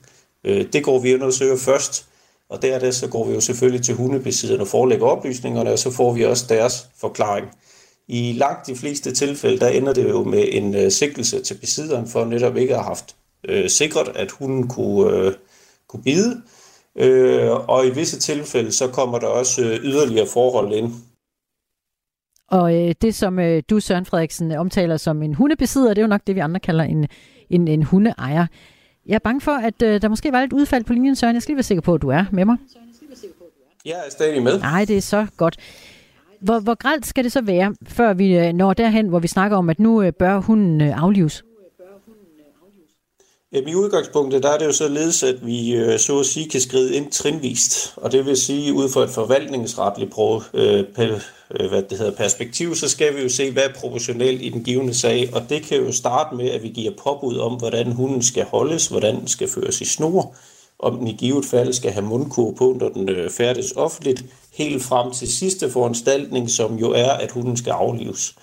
Øh, 0.44 0.66
det 0.72 0.84
går 0.84 0.98
vi 0.98 1.14
undersøger 1.14 1.52
og 1.52 1.58
først, 1.58 2.06
og 2.54 2.62
dernæst 2.62 2.98
så 2.98 3.08
går 3.08 3.26
vi 3.26 3.34
jo 3.34 3.40
selvfølgelig 3.40 3.82
til 3.82 3.94
hundebesidderne 3.94 4.62
og 4.62 4.68
forelægger 4.68 5.06
oplysningerne, 5.06 5.70
og 5.70 5.78
så 5.78 5.90
får 5.90 6.12
vi 6.12 6.24
også 6.24 6.46
deres 6.48 6.88
forklaring. 7.00 7.46
I 8.08 8.32
langt 8.32 8.66
de 8.66 8.76
fleste 8.76 9.12
tilfælde, 9.12 9.58
der 9.58 9.68
ender 9.68 9.92
det 9.92 10.08
jo 10.08 10.24
med 10.24 10.44
en 10.52 10.74
øh, 10.74 10.90
sigtelse 10.90 11.42
til 11.42 11.54
besidderen, 11.54 12.08
for 12.08 12.24
netop 12.24 12.56
ikke 12.56 12.74
at 12.74 12.80
have 12.80 12.86
haft 12.86 13.16
øh, 13.48 13.70
sikret, 13.70 14.08
at 14.16 14.30
hunden 14.30 14.68
kunne, 14.68 15.16
øh, 15.16 15.32
kunne 15.88 16.02
bide. 16.02 16.42
Øh, 16.98 17.50
og 17.50 17.86
i 17.86 17.90
visse 17.90 18.18
tilfælde, 18.18 18.72
så 18.72 18.88
kommer 18.88 19.18
der 19.18 19.26
også 19.26 19.62
øh, 19.62 19.84
yderligere 19.84 20.26
forhold 20.26 20.72
ind. 20.72 20.92
Og 22.50 22.74
øh, 22.74 22.94
det, 23.02 23.14
som 23.14 23.38
øh, 23.38 23.62
du, 23.70 23.80
Søren 23.80 24.06
Frederiksen, 24.06 24.52
omtaler 24.52 24.96
som 24.96 25.22
en 25.22 25.34
hundebesidder, 25.34 25.88
det 25.88 25.98
er 25.98 26.02
jo 26.02 26.08
nok 26.08 26.26
det, 26.26 26.34
vi 26.34 26.40
andre 26.40 26.60
kalder 26.60 26.84
en, 26.84 27.06
en, 27.50 27.68
en 27.68 27.82
hundeejer. 27.82 28.46
Jeg 29.06 29.14
er 29.14 29.18
bange 29.18 29.40
for, 29.40 29.52
at 29.52 29.82
øh, 29.82 30.02
der 30.02 30.08
måske 30.08 30.32
var 30.32 30.40
lidt 30.40 30.52
udfald 30.52 30.84
på 30.84 30.92
linjen, 30.92 31.16
Søren. 31.16 31.34
Jeg 31.34 31.42
skal 31.42 31.52
lige 31.52 31.56
være 31.56 31.62
sikker 31.62 31.82
på, 31.82 31.94
at 31.94 32.02
du 32.02 32.08
er 32.08 32.24
med 32.32 32.44
mig. 32.44 32.56
Jeg 33.84 33.92
er 34.06 34.10
stadig 34.10 34.42
med. 34.42 34.60
Nej, 34.60 34.84
det 34.84 34.96
er 34.96 35.00
så 35.00 35.26
godt. 35.36 35.56
Hvor, 36.40 36.60
hvor 36.60 36.74
gralt 36.74 37.06
skal 37.06 37.24
det 37.24 37.32
så 37.32 37.40
være, 37.40 37.74
før 37.86 38.14
vi 38.14 38.38
øh, 38.38 38.52
når 38.52 38.72
derhen, 38.72 39.08
hvor 39.08 39.18
vi 39.18 39.28
snakker 39.28 39.56
om, 39.56 39.70
at 39.70 39.78
nu 39.78 40.02
øh, 40.02 40.12
bør 40.12 40.38
hunden 40.38 40.80
øh, 40.80 41.02
aflives? 41.02 41.44
Jamen, 43.54 43.68
I 43.68 43.74
udgangspunktet 43.74 44.42
der 44.42 44.48
er 44.50 44.58
det 44.58 44.66
jo 44.66 44.72
således, 44.72 45.22
at 45.22 45.46
vi 45.46 45.74
øh, 45.74 45.98
så 45.98 46.18
at 46.18 46.26
sige 46.26 46.48
kan 46.48 46.60
skride 46.60 46.94
ind 46.94 47.10
trinvist. 47.10 47.94
Og 47.96 48.12
det 48.12 48.26
vil 48.26 48.36
sige, 48.36 48.72
ud 48.72 48.88
fra 48.88 49.02
et 49.02 49.10
forvaltningsretligt 49.10 50.10
pro, 50.10 50.40
øh, 50.54 50.84
øh, 50.98 51.68
hvad 51.68 51.82
det 51.82 51.98
hedder, 51.98 52.12
perspektiv, 52.16 52.74
så 52.74 52.88
skal 52.88 53.16
vi 53.16 53.22
jo 53.22 53.28
se, 53.28 53.50
hvad 53.50 53.62
er 53.62 53.72
proportionelt 53.72 54.42
i 54.42 54.48
den 54.48 54.64
givende 54.64 54.94
sag. 54.94 55.30
Og 55.34 55.42
det 55.48 55.62
kan 55.62 55.76
jo 55.76 55.92
starte 55.92 56.36
med, 56.36 56.50
at 56.50 56.62
vi 56.62 56.68
giver 56.68 56.92
påbud 57.04 57.38
om, 57.38 57.54
hvordan 57.54 57.92
hunden 57.92 58.22
skal 58.22 58.44
holdes, 58.44 58.86
hvordan 58.86 59.20
den 59.20 59.28
skal 59.28 59.48
føres 59.48 59.80
i 59.80 59.84
snor, 59.84 60.34
om 60.78 60.98
den 60.98 61.08
i 61.08 61.12
givet 61.12 61.44
fald 61.44 61.72
skal 61.72 61.90
have 61.90 62.06
mundkur 62.06 62.52
på, 62.52 62.76
når 62.80 62.88
den 62.88 63.08
øh, 63.08 63.30
færdes 63.30 63.72
offentligt, 63.76 64.24
helt 64.52 64.82
frem 64.82 65.12
til 65.12 65.32
sidste 65.32 65.70
foranstaltning, 65.70 66.50
som 66.50 66.74
jo 66.74 66.90
er, 66.90 67.10
at 67.10 67.30
hunden 67.30 67.56
skal 67.56 67.70
aflives. 67.70 68.34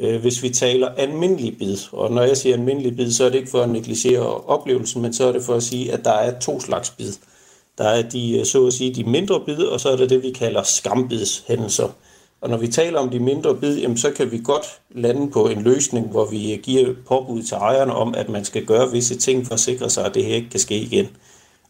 Øh, 0.00 0.20
hvis 0.20 0.42
vi 0.42 0.50
taler 0.50 0.88
almindelig 0.88 1.58
bid, 1.58 1.76
og 1.92 2.12
når 2.12 2.22
jeg 2.22 2.36
siger 2.36 2.54
almindelig 2.56 2.96
bid, 2.96 3.12
så 3.12 3.24
er 3.24 3.28
det 3.28 3.38
ikke 3.38 3.50
for 3.50 3.62
at 3.62 3.70
negligere 3.70 4.26
oplevelsen, 4.26 5.02
men 5.02 5.12
så 5.12 5.28
er 5.28 5.32
det 5.32 5.42
for 5.42 5.54
at 5.54 5.62
sige, 5.62 5.92
at 5.92 6.04
der 6.04 6.12
er 6.12 6.38
to 6.38 6.60
slags 6.60 6.90
bid. 6.90 7.12
Der 7.78 7.84
er 7.84 8.02
de, 8.02 8.38
øh, 8.38 8.44
så 8.44 8.66
at 8.66 8.72
sige, 8.72 8.94
de 8.94 9.04
mindre 9.04 9.40
bid, 9.46 9.58
og 9.58 9.80
så 9.80 9.88
er 9.88 9.96
det 9.96 10.10
det, 10.10 10.22
vi 10.22 10.30
kalder 10.30 10.62
skambidshændelser. 10.62 11.88
Og 12.40 12.50
når 12.50 12.56
vi 12.56 12.68
taler 12.68 12.98
om 12.98 13.10
de 13.10 13.18
mindre 13.18 13.54
bid, 13.54 13.78
jamen, 13.78 13.96
så 13.96 14.10
kan 14.10 14.32
vi 14.32 14.40
godt 14.44 14.80
lande 14.90 15.30
på 15.30 15.48
en 15.48 15.62
løsning, 15.62 16.06
hvor 16.06 16.24
vi 16.30 16.52
øh, 16.52 16.58
giver 16.62 16.94
påbud 17.08 17.42
til 17.42 17.54
ejerne 17.54 17.94
om, 17.94 18.14
at 18.14 18.28
man 18.28 18.44
skal 18.44 18.64
gøre 18.64 18.90
visse 18.92 19.18
ting 19.18 19.46
for 19.46 19.54
at 19.54 19.60
sikre 19.60 19.90
sig, 19.90 20.06
at 20.06 20.14
det 20.14 20.24
her 20.24 20.34
ikke 20.34 20.50
kan 20.50 20.60
ske 20.60 20.78
igen. 20.78 21.06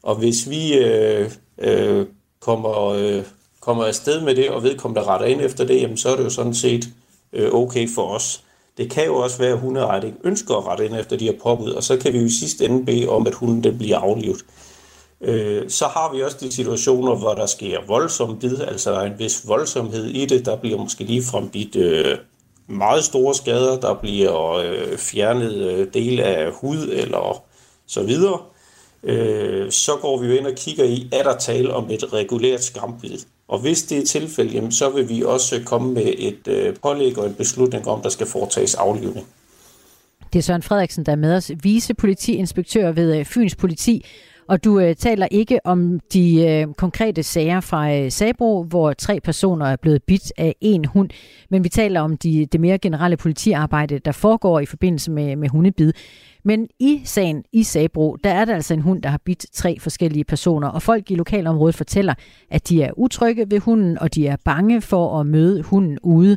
Og 0.03 0.15
hvis 0.15 0.51
vi 0.51 0.75
øh, 0.75 1.31
øh, 1.59 2.07
kommer, 2.41 2.87
øh, 2.87 3.23
kommer 3.61 3.85
afsted 3.85 4.21
med 4.21 4.35
det, 4.35 4.51
og 4.51 4.63
vedkommende 4.63 5.03
retter 5.03 5.27
ind 5.27 5.41
efter 5.41 5.65
det, 5.65 5.83
jamen, 5.83 5.97
så 5.97 6.09
er 6.09 6.17
det 6.17 6.25
jo 6.25 6.31
sådan 6.31 6.55
set 6.55 6.89
øh, 7.33 7.55
okay 7.55 7.89
for 7.95 8.03
os. 8.03 8.45
Det 8.79 8.91
kan 8.91 9.07
jo 9.07 9.17
også 9.17 9.39
være, 9.39 9.53
at 9.53 9.59
hundeejeren 9.59 10.07
ikke 10.07 10.19
ønsker 10.25 10.55
at 10.55 10.67
rette 10.67 10.87
ind 10.87 10.97
efter 10.97 11.17
de 11.17 11.25
her 11.25 11.39
påbud, 11.43 11.71
og 11.71 11.83
så 11.83 11.97
kan 11.97 12.13
vi 12.13 12.19
jo 12.19 12.25
i 12.25 12.31
sidste 12.31 12.65
ende 12.65 12.87
bede 12.87 13.09
om, 13.09 13.27
at 13.27 13.35
hunden 13.35 13.65
den 13.65 13.79
bliver 13.79 13.99
aflivet. 13.99 14.45
Øh, 15.21 15.71
så 15.71 15.87
har 15.87 16.13
vi 16.15 16.23
også 16.23 16.37
de 16.41 16.53
situationer, 16.53 17.15
hvor 17.15 17.35
der 17.35 17.47
sker 17.47 17.79
voldsom 17.87 18.39
bid, 18.39 18.61
altså 18.61 18.93
der 18.93 18.99
er 18.99 19.07
en 19.07 19.19
vis 19.19 19.49
voldsomhed 19.49 20.05
i 20.05 20.27
det. 20.27 20.47
Der 20.47 20.57
bliver 20.57 20.79
måske 20.79 21.05
lige 21.05 21.25
bidt 21.53 21.77
øh, 21.77 22.19
meget 22.67 23.05
store 23.05 23.35
skader, 23.35 23.81
der 23.81 23.95
bliver 23.95 24.53
øh, 24.53 24.99
fjernet 24.99 25.55
øh, 25.55 25.87
del 25.95 26.21
af 26.21 26.53
hud 26.53 26.89
eller 26.93 27.45
så 27.87 28.03
videre. 28.03 28.41
Øh, 29.03 29.71
så 29.71 29.97
går 30.01 30.21
vi 30.21 30.27
jo 30.27 30.33
ind 30.33 30.47
og 30.47 30.55
kigger 30.55 30.85
i, 30.85 31.09
er 31.13 31.23
der 31.23 31.37
tale 31.37 31.75
om 31.75 31.91
et 31.91 32.13
regulært 32.13 32.65
skambid. 32.65 33.19
Og 33.49 33.59
hvis 33.61 33.83
det 33.83 33.99
er 33.99 34.07
tilfældet, 34.07 34.55
jamen, 34.55 34.73
så 34.73 34.91
vil 34.91 35.09
vi 35.09 35.23
også 35.23 35.61
komme 35.67 35.95
med 35.95 36.13
et 36.19 36.49
øh, 36.49 36.77
pålæg 36.83 37.19
og 37.19 37.27
en 37.27 37.35
beslutning 37.35 37.89
om, 37.89 38.03
der 38.03 38.09
skal 38.09 38.27
foretages 38.27 38.75
aflivning. 38.75 39.27
Det 40.33 40.39
er 40.39 40.43
Søren 40.43 40.63
Frederiksen, 40.63 41.07
der 41.07 41.13
er 41.13 41.17
med 41.17 41.35
os, 41.35 41.51
vicepolitiinspektør 41.63 42.93
ved 42.93 43.19
øh, 43.19 43.25
Fyns 43.25 43.57
Politi. 43.57 44.05
Og 44.49 44.65
du 44.65 44.81
øh, 44.81 44.97
taler 44.97 45.29
ikke 45.31 45.61
om 45.65 46.01
de 46.13 46.47
øh, 46.47 46.75
konkrete 46.75 47.23
sager 47.23 47.61
fra 47.61 47.95
øh, 47.95 48.13
Sabro, 48.13 48.63
hvor 48.63 48.93
tre 48.93 49.21
personer 49.21 49.67
er 49.67 49.77
blevet 49.77 50.03
bidt 50.03 50.33
af 50.37 50.55
en 50.61 50.85
hund, 50.85 51.11
men 51.51 51.65
vi 51.65 51.69
taler 51.69 52.01
om 52.01 52.17
de, 52.17 52.47
det 52.47 52.61
mere 52.61 52.79
generelle 52.79 53.17
politiarbejde, 53.17 53.99
der 53.99 54.13
foregår 54.13 54.61
i 54.61 54.67
forbindelse 54.67 55.11
med, 55.11 55.37
med 55.37 55.49
hundebid. 55.49 55.93
Men 56.49 56.69
i 56.79 57.03
sagen 57.05 57.45
i 57.53 57.63
Sabro, 57.63 58.17
der 58.25 58.31
er 58.31 58.45
der 58.45 58.55
altså 58.55 58.75
en 58.75 58.81
hund, 58.81 59.03
der 59.03 59.09
har 59.09 59.21
bidt 59.25 59.47
tre 59.53 59.79
forskellige 59.81 60.25
personer, 60.25 60.69
og 60.69 60.83
folk 60.83 61.11
i 61.11 61.15
lokalområdet 61.15 61.75
fortæller, 61.75 62.15
at 62.51 62.69
de 62.69 62.83
er 62.83 62.91
utrygge 62.97 63.51
ved 63.51 63.61
hunden, 63.61 63.99
og 63.99 64.15
de 64.15 64.27
er 64.27 64.37
bange 64.45 64.81
for 64.81 65.21
at 65.21 65.27
møde 65.27 65.63
hunden 65.63 65.99
ude. 66.03 66.37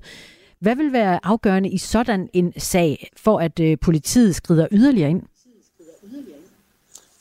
Hvad 0.60 0.76
vil 0.76 0.94
være 0.94 1.20
afgørende 1.24 1.70
i 1.70 1.78
sådan 1.78 2.30
en 2.34 2.54
sag, 2.58 3.10
for 3.18 3.40
at 3.40 3.60
øh, 3.60 3.78
politiet 3.82 4.36
skrider 4.36 4.68
yderligere 4.72 5.10
ind? 5.10 5.22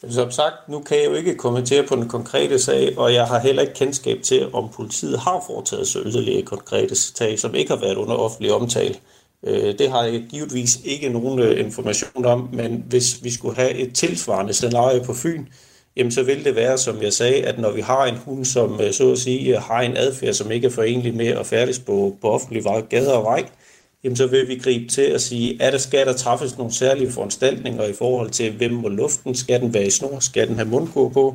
Som 0.08 0.30
sagt, 0.30 0.68
nu 0.68 0.80
kan 0.80 0.96
jeg 0.96 1.06
jo 1.06 1.14
ikke 1.14 1.34
kommentere 1.34 1.86
på 1.86 1.96
den 1.96 2.08
konkrete 2.08 2.58
sag, 2.58 2.98
og 2.98 3.14
jeg 3.14 3.26
har 3.26 3.38
heller 3.38 3.62
ikke 3.62 3.74
kendskab 3.74 4.22
til, 4.22 4.54
om 4.54 4.68
politiet 4.68 5.18
har 5.18 5.44
foretaget 5.46 5.88
så 5.88 5.98
yderligere 6.06 6.42
konkrete 6.42 6.94
sag, 6.94 7.38
som 7.38 7.54
ikke 7.54 7.70
har 7.70 7.80
været 7.80 7.96
under 7.96 8.14
offentlig 8.14 8.52
omtale. 8.52 8.94
Øh, 9.46 9.78
det 9.78 9.90
har 9.90 10.04
jeg 10.04 10.24
givetvis 10.30 10.80
ikke 10.84 11.08
nogen 11.08 11.38
øh, 11.38 11.60
information 11.60 12.24
om, 12.24 12.48
men 12.52 12.84
hvis 12.88 13.24
vi 13.24 13.30
skulle 13.30 13.56
have 13.56 13.74
et 13.74 13.94
tilsvarende 13.94 14.52
scenarie 14.52 15.04
på 15.04 15.14
Fyn, 15.14 15.44
jamen 15.96 16.12
så 16.12 16.22
vil 16.22 16.44
det 16.44 16.56
være, 16.56 16.78
som 16.78 17.02
jeg 17.02 17.12
sagde, 17.12 17.42
at 17.42 17.58
når 17.58 17.72
vi 17.72 17.80
har 17.80 18.06
en 18.06 18.16
hund, 18.16 18.44
som 18.44 18.80
øh, 18.80 18.92
så 18.92 19.12
at 19.12 19.18
sige 19.18 19.56
øh, 19.56 19.62
har 19.62 19.80
en 19.80 19.96
adfærd, 19.96 20.34
som 20.34 20.50
ikke 20.50 20.66
er 20.66 20.70
forenlig 20.70 21.14
med 21.14 21.26
at 21.26 21.46
færdes 21.46 21.78
på, 21.78 22.16
på 22.20 22.30
offentlig 22.30 22.64
vej, 22.64 22.80
gader 22.80 23.12
og 23.12 23.24
vej, 23.24 23.44
jamen 24.04 24.16
så 24.16 24.26
vil 24.26 24.48
vi 24.48 24.58
gribe 24.58 24.88
til 24.88 25.02
at 25.02 25.20
sige, 25.20 25.62
at 25.62 25.72
der 25.72 25.78
skal 25.78 26.06
der 26.06 26.12
træffes 26.12 26.58
nogle 26.58 26.72
særlige 26.72 27.12
foranstaltninger 27.12 27.84
i 27.84 27.92
forhold 27.92 28.30
til, 28.30 28.52
hvem 28.52 28.72
må 28.72 28.88
luften, 28.88 29.34
skal 29.34 29.60
den 29.60 29.74
være 29.74 29.86
i 29.86 29.90
snor, 29.90 30.18
skal 30.18 30.48
den 30.48 30.56
have 30.56 30.68
mundkur 30.68 31.08
på, 31.08 31.34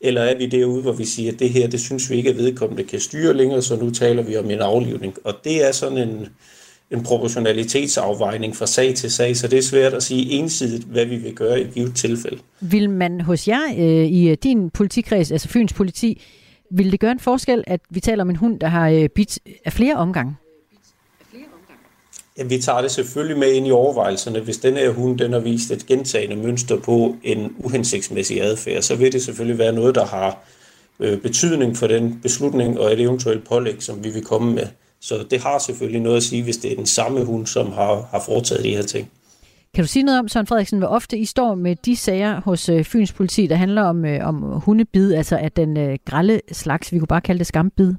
eller 0.00 0.22
er 0.22 0.38
vi 0.38 0.46
derude, 0.46 0.82
hvor 0.82 0.92
vi 0.92 1.04
siger, 1.04 1.32
at 1.32 1.38
det 1.38 1.50
her, 1.50 1.68
det 1.68 1.80
synes 1.80 2.10
vi 2.10 2.16
ikke 2.16 2.30
er 2.30 2.34
vedkommende 2.34 2.84
kan 2.84 3.00
styre 3.00 3.34
længere, 3.34 3.62
så 3.62 3.76
nu 3.76 3.90
taler 3.90 4.22
vi 4.22 4.36
om 4.36 4.50
en 4.50 4.60
aflivning. 4.60 5.16
Og 5.24 5.34
det 5.44 5.68
er 5.68 5.72
sådan 5.72 5.98
en, 5.98 6.28
en 6.90 7.02
proportionalitetsafvejning 7.02 8.56
fra 8.56 8.66
sag 8.66 8.94
til 8.94 9.10
sag, 9.10 9.36
så 9.36 9.48
det 9.48 9.58
er 9.58 9.62
svært 9.62 9.94
at 9.94 10.02
sige 10.02 10.30
ensidigt, 10.30 10.84
hvad 10.84 11.06
vi 11.06 11.16
vil 11.16 11.34
gøre 11.34 11.60
i 11.60 11.64
et 11.64 11.74
givet 11.74 11.94
tilfælde. 11.94 12.38
Vil 12.60 12.90
man 12.90 13.20
hos 13.20 13.48
jer 13.48 13.62
øh, 13.78 14.06
i 14.06 14.34
din 14.34 14.70
politikreds, 14.70 15.32
altså 15.32 15.48
Fyns 15.48 15.72
politi, 15.72 16.22
vil 16.70 16.92
det 16.92 17.00
gøre 17.00 17.12
en 17.12 17.20
forskel, 17.20 17.64
at 17.66 17.80
vi 17.90 18.00
taler 18.00 18.22
om 18.22 18.30
en 18.30 18.36
hund, 18.36 18.60
der 18.60 18.66
har 18.66 18.88
øh, 18.88 19.08
bidt 19.08 19.38
af 19.64 19.72
flere 19.72 19.94
omgange? 19.94 20.36
Ja, 22.38 22.44
vi 22.44 22.58
tager 22.58 22.80
det 22.80 22.90
selvfølgelig 22.90 23.38
med 23.38 23.52
ind 23.52 23.66
i 23.66 23.70
overvejelserne. 23.70 24.40
Hvis 24.40 24.58
den 24.58 24.74
her 24.74 24.90
hund 24.90 25.18
den 25.18 25.32
har 25.32 25.40
vist 25.40 25.70
et 25.70 25.86
gentagende 25.86 26.36
mønster 26.36 26.80
på 26.80 27.16
en 27.22 27.56
uhensigtsmæssig 27.58 28.42
adfærd, 28.42 28.82
så 28.82 28.96
vil 28.96 29.12
det 29.12 29.22
selvfølgelig 29.22 29.58
være 29.58 29.72
noget, 29.72 29.94
der 29.94 30.06
har 30.06 30.38
øh, 31.00 31.20
betydning 31.20 31.76
for 31.76 31.86
den 31.86 32.20
beslutning 32.22 32.80
og 32.80 32.92
et 32.92 33.00
eventuelt 33.00 33.48
pålæg, 33.48 33.82
som 33.82 34.04
vi 34.04 34.10
vil 34.10 34.24
komme 34.24 34.54
med. 34.54 34.66
Så 35.08 35.24
det 35.30 35.40
har 35.40 35.58
selvfølgelig 35.58 36.00
noget 36.00 36.16
at 36.16 36.22
sige, 36.22 36.42
hvis 36.42 36.56
det 36.56 36.72
er 36.72 36.76
den 36.76 36.86
samme 36.86 37.24
hund, 37.24 37.46
som 37.46 37.72
har, 37.72 38.08
har 38.10 38.22
foretaget 38.26 38.64
de 38.64 38.76
her 38.76 38.82
ting. 38.82 39.10
Kan 39.74 39.84
du 39.84 39.88
sige 39.88 40.02
noget 40.02 40.18
om, 40.20 40.28
Søren 40.28 40.46
Frederiksen, 40.46 40.78
hvor 40.78 40.88
ofte 40.88 41.18
I 41.18 41.24
står 41.24 41.54
med 41.54 41.76
de 41.76 41.96
sager 41.96 42.40
hos 42.40 42.68
øh, 42.68 42.84
Fyns 42.84 43.12
politi, 43.12 43.46
der 43.46 43.56
handler 43.56 43.82
om, 43.82 44.04
øh, 44.04 44.28
om 44.28 44.34
hundebid, 44.60 45.14
altså 45.14 45.36
at 45.36 45.56
den 45.56 45.76
øh, 45.76 45.98
grælde 46.04 46.40
slags, 46.52 46.92
vi 46.92 46.98
kunne 46.98 47.06
bare 47.06 47.20
kalde 47.20 47.38
det 47.38 47.46
skambid? 47.46 47.94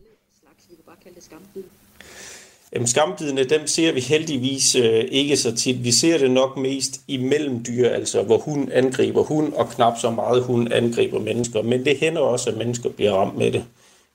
Jamen, 2.74 2.88
skambidene, 2.88 3.44
dem 3.44 3.68
ser 3.68 3.94
vi 3.94 4.00
heldigvis 4.00 4.76
øh, 4.76 5.04
ikke 5.12 5.38
så 5.38 5.56
tit. 5.56 5.84
Vi 5.84 5.92
ser 5.92 6.18
det 6.18 6.32
nok 6.32 6.58
mest 6.58 7.02
imellem 7.08 7.64
dyr, 7.66 7.90
altså 7.90 8.24
hvor 8.24 8.38
hun 8.38 8.70
angriber 8.72 9.24
hund, 9.24 9.54
og 9.54 9.70
knap 9.70 9.94
så 10.02 10.12
meget 10.12 10.44
hun 10.44 10.72
angriber 10.72 11.20
mennesker. 11.20 11.62
Men 11.62 11.86
det 11.86 11.98
hænder 11.98 12.22
også, 12.22 12.50
at 12.50 12.58
mennesker 12.58 12.90
bliver 12.90 13.12
ramt 13.12 13.38
med 13.38 13.52
det. 13.52 13.64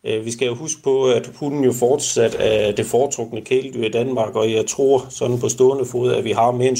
Øh, 0.06 0.24
vi 0.24 0.30
skal 0.30 0.46
jo 0.46 0.54
huske 0.54 0.82
på, 0.82 1.04
at 1.04 1.30
hunden 1.34 1.64
jo 1.64 1.72
fortsat 1.72 2.36
er 2.38 2.72
det 2.72 2.86
foretrukne 2.86 3.40
kæledyr 3.40 3.84
i 3.84 3.90
Danmark, 3.90 4.34
og 4.34 4.52
jeg 4.52 4.66
tror 4.66 5.06
sådan 5.10 5.40
på 5.40 5.48
stående 5.48 5.86
fod, 5.86 6.12
at 6.12 6.24
vi 6.24 6.32
har 6.32 6.50
mere 6.50 6.68
end 6.68 6.76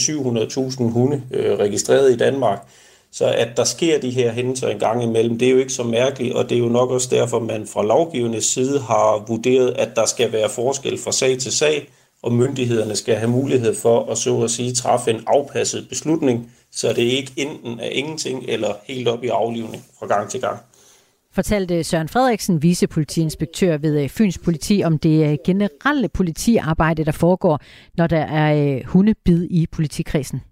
700.000 0.81 0.93
hunde 0.93 1.23
øh, 1.31 1.59
registreret 1.59 2.13
i 2.13 2.17
Danmark. 2.17 2.69
Så 3.13 3.27
at 3.27 3.49
der 3.57 3.65
sker 3.65 4.01
de 4.01 4.11
her 4.11 4.33
hændelser 4.33 4.69
en 4.69 4.79
gang 4.79 5.03
imellem, 5.03 5.39
det 5.39 5.49
er 5.49 5.53
jo 5.53 5.59
ikke 5.59 5.73
så 5.73 5.83
mærkeligt, 5.83 6.35
og 6.35 6.49
det 6.49 6.55
er 6.55 6.59
jo 6.59 6.69
nok 6.69 6.91
også 6.91 7.09
derfor, 7.11 7.39
man 7.39 7.67
fra 7.67 7.85
lovgivende 7.85 8.41
side 8.41 8.81
har 8.81 9.25
vurderet, 9.29 9.75
at 9.79 9.97
der 9.97 10.07
skal 10.07 10.33
være 10.33 10.49
forskel 10.49 10.99
fra 10.99 11.13
sag 11.13 11.39
til 11.39 11.53
sag, 11.53 11.89
og 12.23 12.33
myndighederne 12.33 12.97
skal 12.97 13.15
have 13.15 13.31
mulighed 13.31 13.75
for 13.75 14.11
at 14.11 14.19
så 14.19 14.41
at 14.41 14.51
sige 14.51 14.75
træffe 14.75 15.11
en 15.11 15.23
afpasset 15.27 15.89
beslutning, 15.89 16.53
så 16.73 16.89
det 16.89 17.03
ikke 17.03 17.33
enten 17.37 17.81
er 17.81 17.89
ingenting 17.89 18.45
eller 18.49 18.75
helt 18.85 19.09
op 19.09 19.25
i 19.25 19.29
aflivning 19.29 19.85
fra 19.99 20.07
gang 20.07 20.31
til 20.31 20.41
gang 20.41 20.59
fortalte 21.33 21.85
Søren 21.85 22.09
Frederiksen, 22.09 22.63
vicepolitiinspektør 22.63 23.77
ved 23.77 24.03
øh, 24.03 24.09
Fyns 24.09 24.39
Politi, 24.39 24.83
om 24.85 24.99
det 24.99 25.31
øh, 25.31 25.39
generelle 25.47 26.09
politiarbejde, 26.09 27.05
der 27.05 27.13
foregår, 27.13 27.61
når 27.97 28.07
der 28.07 28.21
er 28.21 28.77
øh, 28.77 28.85
hundebid 28.87 29.47
i 29.51 29.67
politikredsen. 29.73 30.43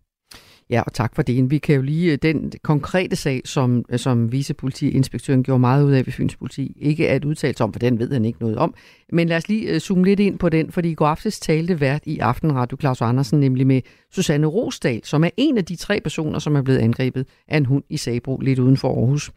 Ja, 0.71 0.83
og 0.83 0.93
tak 0.93 1.15
for 1.15 1.23
det. 1.23 1.51
Vi 1.51 1.59
kan 1.59 1.75
jo 1.75 1.83
lige 1.83 2.13
øh, 2.13 2.19
den 2.23 2.53
konkrete 2.63 3.17
sag, 3.17 3.43
som, 3.45 3.85
øh, 3.89 3.99
som 3.99 4.33
vicepolitiinspektøren 4.33 5.43
gjorde 5.43 5.59
meget 5.59 5.85
ud 5.85 5.93
af 5.93 6.07
ved 6.07 6.13
Fyns 6.13 6.37
Politi, 6.37 6.77
ikke 6.81 7.09
at 7.09 7.25
udtale 7.25 7.57
sig 7.57 7.65
om, 7.65 7.73
for 7.73 7.79
den 7.79 7.99
ved 7.99 8.13
han 8.13 8.25
ikke 8.25 8.41
noget 8.41 8.57
om. 8.57 8.75
Men 9.13 9.29
lad 9.29 9.37
os 9.37 9.49
lige 9.49 9.69
øh, 9.69 9.81
zoome 9.81 10.05
lidt 10.05 10.21
ind 10.21 10.39
på 10.39 10.49
den, 10.49 10.73
fordi 10.73 10.91
i 10.91 10.95
går 10.95 11.07
aftes 11.07 11.41
talte 11.41 11.81
vært 11.81 12.03
i 12.07 12.19
Aftenradio 12.19 12.77
Claus 12.81 13.01
Andersen, 13.01 13.41
nemlig 13.41 13.67
med 13.67 13.83
Susanne 14.13 14.47
Rosdal, 14.47 15.01
som 15.05 15.25
er 15.25 15.31
en 15.37 15.59
af 15.59 15.65
de 15.65 15.77
tre 15.77 16.01
personer, 16.01 16.39
som 16.39 16.57
er 16.57 16.63
blevet 16.63 16.79
angrebet 16.79 17.27
af 17.49 17.57
en 17.57 17.67
hund 17.67 17.85
i 17.89 17.97
Sabro, 17.97 18.39
lidt 18.39 18.59
uden 18.59 18.77
for 18.77 18.89
Aarhus. 18.89 19.31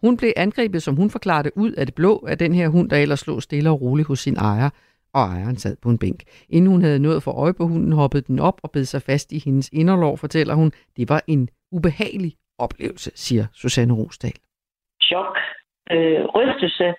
Hun 0.00 0.16
blev 0.16 0.32
angrebet, 0.36 0.82
som 0.82 0.96
hun 0.96 1.10
forklarede 1.10 1.50
ud 1.56 1.72
af 1.72 1.86
det 1.86 1.94
blå, 1.94 2.24
af 2.28 2.38
den 2.38 2.54
her 2.54 2.68
hund, 2.68 2.90
der 2.90 2.96
ellers 2.96 3.26
lå 3.26 3.40
stille 3.40 3.70
og 3.70 3.80
roligt 3.80 4.08
hos 4.08 4.20
sin 4.20 4.36
ejer, 4.36 4.70
og 5.14 5.20
ejeren 5.20 5.56
sad 5.56 5.76
på 5.82 5.88
en 5.88 5.98
bænk. 5.98 6.20
Inden 6.48 6.70
hun 6.70 6.82
havde 6.82 6.98
nået 6.98 7.22
for 7.22 7.32
øje 7.42 7.54
på 7.54 7.64
hunden, 7.66 7.92
hoppede 7.92 8.22
den 8.22 8.38
op 8.38 8.60
og 8.62 8.70
bed 8.70 8.84
sig 8.84 9.02
fast 9.02 9.32
i 9.32 9.38
hendes 9.44 9.70
inderlov, 9.72 10.18
fortæller 10.18 10.54
hun. 10.54 10.72
Det 10.96 11.08
var 11.08 11.22
en 11.26 11.48
ubehagelig 11.72 12.32
oplevelse, 12.58 13.10
siger 13.14 13.44
Susanne 13.54 13.94
Rosdal. 13.94 14.38
Chok, 15.02 15.38
øh, 15.90 16.24
rystelse, 16.24 16.94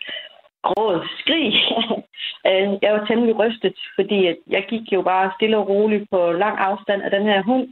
gråd, 0.63 1.07
skrig. 1.19 1.53
Øh, 2.47 2.69
jeg 2.81 2.93
var 2.93 3.05
temmelig 3.05 3.39
rystet, 3.39 3.77
fordi 3.95 4.19
jeg 4.49 4.65
gik 4.69 4.93
jo 4.93 5.01
bare 5.01 5.31
stille 5.37 5.57
og 5.57 5.69
roligt 5.69 6.05
på 6.11 6.31
lang 6.31 6.57
afstand 6.57 7.01
af 7.01 7.11
den 7.11 7.23
her 7.23 7.41
hund. 7.43 7.67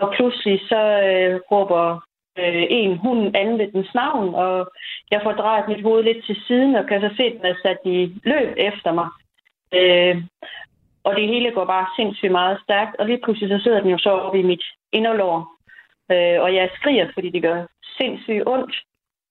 Og 0.00 0.14
pludselig 0.16 0.60
så 0.68 0.82
øh, 1.08 1.40
råber 1.50 1.84
øh, 2.38 2.64
en 2.70 2.98
hund 2.98 3.36
anden 3.36 3.58
ved 3.58 3.72
dens 3.72 3.94
navn, 3.94 4.34
og 4.34 4.70
jeg 5.10 5.20
får 5.22 5.32
drejet 5.32 5.68
mit 5.68 5.82
hoved 5.82 6.02
lidt 6.04 6.24
til 6.26 6.36
siden, 6.46 6.74
og 6.76 6.86
kan 6.86 7.00
så 7.00 7.10
se, 7.16 7.24
at 7.24 7.32
den 7.32 7.46
er 7.46 7.54
sat 7.62 7.80
i 7.84 7.98
løb 8.24 8.54
efter 8.56 8.92
mig. 8.92 9.08
Øh, 9.74 10.16
og 11.04 11.16
det 11.16 11.28
hele 11.28 11.50
går 11.50 11.64
bare 11.64 11.86
sindssygt 11.96 12.32
meget 12.32 12.58
stærkt, 12.64 12.96
og 12.96 13.06
lige 13.06 13.20
pludselig 13.24 13.48
så 13.48 13.62
sidder 13.62 13.80
den 13.80 13.90
jo 13.90 13.98
så 13.98 14.10
oppe 14.10 14.38
i 14.38 14.42
mit 14.42 14.64
inderlår. 14.92 15.38
Øh, 16.12 16.42
og 16.42 16.54
jeg 16.54 16.70
skriger, 16.74 17.06
fordi 17.14 17.30
det 17.30 17.42
gør 17.42 17.66
sindssygt 17.98 18.42
ondt. 18.46 18.74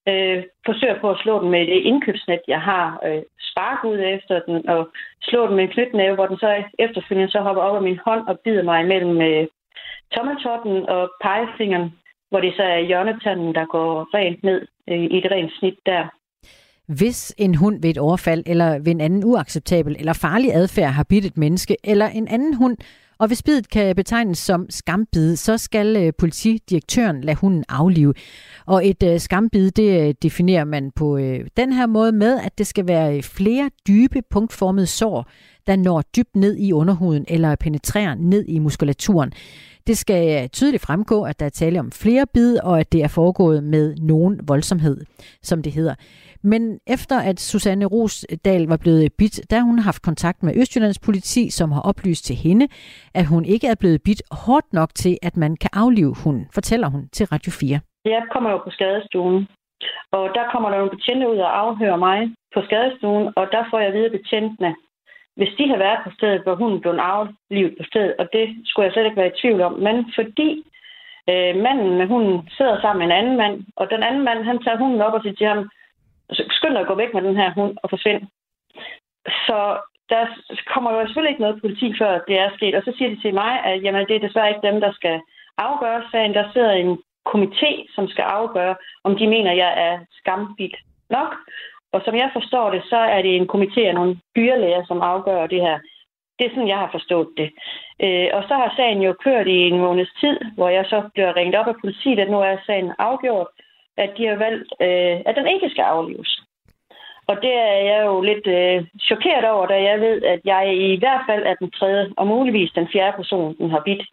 Øh, 0.10 0.44
forsøger 0.66 1.00
på 1.00 1.10
at 1.10 1.20
slå 1.24 1.42
den 1.42 1.50
med 1.52 1.60
det 1.60 1.82
indkøbsnet, 1.90 2.42
jeg 2.48 2.62
har. 2.62 3.00
Øh, 3.06 3.22
spark 3.52 3.84
ud 3.84 4.00
efter 4.00 4.42
den, 4.48 4.70
og 4.70 4.90
slå 5.22 5.48
den 5.48 5.56
med 5.56 5.64
en 5.64 5.70
knytnæve, 5.70 6.16
hvor 6.16 6.28
den 6.28 6.38
så 6.38 6.64
efterfølgende 6.80 7.32
så 7.32 7.40
hopper 7.40 7.62
op 7.62 7.76
af 7.76 7.82
min 7.82 8.00
hånd 8.06 8.28
og 8.28 8.40
bider 8.40 8.64
mig 8.64 8.84
imellem 8.84 9.22
øh, 9.22 9.48
tommeltotten 10.16 10.90
og 10.90 11.12
pegefingeren 11.24 11.94
hvor 12.30 12.40
det 12.40 12.54
så 12.56 12.64
er 12.64 12.80
hjørnetanden, 12.80 13.56
der 13.56 13.66
går 13.66 14.10
rent 14.14 14.44
ned 14.44 14.68
øh, 14.90 15.04
i 15.04 15.18
et 15.18 15.32
rent 15.32 15.52
snit 15.60 15.80
der. 15.86 16.08
Hvis 16.90 17.34
en 17.38 17.56
hund 17.56 17.82
ved 17.82 17.90
et 17.90 17.98
overfald 17.98 18.44
eller 18.46 18.80
ved 18.80 18.92
en 18.92 19.02
anden 19.02 19.24
uacceptabel 19.24 19.96
eller 20.00 20.14
farlig 20.14 20.56
adfærd 20.56 20.94
har 20.94 21.04
bidt 21.04 21.26
et 21.26 21.38
menneske 21.38 21.78
eller 21.84 22.08
en 22.08 22.28
anden 22.28 22.54
hund, 22.54 22.78
og 23.20 23.28
hvis 23.28 23.44
bidet 23.44 23.70
kan 23.70 23.96
betegnes 23.96 24.38
som 24.38 24.66
skambid, 24.70 25.36
så 25.36 25.58
skal 25.58 25.98
øh, 25.98 26.14
politidirektøren 26.18 27.22
lade 27.22 27.38
hunden 27.38 27.64
aflive. 27.70 28.14
Og 28.66 28.88
et 28.88 29.04
øh, 29.04 29.20
skambid, 29.20 29.72
det 29.72 30.08
øh, 30.08 30.14
definerer 30.22 30.64
man 30.64 30.92
på 30.96 31.18
den 31.58 31.74
her 31.74 31.86
måde 31.86 32.12
med, 32.12 32.40
at 32.40 32.58
det 32.58 32.68
skal 32.68 32.88
være 32.88 33.22
flere 33.22 33.70
dybe 33.88 34.22
punktformede 34.30 34.88
sår, 34.88 35.30
der 35.68 35.76
når 35.76 36.04
dybt 36.16 36.36
ned 36.36 36.58
i 36.58 36.72
underhuden 36.72 37.26
eller 37.28 37.56
penetrerer 37.56 38.16
ned 38.16 38.46
i 38.48 38.60
muskulaturen. 38.60 39.34
Det 39.88 39.98
skal 39.98 40.50
tydeligt 40.50 40.84
fremgå, 40.84 41.24
at 41.24 41.40
der 41.40 41.46
er 41.46 41.50
tale 41.50 41.80
om 41.80 41.92
flere 41.92 42.26
bid, 42.34 42.58
og 42.58 42.80
at 42.80 42.92
det 42.92 43.04
er 43.04 43.08
foregået 43.08 43.64
med 43.64 43.96
nogen 43.96 44.40
voldsomhed, 44.44 45.02
som 45.44 45.62
det 45.62 45.72
hedder. 45.72 45.96
Men 46.44 46.80
efter 46.88 47.16
at 47.30 47.40
Susanne 47.40 47.86
Rosdal 47.86 48.68
var 48.68 48.78
blevet 48.78 49.14
bit, 49.18 49.42
der 49.50 49.58
har 49.58 49.66
hun 49.66 49.80
haft 49.80 50.02
kontakt 50.02 50.44
med 50.44 50.54
Østjyllands 50.62 51.00
politi, 51.00 51.50
som 51.50 51.72
har 51.72 51.82
oplyst 51.82 52.26
til 52.26 52.36
hende, 52.36 52.68
at 53.14 53.26
hun 53.26 53.46
ikke 53.46 53.68
er 53.68 53.76
blevet 53.80 54.04
bit 54.04 54.22
hårdt 54.32 54.74
nok 54.74 54.90
til, 54.96 55.18
at 55.24 55.38
man 55.38 55.56
kan 55.62 55.70
aflive 55.74 56.16
hunden, 56.24 56.48
fortæller 56.54 56.88
hun 56.90 57.10
til 57.12 57.26
Radio 57.26 57.52
4. 57.52 57.80
Jeg 58.06 58.24
kommer 58.32 58.50
jo 58.50 58.58
på 58.58 58.70
skadestuen, 58.70 59.48
og 60.12 60.24
der 60.36 60.44
kommer 60.52 60.70
der 60.70 60.78
nogle 60.78 60.96
betjente 60.96 61.30
ud 61.30 61.38
og 61.38 61.60
afhører 61.60 61.96
mig 62.08 62.20
på 62.54 62.62
skadestuen, 62.68 63.34
og 63.36 63.48
der 63.52 63.64
får 63.72 63.80
jeg 63.80 63.94
videre 63.94 64.18
betjentene, 64.18 64.76
hvis 65.38 65.54
de 65.58 65.68
havde 65.68 65.86
været 65.88 66.00
på 66.04 66.12
stedet, 66.18 66.42
hvor 66.44 66.56
hun 66.56 66.82
blev 66.82 66.94
aflivet 66.94 67.74
på 67.78 67.84
stedet, 67.90 68.14
og 68.20 68.26
det 68.34 68.46
skulle 68.66 68.86
jeg 68.86 68.94
slet 68.94 69.06
ikke 69.06 69.22
være 69.22 69.34
i 69.34 69.40
tvivl 69.42 69.62
om, 69.62 69.74
men 69.74 69.96
fordi 70.18 70.50
øh, 71.32 71.54
manden 71.66 71.92
med 72.00 72.08
hunden 72.14 72.50
sidder 72.58 72.82
sammen 72.82 73.00
med 73.00 73.08
en 73.08 73.20
anden 73.20 73.38
mand, 73.38 73.56
og 73.76 73.86
den 73.94 74.04
anden 74.04 74.24
mand, 74.28 74.40
han 74.50 74.60
tager 74.64 74.78
hunden 74.78 75.02
op 75.02 75.14
og 75.14 75.22
siger 75.22 75.36
til 75.36 75.48
ham, 75.48 75.70
Altså, 76.30 76.44
skynd 76.50 76.74
dig 76.74 76.82
at 76.82 76.88
gå 76.88 76.96
væk 76.96 77.14
med 77.14 77.22
den 77.22 77.36
her 77.36 77.54
hund 77.54 77.78
og 77.84 77.90
forsvind. 77.90 78.22
Så 79.48 79.60
der 80.10 80.24
kommer 80.74 80.92
jo 80.92 81.06
selvfølgelig 81.06 81.32
ikke 81.32 81.42
noget 81.42 81.62
politi, 81.62 81.88
før 81.98 82.20
det 82.28 82.40
er 82.40 82.50
sket, 82.58 82.76
og 82.76 82.84
så 82.84 82.92
siger 82.98 83.10
de 83.10 83.22
til 83.22 83.34
mig, 83.34 83.54
at 83.66 83.84
jamen, 83.84 84.08
det 84.08 84.16
er 84.16 84.28
desværre 84.28 84.50
ikke 84.50 84.68
dem, 84.68 84.82
der 84.82 84.92
skal 84.92 85.22
afgøre 85.58 86.04
sagen. 86.12 86.34
Der 86.34 86.52
sidder 86.54 86.72
en 86.72 87.00
komité, 87.32 87.72
som 87.96 88.08
skal 88.08 88.24
afgøre, 88.24 88.76
om 89.04 89.16
de 89.18 89.28
mener, 89.28 89.52
at 89.52 89.58
jeg 89.58 89.74
er 89.88 90.00
skambit 90.20 90.76
nok. 91.10 91.36
Og 91.94 92.02
som 92.06 92.16
jeg 92.16 92.30
forstår 92.34 92.72
det, 92.72 92.84
så 92.90 92.98
er 92.98 93.22
det 93.22 93.36
en 93.36 93.50
komité 93.54 93.82
af 93.82 93.96
nogle 93.96 94.20
dyrlæger, 94.36 94.86
som 94.86 95.02
afgør 95.02 95.48
det 95.48 95.62
her. 95.62 95.80
Det 96.40 96.46
er 96.46 96.50
sådan, 96.50 96.68
jeg 96.68 96.78
har 96.78 96.90
forstået 96.92 97.30
det. 97.38 97.50
Øh, 98.04 98.30
og 98.34 98.44
så 98.48 98.54
har 98.54 98.74
sagen 98.76 99.02
jo 99.02 99.14
kørt 99.24 99.48
i 99.48 99.60
en 99.70 99.80
måneds 99.80 100.12
tid, 100.20 100.38
hvor 100.56 100.70
jeg 100.70 100.86
så 100.86 101.10
bliver 101.14 101.36
ringet 101.36 101.56
op 101.56 101.68
af 101.68 101.76
politiet, 101.82 102.20
at 102.20 102.30
nu 102.30 102.40
er 102.40 102.58
sagen 102.66 102.94
afgjort, 103.00 103.48
at 104.04 104.12
de 104.18 104.24
har 104.32 104.38
valgt, 104.46 104.70
øh, 104.86 105.16
at 105.30 105.36
den 105.36 105.48
ikke 105.54 105.70
skal 105.70 105.86
aflives. 105.96 106.32
Og 107.30 107.36
det 107.44 107.54
er 107.54 107.80
jeg 107.92 108.02
jo 108.06 108.16
lidt 108.22 108.48
øh, 108.48 108.78
chokeret 109.10 109.46
over, 109.54 109.66
da 109.66 109.78
jeg 109.90 110.00
ved, 110.00 110.18
at 110.34 110.42
jeg 110.46 110.62
i 110.94 111.00
hvert 111.00 111.24
fald 111.30 111.44
er 111.46 111.56
den 111.62 111.72
tredje, 111.72 112.04
og 112.18 112.28
muligvis 112.28 112.72
den 112.72 112.88
fjerde 112.94 113.16
person, 113.18 113.58
den 113.58 113.70
har 113.70 113.82
bidt. 113.86 114.04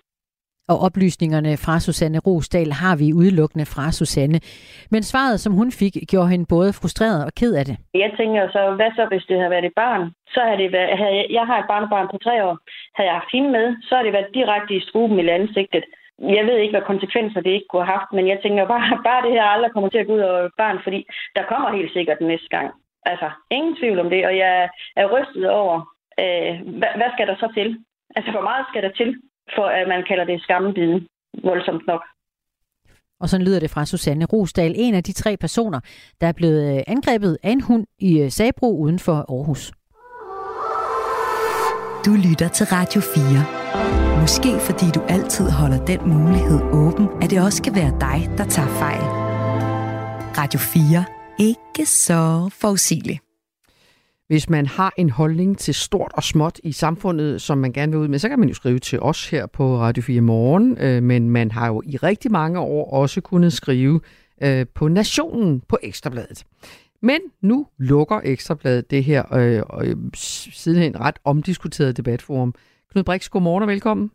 Og 0.73 0.77
oplysningerne 0.87 1.53
fra 1.65 1.75
Susanne 1.87 2.19
Rosdal 2.27 2.71
har 2.83 2.95
vi 3.03 3.09
udelukkende 3.21 3.67
fra 3.75 3.93
Susanne. 3.99 4.39
Men 4.91 5.03
svaret, 5.03 5.41
som 5.41 5.53
hun 5.61 5.71
fik, 5.81 5.95
gjorde 6.11 6.29
hende 6.33 6.47
både 6.55 6.71
frustreret 6.81 7.25
og 7.29 7.33
ked 7.41 7.53
af 7.61 7.65
det. 7.65 7.77
Jeg 8.05 8.11
tænker 8.21 8.43
så, 8.55 8.63
hvad 8.79 8.91
så, 8.97 9.05
hvis 9.11 9.25
det 9.29 9.37
havde 9.39 9.55
været 9.55 9.65
et 9.71 9.77
barn? 9.85 10.03
Så 10.35 10.41
havde 10.47 10.61
det 10.63 10.73
været, 10.73 10.99
havde, 10.99 11.27
jeg 11.39 11.45
har 11.51 11.59
et 11.59 11.69
barnebarn 11.73 12.09
på 12.13 12.19
tre 12.27 12.35
år. 12.49 12.57
Havde 12.97 13.09
jeg 13.11 13.19
haft 13.21 13.33
hende 13.37 13.51
med, 13.57 13.67
så 13.87 13.91
havde 13.95 14.07
det 14.07 14.17
været 14.19 14.35
direkte 14.39 14.73
i 14.77 14.87
struben 14.89 15.19
i 15.19 15.29
ansigtet. 15.29 15.85
Jeg 16.19 16.45
ved 16.47 16.57
ikke, 16.59 16.75
hvad 16.77 16.91
konsekvenser 16.93 17.41
det 17.41 17.51
ikke 17.51 17.67
kunne 17.71 17.85
have 17.85 17.99
haft, 17.99 18.13
men 18.13 18.29
jeg 18.29 18.39
tænker 18.43 18.67
bare, 18.67 18.87
bare 19.09 19.25
det 19.27 19.33
her 19.33 19.45
aldrig 19.55 19.73
kommer 19.73 19.89
til 19.91 19.99
at 19.99 20.07
gå 20.07 20.15
ud 20.15 20.21
over 20.21 20.49
barn, 20.57 20.79
fordi 20.85 21.07
der 21.37 21.51
kommer 21.51 21.77
helt 21.77 21.93
sikkert 21.93 22.19
den 22.19 22.29
næste 22.33 22.49
gang. 22.57 22.69
Altså, 23.11 23.31
ingen 23.51 23.77
tvivl 23.77 23.99
om 23.99 24.11
det, 24.11 24.27
og 24.27 24.37
jeg 24.37 24.69
er 24.97 25.07
rystet 25.15 25.51
over, 25.51 25.77
øh, 26.23 26.53
hvad, 26.81 26.93
hvad 26.99 27.11
skal 27.15 27.27
der 27.27 27.37
så 27.37 27.49
til? 27.55 27.69
Altså, 28.17 28.31
hvor 28.31 28.45
meget 28.51 28.67
skal 28.71 28.83
der 28.83 28.93
til? 29.01 29.11
for 29.55 29.67
at 29.79 29.89
man 29.89 30.05
kalder 30.09 30.25
det 30.25 30.43
skambide 30.43 31.07
voldsomt 31.45 31.87
nok. 31.87 32.03
Og 33.21 33.29
sådan 33.29 33.47
lyder 33.47 33.61
det 33.61 33.71
fra 33.71 33.87
Susanne 33.87 34.25
Rosdal, 34.25 34.75
en 34.77 34.95
af 34.95 35.05
de 35.05 35.13
tre 35.13 35.37
personer, 35.37 35.81
der 36.21 36.27
er 36.27 36.33
blevet 36.33 36.77
øh, 36.77 36.83
angrebet 36.87 37.39
af 37.43 37.51
en 37.51 37.61
hund 37.61 37.87
i 37.99 38.21
øh, 38.21 38.31
Sabro 38.31 38.79
uden 38.79 38.99
for 38.99 39.13
Aarhus. 39.13 39.73
Du 42.07 42.11
lytter 42.29 42.49
til 42.49 42.67
Radio 42.67 43.01
4. 43.01 43.56
Måske 44.27 44.61
fordi 44.61 44.85
du 44.95 45.03
altid 45.09 45.51
holder 45.51 45.85
den 45.85 46.01
mulighed 46.09 46.61
åben, 46.73 47.09
at 47.23 47.31
det 47.31 47.43
også 47.43 47.63
kan 47.63 47.75
være 47.75 47.97
dig, 48.01 48.39
der 48.39 48.45
tager 48.45 48.69
fejl. 48.69 49.03
Radio 50.39 50.59
4. 50.59 51.05
Ikke 51.39 51.87
så 51.87 52.51
forudsigeligt. 52.61 53.21
Hvis 54.29 54.51
man 54.51 54.67
har 54.67 54.93
en 54.97 55.11
holdning 55.11 55.59
til 55.59 55.75
stort 55.75 56.13
og 56.15 56.23
småt 56.23 56.61
i 56.65 56.73
samfundet, 56.73 57.43
som 57.43 57.59
man 57.59 57.73
gerne 57.73 57.93
vil 57.93 58.01
ud 58.01 58.09
med, 58.09 58.19
så 58.19 58.29
kan 58.29 58.39
man 58.39 58.49
jo 58.49 58.55
skrive 58.55 58.79
til 58.79 59.01
os 59.01 59.31
her 59.31 59.47
på 59.47 59.79
Radio 59.79 60.03
4 60.03 60.21
Morgen, 60.21 60.79
øh, 60.81 61.03
men 61.03 61.31
man 61.31 61.51
har 61.51 61.67
jo 61.67 61.83
i 61.87 61.97
rigtig 61.97 62.33
mange 62.33 62.59
år 62.59 62.91
også 62.91 63.21
kunnet 63.21 63.53
skrive 63.53 64.01
øh, 64.43 64.67
på 64.75 64.89
Nationen 64.89 65.63
på 65.69 65.79
Ekstrabladet. 65.83 66.45
Men 67.03 67.19
nu 67.43 67.67
lukker 67.79 68.21
Ekstrabladet 68.25 68.91
det 68.91 69.05
her 69.05 69.35
øh, 69.35 69.63
øh, 69.89 69.97
sidenhen 70.51 71.01
ret 71.01 71.17
omdiskuterede 71.25 71.93
debatforum. 71.93 72.55
Knud 72.97 73.05
Brix, 73.05 73.29
godmorgen 73.31 73.63
og 73.63 73.69
velkommen. 73.69 74.11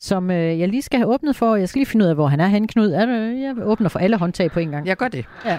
Som 0.00 0.30
øh, 0.30 0.60
jeg 0.60 0.68
lige 0.68 0.82
skal 0.82 0.98
have 0.98 1.14
åbnet 1.14 1.36
for. 1.36 1.56
Jeg 1.56 1.68
skal 1.68 1.78
lige 1.78 1.86
finde 1.86 2.04
ud 2.04 2.08
af, 2.08 2.14
hvor 2.14 2.26
han 2.26 2.40
er 2.40 2.46
henne, 2.46 2.68
Knud. 2.68 2.90
Er 2.90 3.06
du, 3.06 3.12
jeg 3.12 3.54
åbner 3.62 3.88
for 3.88 3.98
alle 3.98 4.16
håndtag 4.16 4.50
på 4.50 4.60
en 4.60 4.70
gang. 4.70 4.86
Jeg 4.86 4.96
gør 4.96 5.08
det. 5.08 5.24
Ja. 5.44 5.58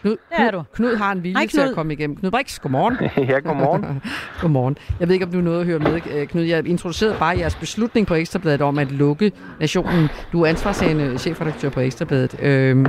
Knud, 0.00 0.16
Der 0.30 0.36
er 0.44 0.50
du. 0.50 0.62
Knud 0.72 0.96
har 0.96 1.12
en 1.12 1.22
vilje 1.22 1.36
Hej, 1.36 1.46
til 1.46 1.60
at 1.60 1.64
Knud. 1.66 1.74
komme 1.74 1.92
igennem. 1.92 2.16
Knud 2.16 2.30
Brix, 2.30 2.60
godmorgen. 2.60 2.96
ja, 3.30 3.38
godmorgen. 3.38 4.02
godmorgen. 4.40 4.78
Jeg 5.00 5.08
ved 5.08 5.14
ikke, 5.14 5.26
om 5.26 5.32
du 5.32 5.40
nåede 5.40 5.60
at 5.60 5.66
høre 5.66 5.78
med, 5.78 6.00
øh, 6.14 6.26
Knud. 6.26 6.42
Jeg 6.42 6.66
introducerede 6.66 7.16
bare 7.18 7.38
jeres 7.38 7.56
beslutning 7.56 8.06
på 8.06 8.14
Ekstrabladet 8.14 8.60
om 8.60 8.78
at 8.78 8.92
lukke 8.92 9.32
Nationen. 9.60 10.08
Du 10.32 10.42
er 10.42 10.46
ansvarsagende 10.46 11.18
chefredaktør 11.18 11.70
på 11.70 11.80
Ekstrabladet. 11.80 12.36
Øhm, 12.42 12.86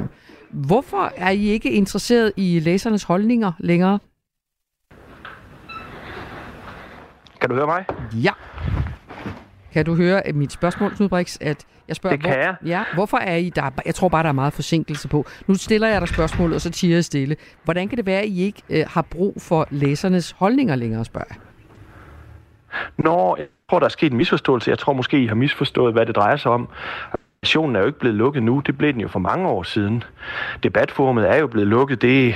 hvorfor 0.52 1.14
er 1.18 1.30
I 1.30 1.48
ikke 1.48 1.72
interesseret 1.72 2.32
i 2.38 2.60
læsernes 2.60 3.04
holdninger 3.04 3.52
længere? 3.60 4.00
Kan 7.42 7.50
du 7.50 7.56
høre 7.56 7.66
mig? 7.66 7.86
Ja. 8.24 8.32
Kan 9.74 9.86
du 9.86 9.96
høre 9.96 10.28
at 10.28 10.36
mit 10.36 10.52
spørgsmål, 10.52 10.92
Knud 10.96 11.10
Brix, 11.10 11.38
at 11.42 11.66
jeg 11.88 11.96
spørger, 11.96 12.16
Det 12.16 12.26
kan 12.26 12.34
hvor, 12.34 12.42
jeg. 12.42 12.56
Ja, 12.66 12.84
hvorfor 12.94 13.18
er 13.18 13.36
I 13.36 13.50
der? 13.50 13.70
Jeg 13.86 13.96
tror 13.96 14.10
bare, 14.10 14.24
der 14.24 14.30
er 14.30 14.34
meget 14.34 14.54
forsinkelse 14.54 15.08
på. 15.08 15.26
Nu 15.48 15.56
stiller 15.56 15.88
jeg 15.88 16.02
dig 16.02 16.10
spørgsmålet, 16.10 16.56
og 16.56 16.62
så 16.62 16.70
tiger 16.70 16.96
jeg 16.96 17.06
stille. 17.06 17.36
Hvordan 17.64 17.88
kan 17.88 17.98
det 17.98 18.06
være, 18.06 18.22
at 18.22 18.28
I 18.28 18.42
ikke 18.44 18.62
øh, 18.70 18.86
har 18.88 19.02
brug 19.02 19.34
for 19.42 19.68
læsernes 19.70 20.32
holdninger 20.32 20.76
længere, 20.76 21.06
spørger 21.06 21.28
jeg? 21.30 21.38
Nå, 22.98 23.36
jeg 23.38 23.46
tror, 23.70 23.80
der 23.80 23.86
er 23.86 23.90
sket 23.90 24.12
en 24.12 24.18
misforståelse. 24.18 24.70
Jeg 24.70 24.80
tror 24.80 24.94
måske, 24.94 25.24
I 25.24 25.28
har 25.28 25.36
misforstået, 25.36 25.94
hvad 25.94 26.06
det 26.06 26.16
drejer 26.16 26.36
sig 26.36 26.52
om. 26.52 26.70
Nationen 27.44 27.76
er 27.76 27.80
jo 27.80 27.86
ikke 27.86 28.00
blevet 28.00 28.18
lukket 28.18 28.44
nu. 28.44 28.62
Det 28.66 28.78
blev 28.78 28.94
den 28.94 29.02
jo 29.02 29.08
for 29.08 29.20
mange 29.20 29.48
år 29.48 29.64
siden. 29.64 30.04
Debatforumet 30.64 31.30
er 31.30 31.36
jo 31.36 31.48
blevet 31.48 31.68
lukket. 31.68 32.02
Det, 32.02 32.36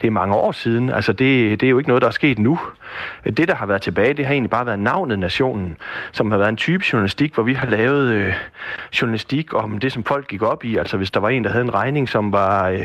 det 0.00 0.06
er 0.06 0.10
mange 0.10 0.34
år 0.34 0.52
siden. 0.52 0.90
Altså, 0.90 1.12
det, 1.12 1.60
det 1.60 1.66
er 1.66 1.70
jo 1.70 1.78
ikke 1.78 1.88
noget, 1.88 2.02
der 2.02 2.08
er 2.08 2.12
sket 2.12 2.38
nu. 2.38 2.58
Det, 3.24 3.48
der 3.48 3.54
har 3.54 3.66
været 3.66 3.82
tilbage, 3.82 4.14
det 4.14 4.26
har 4.26 4.32
egentlig 4.32 4.50
bare 4.50 4.66
været 4.66 4.78
navnet 4.78 5.18
Nationen, 5.18 5.76
som 6.12 6.30
har 6.30 6.38
været 6.38 6.48
en 6.48 6.56
type 6.56 6.84
journalistik, 6.92 7.34
hvor 7.34 7.42
vi 7.42 7.54
har 7.54 7.66
lavet 7.66 8.12
øh, 8.12 8.32
journalistik 9.00 9.54
om 9.54 9.78
det, 9.78 9.92
som 9.92 10.04
folk 10.04 10.28
gik 10.28 10.42
op 10.42 10.64
i. 10.64 10.76
Altså, 10.76 10.96
hvis 10.96 11.10
der 11.10 11.20
var 11.20 11.28
en, 11.28 11.44
der 11.44 11.50
havde 11.50 11.64
en 11.64 11.74
regning, 11.74 12.08
som 12.08 12.32
var, 12.32 12.68
øh, 12.68 12.84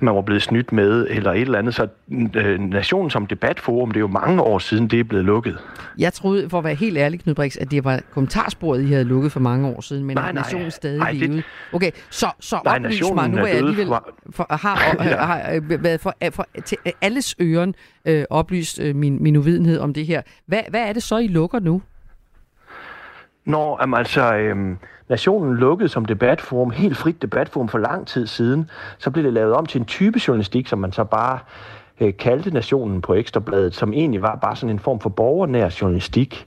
man 0.00 0.14
var 0.14 0.22
blevet 0.22 0.42
snydt 0.42 0.72
med, 0.72 1.06
eller 1.10 1.32
et 1.32 1.40
eller 1.40 1.58
andet. 1.58 1.74
Så 1.74 1.86
øh, 2.34 2.60
Nationen 2.60 3.10
som 3.10 3.26
debatforum, 3.26 3.90
det 3.90 3.96
er 3.96 4.00
jo 4.00 4.06
mange 4.06 4.42
år 4.42 4.58
siden, 4.58 4.88
det 4.88 5.00
er 5.00 5.04
blevet 5.04 5.24
lukket. 5.24 5.58
Jeg 5.98 6.12
troede, 6.12 6.50
for 6.50 6.58
at 6.58 6.64
være 6.64 6.74
helt 6.74 6.98
ærlig, 6.98 7.20
Knud 7.20 7.34
Brix, 7.34 7.56
at 7.56 7.70
det 7.70 7.84
var 7.84 8.00
kommentarsporet, 8.14 8.82
I 8.82 8.86
havde 8.86 9.04
lukket 9.04 9.32
for 9.32 9.40
mange 9.40 9.68
år 9.68 9.80
siden, 9.80 10.04
men 10.04 10.16
Nej, 10.16 10.28
at 10.28 10.34
nej. 10.34 10.42
nationen 10.42 10.70
stadig 10.70 11.01
Nej, 11.02 11.16
det-. 11.20 11.44
Okay, 11.72 11.90
så, 12.10 12.26
så 12.40 12.60
Nej, 12.64 12.76
oplys 12.76 13.02
mig, 13.14 13.28
nu 13.30 13.36
er 13.36 13.46
jeg 13.46 13.56
alligevel 13.56 13.86
for- 13.86 14.08
for, 14.30 14.46
har, 14.50 14.76
har, 15.02 15.26
har 15.26 15.52
øh, 15.54 15.84
været 15.84 16.00
for, 16.00 16.14
for, 16.30 16.46
til 16.64 16.78
alles 17.00 17.34
øren 17.40 17.74
øh, 18.04 18.24
oplyst 18.30 18.80
øh, 18.80 18.96
min, 18.96 19.22
min 19.22 19.36
uvidenhed 19.36 19.78
om 19.78 19.94
det 19.94 20.06
her. 20.06 20.22
Hvad, 20.46 20.60
hvad 20.70 20.80
er 20.88 20.92
det 20.92 21.02
så, 21.02 21.16
I 21.18 21.26
lukker 21.26 21.60
nu? 21.60 21.82
Når 23.44 23.78
jamen, 23.80 23.98
altså, 23.98 24.34
øhm, 24.34 24.78
Nationen 25.08 25.56
lukkede 25.56 25.88
som 25.88 26.04
debatforum, 26.04 26.70
helt 26.70 26.96
frit 26.96 27.22
debatforum 27.22 27.68
for 27.68 27.78
lang 27.78 28.06
tid 28.06 28.26
siden, 28.26 28.70
så 28.98 29.10
blev 29.10 29.24
det 29.24 29.32
lavet 29.32 29.54
om 29.54 29.66
til 29.66 29.78
en 29.80 29.84
type 29.84 30.20
journalistik, 30.28 30.66
som 30.68 30.78
man 30.78 30.92
så 30.92 31.04
bare 31.04 31.38
øh, 32.00 32.12
kaldte 32.18 32.50
Nationen 32.50 33.00
på 33.00 33.14
Ekstrabladet, 33.14 33.74
som 33.74 33.92
egentlig 33.92 34.22
var 34.22 34.36
bare 34.36 34.56
sådan 34.56 34.70
en 34.70 34.78
form 34.78 35.00
for 35.00 35.08
borgernær 35.08 35.76
journalistik, 35.80 36.46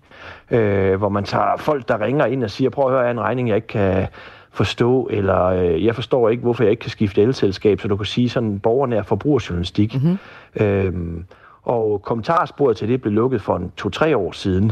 øh, 0.52 0.96
hvor 0.96 1.10
man 1.10 1.24
tager 1.24 1.58
folk, 1.58 1.88
der 1.88 2.02
ringer 2.02 2.26
ind 2.26 2.44
og 2.44 2.50
siger, 2.50 2.70
prøv 2.70 2.86
at 2.86 2.92
høre, 2.92 3.02
jeg 3.02 3.12
en 3.12 3.20
regning, 3.22 3.48
jeg 3.50 3.56
ikke 3.56 3.68
kan 3.68 4.08
forstå, 4.56 5.08
eller 5.12 5.46
øh, 5.46 5.86
jeg 5.86 5.96
forstår 5.96 6.30
ikke, 6.30 6.42
hvorfor 6.42 6.64
jeg 6.64 6.72
ikke 6.72 6.82
kan 6.82 6.90
skifte 6.92 7.22
elselskab, 7.22 7.82
så 7.82 7.88
du 7.88 7.96
kan 7.96 8.06
sige 8.06 8.30
sådan 8.30 8.60
borgernær 8.60 9.04
forbrugerjournalistik. 9.04 9.96
Mm-hmm. 9.96 10.18
Øhm, 10.66 11.26
og 11.64 12.02
kommentarsporet 12.02 12.78
til 12.78 12.88
det 12.88 13.02
blev 13.02 13.14
lukket 13.14 13.42
for 13.42 13.56
en 13.56 13.72
to-tre 13.78 14.18
år 14.18 14.32
siden. 14.32 14.72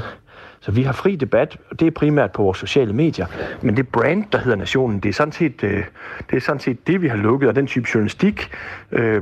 Så 0.63 0.71
vi 0.71 0.83
har 0.83 0.93
fri 0.93 1.15
debat, 1.15 1.57
og 1.69 1.79
det 1.79 1.87
er 1.87 1.91
primært 1.91 2.31
på 2.31 2.43
vores 2.43 2.57
sociale 2.57 2.93
medier. 2.93 3.25
Men 3.61 3.77
det 3.77 3.87
brand, 3.87 4.25
der 4.31 4.37
hedder 4.37 4.57
Nationen, 4.57 4.99
det 4.99 5.09
er 5.09 5.13
sådan 5.13 5.31
set, 5.31 5.63
øh, 5.63 5.83
det, 6.29 6.35
er 6.35 6.41
sådan 6.41 6.59
set 6.59 6.87
det, 6.87 7.01
vi 7.01 7.07
har 7.07 7.17
lukket, 7.17 7.49
og 7.49 7.55
den 7.55 7.67
type 7.67 7.87
journalistik 7.93 8.51
øh, 8.91 9.21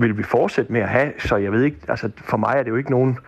vil 0.00 0.18
vi 0.18 0.22
fortsætte 0.22 0.72
med 0.72 0.80
at 0.80 0.88
have. 0.88 1.12
Så 1.18 1.36
jeg 1.36 1.52
ved 1.52 1.62
ikke, 1.62 1.76
altså 1.88 2.10
for 2.16 2.36
mig 2.36 2.54
er 2.56 2.62
det 2.62 2.70
jo 2.70 2.76
ikke 2.76 2.90
nogen 2.90 3.18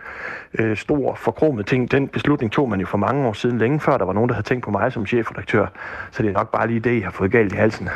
øh, 0.53 0.77
stor 0.77 1.15
forkromet 1.15 1.65
ting. 1.65 1.91
Den 1.91 2.07
beslutning 2.07 2.51
tog 2.51 2.69
man 2.69 2.79
jo 2.79 2.85
for 2.85 2.97
mange 2.97 3.27
år 3.27 3.33
siden, 3.33 3.57
længe 3.57 3.79
før 3.79 3.97
der 3.97 4.05
var 4.05 4.13
nogen, 4.13 4.29
der 4.29 4.35
havde 4.35 4.47
tænkt 4.47 4.65
på 4.65 4.71
mig 4.71 4.91
som 4.91 5.05
chefredaktør. 5.05 5.65
Så 6.11 6.23
det 6.23 6.29
er 6.29 6.33
nok 6.33 6.51
bare 6.51 6.67
lige 6.67 6.79
det, 6.79 6.95
jeg 6.95 7.03
har 7.03 7.11
fået 7.11 7.31
galt 7.31 7.53
i 7.53 7.55
halsen. 7.55 7.89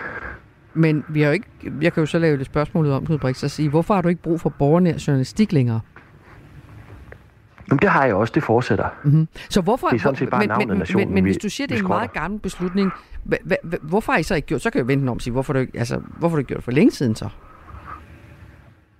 Men 0.74 1.04
vi 1.08 1.22
har 1.22 1.28
jo 1.28 1.34
ikke, 1.34 1.48
jeg 1.82 1.94
kan 1.94 2.02
jo 2.02 2.06
så 2.06 2.20
lave 2.20 2.38
det 2.38 2.46
spørgsmålet 2.46 2.94
om, 2.94 3.06
Knud 3.06 3.18
Brix, 3.18 3.44
og 3.44 3.52
sige, 3.52 3.70
hvorfor 3.70 3.94
har 3.94 4.02
du 4.02 4.10
ikke 4.10 4.22
brug 4.22 4.42
for 4.42 4.50
borgernær 4.50 4.94
journalistik 5.08 5.52
længere? 5.52 5.80
Jamen, 7.70 7.80
det 7.80 7.90
har 7.90 8.06
jeg 8.06 8.16
også, 8.16 8.32
det 8.36 8.44
fortsætter. 8.44 8.90
Mm-hmm. 9.04 9.28
Så 9.50 9.62
hvorfor, 9.62 9.88
Det 9.88 9.96
er 9.96 10.00
sådan 10.00 10.16
set 10.16 10.30
bare 10.30 10.40
men, 10.40 10.48
navnet 10.50 10.68
men, 10.68 10.78
Nationen, 10.78 11.08
men, 11.08 11.14
men 11.16 11.24
vi- 11.26 11.30
hvis 11.30 11.38
du 11.38 11.50
siger, 11.50 11.68
det 11.68 11.76
er 11.76 11.80
en 11.82 11.88
meget 11.88 12.14
gammel 12.14 12.40
beslutning, 12.40 12.92
hva, 13.24 13.38
hva, 13.44 13.56
hva, 13.64 13.78
hvorfor 13.82 14.12
har 14.12 14.20
I 14.20 14.24
så 14.24 14.36
ikke 14.36 14.48
gjort? 14.48 14.62
Så 14.62 14.70
kan 14.70 14.80
jeg 14.80 14.88
vente 14.88 15.10
om 15.10 15.16
og 15.18 15.22
sige, 15.22 15.32
hvorfor 15.32 15.54
du 15.54 15.66
altså, 15.74 16.02
hvorfor 16.20 16.36
du 16.36 16.40
ikke 16.40 16.48
gjort 16.48 16.58
det 16.58 16.64
for 16.64 16.72
længe 16.72 16.92
siden 16.92 17.16
så? 17.16 17.30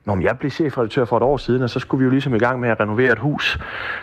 Nå, 0.06 0.16
men 0.16 0.24
jeg 0.24 0.40
blev 0.40 0.52
chefredaktør 0.52 1.06
for 1.06 1.18
et 1.18 1.24
år 1.24 1.38
siden, 1.38 1.62
og 1.62 1.70
så 1.70 1.80
skulle 1.80 2.00
vi 2.00 2.06
jo 2.06 2.12
ligesom 2.12 2.36
i 2.36 2.40
gang 2.40 2.60
med 2.60 2.70
at 2.70 2.80
renovere 2.80 3.12
et 3.12 3.20
hus, 3.20 3.60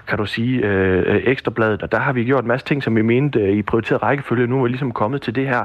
kan 0.09 0.19
du 0.19 0.27
sige, 0.27 0.67
øh, 0.67 1.15
øh, 1.15 1.23
ekstrabladet. 1.25 1.83
Og 1.83 1.93
der 1.93 1.99
har 1.99 2.13
vi 2.13 2.25
gjort 2.25 2.45
en 2.45 2.49
masse 2.49 2.67
ting, 2.67 2.83
som 2.83 2.97
vi 2.97 3.03
mente 3.03 3.41
øh, 3.41 3.49
i 3.49 3.63
prioriteret 3.63 4.03
rækkefølge. 4.03 4.47
Nu 4.47 4.59
er 4.59 4.63
vi 4.63 4.69
ligesom 4.69 4.93
kommet 4.93 5.23
til 5.23 5.35
det 5.35 5.49
her. 5.49 5.65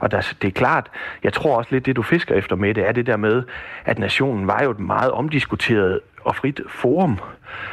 Og 0.00 0.10
der, 0.10 0.32
det 0.42 0.48
er 0.48 0.52
klart, 0.52 0.90
jeg 1.22 1.32
tror 1.32 1.56
også 1.56 1.68
lidt, 1.72 1.86
det 1.86 1.96
du 1.96 2.02
fisker 2.02 2.34
efter 2.34 2.56
med, 2.56 2.74
det 2.74 2.88
er 2.88 2.92
det 2.92 3.06
der 3.06 3.16
med, 3.16 3.42
at 3.84 3.98
nationen 3.98 4.46
var 4.46 4.62
jo 4.62 4.70
et 4.70 4.78
meget 4.78 5.10
omdiskuteret 5.10 6.00
og 6.20 6.36
frit 6.36 6.60
forum. 6.68 7.18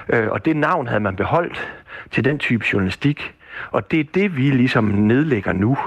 Øh, 0.09 0.28
og 0.28 0.45
det 0.45 0.55
navn 0.55 0.88
havde 0.88 1.03
man 1.03 1.16
beholdt 1.16 1.74
til 2.12 2.26
den 2.26 2.39
type 2.39 2.66
journalistik. 2.74 3.34
Og 3.72 3.91
det 3.91 3.99
er 3.99 4.03
det, 4.14 4.38
vi 4.38 4.41
ligesom 4.41 4.84
nedlægger 4.84 5.53
nu, 5.53 5.78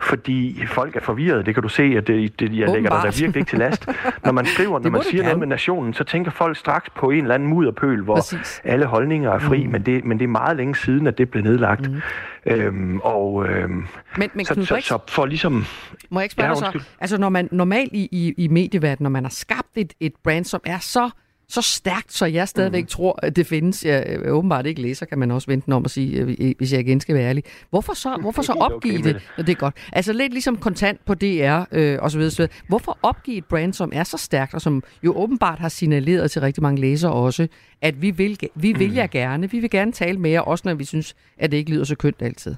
fordi 0.00 0.62
folk 0.66 0.96
er 0.96 1.00
forvirrede. 1.00 1.44
Det 1.44 1.54
kan 1.54 1.62
du 1.62 1.68
se, 1.68 1.82
at 1.82 2.06
det, 2.06 2.40
det, 2.40 2.46
jeg 2.46 2.50
lægger 2.50 2.66
dig 2.66 2.76
Åbenbart. 2.76 3.02
da 3.04 3.08
virkelig 3.08 3.36
ikke 3.36 3.50
til 3.50 3.58
last. 3.58 3.88
Når 4.24 4.32
man 4.32 4.46
skriver, 4.46 4.78
når 4.84 4.90
man 4.90 5.02
siger 5.02 5.22
noget 5.22 5.38
med 5.38 5.46
nationen, 5.46 5.94
så 5.94 6.04
tænker 6.04 6.30
folk 6.30 6.56
straks 6.56 6.90
på 6.90 7.10
en 7.10 7.22
eller 7.22 7.34
anden 7.34 7.48
mudderpøl, 7.48 8.02
hvor 8.02 8.14
Præcis. 8.14 8.60
alle 8.64 8.86
holdninger 8.86 9.30
er 9.30 9.38
fri, 9.38 9.66
mm. 9.66 9.72
men, 9.72 9.82
det, 9.82 10.04
men 10.04 10.18
det 10.18 10.24
er 10.24 10.28
meget 10.28 10.56
længe 10.56 10.76
siden, 10.76 11.06
at 11.06 11.18
det 11.18 11.30
blev 11.30 11.42
nedlagt. 11.42 11.90
Mm. 11.90 12.00
Øhm, 12.46 13.00
og 13.00 13.46
øhm, 13.48 13.86
Men, 14.18 14.30
men 14.34 14.44
så, 14.44 14.54
Knud 14.54 14.66
så, 14.66 14.74
Brix, 14.74 14.84
så 14.84 14.98
for 15.08 15.26
ligesom... 15.26 15.64
må 16.10 16.20
jeg 16.20 16.24
ikke 16.24 16.32
spørge 16.32 16.48
Ja, 16.48 16.54
dig 16.72 16.80
så? 16.80 16.88
Altså 17.00 17.18
når 17.18 17.28
man 17.28 17.48
normalt 17.52 17.92
i, 17.92 18.08
i, 18.12 18.34
i 18.44 18.48
medieverdenen, 18.48 19.04
når 19.04 19.10
man 19.10 19.24
har 19.24 19.30
skabt 19.30 19.68
et, 19.76 19.92
et 20.00 20.12
brand, 20.24 20.44
som 20.44 20.60
er 20.64 20.78
så 20.78 21.10
så 21.50 21.62
stærkt, 21.62 22.12
så 22.12 22.26
jeg 22.26 22.48
stadigvæk 22.48 22.84
mm. 22.84 22.88
tror, 22.88 23.18
at 23.22 23.36
det 23.36 23.46
findes. 23.46 23.84
Jeg 23.84 24.06
øh, 24.08 24.34
åbenbart 24.34 24.66
ikke 24.66 24.82
læser, 24.82 25.06
kan 25.06 25.18
man 25.18 25.30
også 25.30 25.46
vente 25.46 25.66
den 25.66 25.72
om 25.72 25.84
at 25.84 25.90
sige, 25.90 26.18
øh, 26.20 26.54
hvis 26.58 26.72
jeg 26.72 26.80
igen 26.80 27.00
skal 27.00 27.14
være 27.14 27.24
ærlig. 27.24 27.44
Hvorfor 27.70 27.94
så, 27.94 28.16
hvorfor 28.20 28.42
så 28.42 28.52
okay 28.52 28.74
opgive 28.74 28.94
med 28.94 29.02
det? 29.02 29.14
det. 29.14 29.22
Ja, 29.38 29.42
det 29.42 29.48
er 29.48 29.56
godt. 29.56 29.74
Altså 29.92 30.12
lidt 30.12 30.32
ligesom 30.32 30.56
kontant 30.56 31.04
på 31.04 31.14
DR 31.14 31.60
øh, 31.72 31.98
og 32.02 32.10
så 32.10 32.18
videre, 32.18 32.30
så 32.30 32.36
videre. 32.36 32.52
Hvorfor 32.68 32.98
opgive 33.02 33.36
et 33.36 33.44
brand, 33.44 33.72
som 33.72 33.90
er 33.94 34.04
så 34.04 34.16
stærkt, 34.16 34.54
og 34.54 34.60
som 34.60 34.82
jo 35.02 35.12
åbenbart 35.16 35.58
har 35.58 35.68
signaleret 35.68 36.30
til 36.30 36.40
rigtig 36.40 36.62
mange 36.62 36.80
læsere 36.80 37.12
også, 37.12 37.48
at 37.82 38.02
vi 38.02 38.10
vil, 38.10 38.38
vi 38.54 38.72
vil 38.72 38.94
jer 38.94 39.06
gerne. 39.06 39.50
Vi 39.50 39.60
vil 39.60 39.70
gerne 39.70 39.92
tale 39.92 40.18
med 40.18 40.30
jer, 40.30 40.40
også 40.40 40.62
når 40.68 40.74
vi 40.74 40.84
synes, 40.84 41.14
at 41.38 41.50
det 41.50 41.56
ikke 41.56 41.70
lyder 41.70 41.84
så 41.84 41.94
kønt 41.94 42.22
altid. 42.22 42.54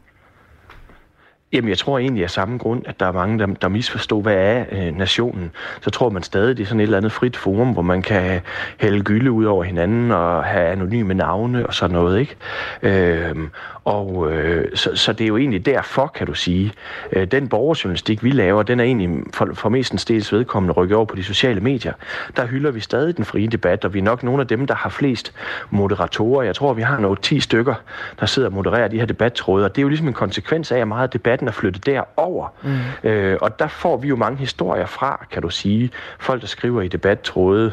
Jamen, 1.52 1.68
jeg 1.68 1.78
tror 1.78 1.98
egentlig 1.98 2.24
af 2.24 2.30
samme 2.30 2.58
grund, 2.58 2.82
at 2.86 3.00
der 3.00 3.06
er 3.06 3.12
mange, 3.12 3.38
der, 3.38 3.46
der 3.46 3.68
misforstår, 3.68 4.20
hvad 4.20 4.36
er 4.36 4.64
øh, 4.72 4.96
nationen. 4.96 5.50
Så 5.80 5.90
tror 5.90 6.10
man 6.10 6.22
stadig, 6.22 6.56
det 6.56 6.62
er 6.62 6.66
sådan 6.66 6.80
et 6.80 6.84
eller 6.84 6.96
andet 6.96 7.12
frit 7.12 7.36
forum, 7.36 7.72
hvor 7.72 7.82
man 7.82 8.02
kan 8.02 8.40
hælde 8.80 9.02
gylde 9.02 9.30
ud 9.30 9.44
over 9.44 9.64
hinanden 9.64 10.10
og 10.10 10.44
have 10.44 10.66
anonyme 10.66 11.14
navne 11.14 11.66
og 11.66 11.74
sådan 11.74 11.94
noget, 11.94 12.20
ikke? 12.20 12.36
Øh, 12.82 13.36
og 13.84 14.32
øh, 14.32 14.76
så, 14.76 14.96
så 14.96 15.12
det 15.12 15.24
er 15.24 15.28
jo 15.28 15.36
egentlig 15.36 15.66
derfor, 15.66 16.06
kan 16.06 16.26
du 16.26 16.34
sige. 16.34 16.72
Øh, 17.12 17.26
den 17.26 17.48
borgerjournalistik, 17.48 18.24
vi 18.24 18.30
laver, 18.30 18.62
den 18.62 18.80
er 18.80 18.84
egentlig 18.84 19.10
for, 19.34 19.48
for 19.54 19.68
mestens 19.68 20.32
vedkommende 20.32 20.72
rykket 20.72 20.96
over 20.96 21.06
på 21.06 21.16
de 21.16 21.24
sociale 21.24 21.60
medier. 21.60 21.92
Der 22.36 22.46
hylder 22.46 22.70
vi 22.70 22.80
stadig 22.80 23.16
den 23.16 23.24
frie 23.24 23.46
debat, 23.46 23.84
og 23.84 23.94
vi 23.94 23.98
er 23.98 24.02
nok 24.02 24.22
nogle 24.22 24.40
af 24.40 24.46
dem, 24.46 24.66
der 24.66 24.74
har 24.74 24.90
flest 24.90 25.32
moderatorer. 25.70 26.42
Jeg 26.42 26.54
tror, 26.54 26.72
vi 26.72 26.82
har 26.82 26.98
nogle 26.98 27.16
10 27.22 27.40
stykker, 27.40 27.74
der 28.20 28.26
sidder 28.26 28.48
og 28.48 28.54
modererer 28.54 28.88
de 28.88 28.98
her 28.98 29.06
debattråde, 29.06 29.64
og 29.64 29.76
det 29.76 29.78
er 29.78 29.82
jo 29.82 29.88
ligesom 29.88 30.08
en 30.08 30.14
konsekvens 30.14 30.72
af, 30.72 30.78
at 30.78 30.88
meget 30.88 31.02
af 31.02 31.10
debatten 31.10 31.30
debatten 31.30 31.48
er 31.48 31.52
flyttet 31.52 31.86
derover. 31.86 32.48
Mm. 32.62 33.08
Øh, 33.08 33.38
og 33.40 33.58
der 33.58 33.68
får 33.68 33.96
vi 33.96 34.08
jo 34.08 34.16
mange 34.16 34.38
historier 34.38 34.86
fra, 34.86 35.26
kan 35.30 35.42
du 35.42 35.50
sige. 35.50 35.90
Folk, 36.18 36.40
der 36.40 36.46
skriver 36.46 36.82
i 36.82 36.88
debattråde 36.88 37.72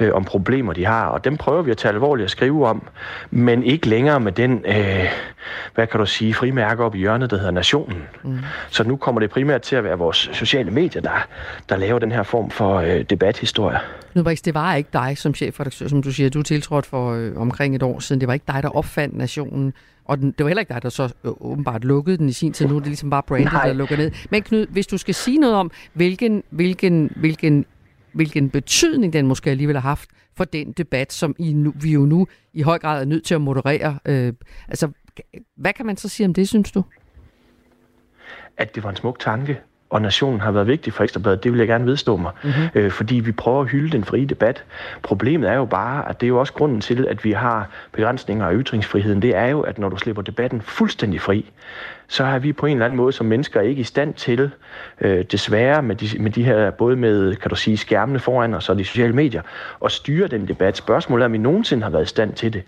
øh, 0.00 0.14
om 0.14 0.24
problemer, 0.24 0.72
de 0.72 0.84
har. 0.84 1.06
Og 1.06 1.24
dem 1.24 1.36
prøver 1.36 1.62
vi 1.62 1.70
at 1.70 1.76
tage 1.76 1.92
alvorligt 1.92 2.24
at 2.24 2.30
skrive 2.30 2.66
om. 2.66 2.82
Men 3.30 3.62
ikke 3.62 3.88
længere 3.88 4.20
med 4.20 4.32
den, 4.32 4.64
øh, 4.66 5.04
hvad 5.74 5.86
kan 5.86 6.00
du 6.00 6.06
sige, 6.06 6.34
frimærke 6.34 6.84
op 6.84 6.94
i 6.94 6.98
hjørnet, 6.98 7.30
der 7.30 7.36
hedder 7.36 7.50
Nationen. 7.50 8.02
Mm. 8.24 8.38
Så 8.70 8.84
nu 8.84 8.96
kommer 8.96 9.20
det 9.20 9.30
primært 9.30 9.62
til 9.62 9.76
at 9.76 9.84
være 9.84 9.98
vores 9.98 10.30
sociale 10.32 10.70
medier, 10.70 11.02
der, 11.02 11.26
der 11.68 11.76
laver 11.76 11.98
den 11.98 12.12
her 12.12 12.22
form 12.22 12.50
for 12.50 12.76
øh, 12.76 13.04
debathistorie. 13.10 13.78
Nu, 14.14 14.22
det 14.22 14.54
var 14.54 14.74
ikke 14.74 14.90
dig 14.92 15.18
som 15.18 15.34
chefredaktør, 15.34 15.88
som 15.88 16.02
du 16.02 16.12
siger. 16.12 16.30
Du 16.30 16.42
tiltrådt 16.42 16.86
for 16.86 17.12
øh, 17.12 17.36
omkring 17.36 17.76
et 17.76 17.82
år 17.82 17.98
siden. 17.98 18.20
Det 18.20 18.26
var 18.26 18.34
ikke 18.34 18.46
dig, 18.48 18.62
der 18.62 18.68
opfandt 18.68 19.16
Nationen. 19.16 19.72
Og 20.04 20.18
den, 20.18 20.30
det 20.30 20.44
var 20.44 20.48
heller 20.48 20.60
ikke 20.60 20.74
dig, 20.74 20.82
der 20.82 20.88
så 20.88 21.04
øh, 21.24 21.32
åbenbart 21.40 21.84
lukkede 21.84 22.18
den 22.18 22.28
i 22.28 22.32
sin 22.32 22.52
tid. 22.52 22.66
Nu 22.66 22.74
er 22.74 22.78
det 22.78 22.88
ligesom 22.88 23.10
bare 23.10 23.22
brandet, 23.22 23.52
Nej. 23.52 23.66
der 23.66 23.72
lukker 23.72 23.96
ned. 23.96 24.10
Men 24.30 24.42
Knud, 24.42 24.66
hvis 24.66 24.86
du 24.86 24.98
skal 24.98 25.14
sige 25.14 25.38
noget 25.38 25.56
om, 25.56 25.70
hvilken, 25.92 26.42
hvilken, 26.50 27.12
hvilken, 27.16 27.66
hvilken 28.12 28.50
betydning 28.50 29.12
den 29.12 29.26
måske 29.26 29.50
alligevel 29.50 29.76
har 29.76 29.88
haft 29.88 30.10
for 30.36 30.44
den 30.44 30.72
debat, 30.72 31.12
som 31.12 31.34
I 31.38 31.52
nu, 31.52 31.72
vi 31.80 31.92
jo 31.92 32.00
nu 32.00 32.26
i 32.54 32.62
høj 32.62 32.78
grad 32.78 33.00
er 33.00 33.04
nødt 33.04 33.24
til 33.24 33.34
at 33.34 33.40
moderere. 33.40 33.98
Øh, 34.06 34.32
altså, 34.68 34.88
hvad 35.56 35.72
kan 35.72 35.86
man 35.86 35.96
så 35.96 36.08
sige 36.08 36.26
om 36.26 36.34
det, 36.34 36.48
synes 36.48 36.72
du? 36.72 36.84
At 38.56 38.74
det 38.74 38.84
var 38.84 38.90
en 38.90 38.96
smuk 38.96 39.18
tanke, 39.18 39.60
og 39.90 40.02
nationen 40.02 40.40
har 40.40 40.50
været 40.50 40.66
vigtig 40.66 40.92
for 40.92 41.04
Ekstrabladet, 41.04 41.44
det 41.44 41.52
vil 41.52 41.58
jeg 41.58 41.68
gerne 41.68 41.86
vedstå 41.86 42.16
mig, 42.16 42.32
mm-hmm. 42.44 42.68
øh, 42.74 42.90
fordi 42.90 43.14
vi 43.14 43.32
prøver 43.32 43.60
at 43.60 43.68
hylde 43.68 43.90
den 43.90 44.04
frie 44.04 44.26
debat. 44.26 44.64
Problemet 45.02 45.50
er 45.50 45.54
jo 45.54 45.64
bare, 45.64 46.08
at 46.08 46.20
det 46.20 46.26
er 46.26 46.28
jo 46.28 46.40
også 46.40 46.52
grunden 46.52 46.80
til, 46.80 47.06
at 47.06 47.24
vi 47.24 47.32
har 47.32 47.70
begrænsninger 47.92 48.46
af 48.46 48.52
ytringsfriheden, 48.54 49.22
det 49.22 49.36
er 49.36 49.46
jo, 49.46 49.60
at 49.60 49.78
når 49.78 49.88
du 49.88 49.96
slipper 49.96 50.22
debatten 50.22 50.60
fuldstændig 50.60 51.20
fri, 51.20 51.50
så 52.10 52.24
er 52.24 52.38
vi 52.38 52.52
på 52.52 52.66
en 52.66 52.72
eller 52.72 52.84
anden 52.84 52.96
måde 52.96 53.12
som 53.12 53.26
mennesker 53.26 53.60
ikke 53.60 53.80
i 53.80 53.84
stand 53.84 54.14
til, 54.14 54.50
øh, 55.00 55.24
desværre 55.24 55.82
med 55.82 55.96
de, 55.96 56.22
med 56.22 56.30
de 56.30 56.42
her, 56.42 56.70
både 56.70 56.96
med, 56.96 57.36
kan 57.36 57.50
du 57.50 57.56
sige, 57.56 57.76
skærmene 57.76 58.18
foran 58.18 58.54
os 58.54 58.68
og 58.68 58.78
de 58.78 58.84
sociale 58.84 59.12
medier, 59.12 59.42
at 59.84 59.92
styre 59.92 60.28
den 60.28 60.48
debat. 60.48 60.76
Spørgsmålet 60.76 61.22
er, 61.22 61.26
om 61.26 61.32
vi 61.32 61.38
nogensinde 61.38 61.82
har 61.82 61.90
været 61.90 62.02
i 62.02 62.08
stand 62.08 62.32
til 62.32 62.52
det. 62.52 62.62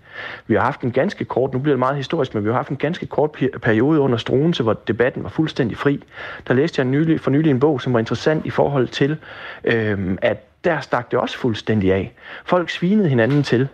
Vi 0.47 0.55
har 0.55 0.61
haft 0.61 0.81
en 0.81 0.91
ganske 0.91 1.25
kort, 1.25 1.53
nu 1.53 1.59
bliver 1.59 1.73
det 1.73 1.79
meget 1.79 1.95
historisk, 1.95 2.33
men 2.33 2.43
vi 2.43 2.49
har 2.49 2.55
haft 2.55 2.69
en 2.69 2.77
ganske 2.77 3.05
kort 3.05 3.31
periode 3.61 3.99
under 3.99 4.17
Struense, 4.17 4.63
hvor 4.63 4.73
debatten 4.73 5.23
var 5.23 5.29
fuldstændig 5.29 5.77
fri. 5.77 6.03
Der 6.47 6.53
læste 6.53 6.79
jeg 6.79 6.87
nylig, 6.87 7.19
for 7.19 7.31
nylig 7.31 7.49
en 7.49 7.59
bog, 7.59 7.81
som 7.81 7.93
var 7.93 7.99
interessant 7.99 8.45
i 8.45 8.49
forhold 8.49 8.87
til, 8.87 9.17
øh, 9.63 10.17
at 10.21 10.63
der 10.63 10.79
stak 10.79 11.11
det 11.11 11.19
også 11.19 11.37
fuldstændig 11.37 11.93
af. 11.93 12.13
Folk 12.45 12.69
svinede 12.69 13.09
hinanden 13.09 13.43
til, 13.43 13.67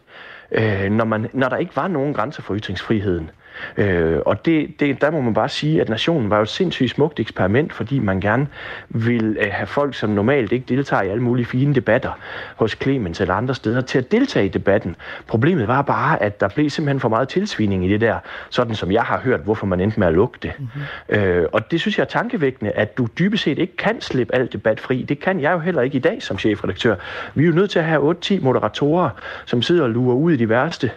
øh, 0.51 0.89
når, 0.91 1.05
man, 1.05 1.29
når 1.33 1.49
der 1.49 1.57
ikke 1.57 1.75
var 1.75 1.87
nogen 1.87 2.13
grænser 2.13 2.41
for 2.41 2.55
ytringsfriheden. 2.55 3.29
Øh, 3.77 4.19
og 4.25 4.45
det, 4.45 4.79
det, 4.79 5.01
der 5.01 5.11
må 5.11 5.21
man 5.21 5.33
bare 5.33 5.49
sige, 5.49 5.81
at 5.81 5.89
nationen 5.89 6.29
var 6.29 6.37
jo 6.37 6.43
et 6.43 6.49
sindssygt 6.49 6.91
smukt 6.91 7.19
eksperiment, 7.19 7.73
fordi 7.73 7.99
man 7.99 8.19
gerne 8.19 8.47
vil 8.89 9.37
øh, 9.39 9.47
have 9.51 9.67
folk, 9.67 9.95
som 9.95 10.09
normalt 10.09 10.51
ikke 10.51 10.65
deltager 10.69 11.03
i 11.03 11.09
alle 11.09 11.23
mulige 11.23 11.45
fine 11.45 11.75
debatter 11.75 12.11
hos 12.55 12.77
Clemens 12.81 13.21
eller 13.21 13.33
andre 13.33 13.55
steder, 13.55 13.81
til 13.81 13.97
at 13.97 14.11
deltage 14.11 14.45
i 14.45 14.49
debatten. 14.49 14.95
Problemet 15.27 15.67
var 15.67 15.81
bare, 15.81 16.21
at 16.21 16.39
der 16.39 16.47
blev 16.47 16.69
simpelthen 16.69 16.99
for 16.99 17.09
meget 17.09 17.29
tilsvining 17.29 17.85
i 17.85 17.89
det 17.89 18.01
der, 18.01 18.19
sådan 18.49 18.75
som 18.75 18.91
jeg 18.91 19.03
har 19.03 19.19
hørt, 19.19 19.39
hvorfor 19.39 19.65
man 19.65 19.81
endte 19.81 19.99
med 19.99 20.07
at 20.07 20.13
lukke 20.13 20.37
det. 20.41 20.51
Mm-hmm. 20.59 21.19
Øh, 21.19 21.45
og 21.51 21.71
det 21.71 21.81
synes 21.81 21.97
jeg 21.97 22.03
er 22.03 22.07
tankevækkende, 22.07 22.71
at 22.71 22.97
du 22.97 23.07
dybest 23.19 23.43
set 23.43 23.59
ikke 23.59 23.77
kan 23.77 24.01
slippe 24.01 24.35
alt 24.35 24.53
debat 24.53 24.79
fri. 24.79 25.01
Det 25.03 25.19
kan 25.19 25.41
jeg 25.41 25.53
jo 25.53 25.59
heller 25.59 25.81
ikke 25.81 25.95
i 25.95 25.99
dag 25.99 26.23
som 26.23 26.37
chefredaktør. 26.37 26.95
Vi 27.35 27.43
er 27.43 27.47
jo 27.47 27.53
nødt 27.53 27.71
til 27.71 27.79
at 27.79 27.85
have 27.85 28.15
8-10 28.25 28.41
moderatorer, 28.41 29.09
som 29.45 29.61
sidder 29.61 29.83
og 29.83 29.89
lurer 29.89 30.15
ud 30.15 30.31
i 30.31 30.37
de 30.37 30.49
værste 30.49 30.91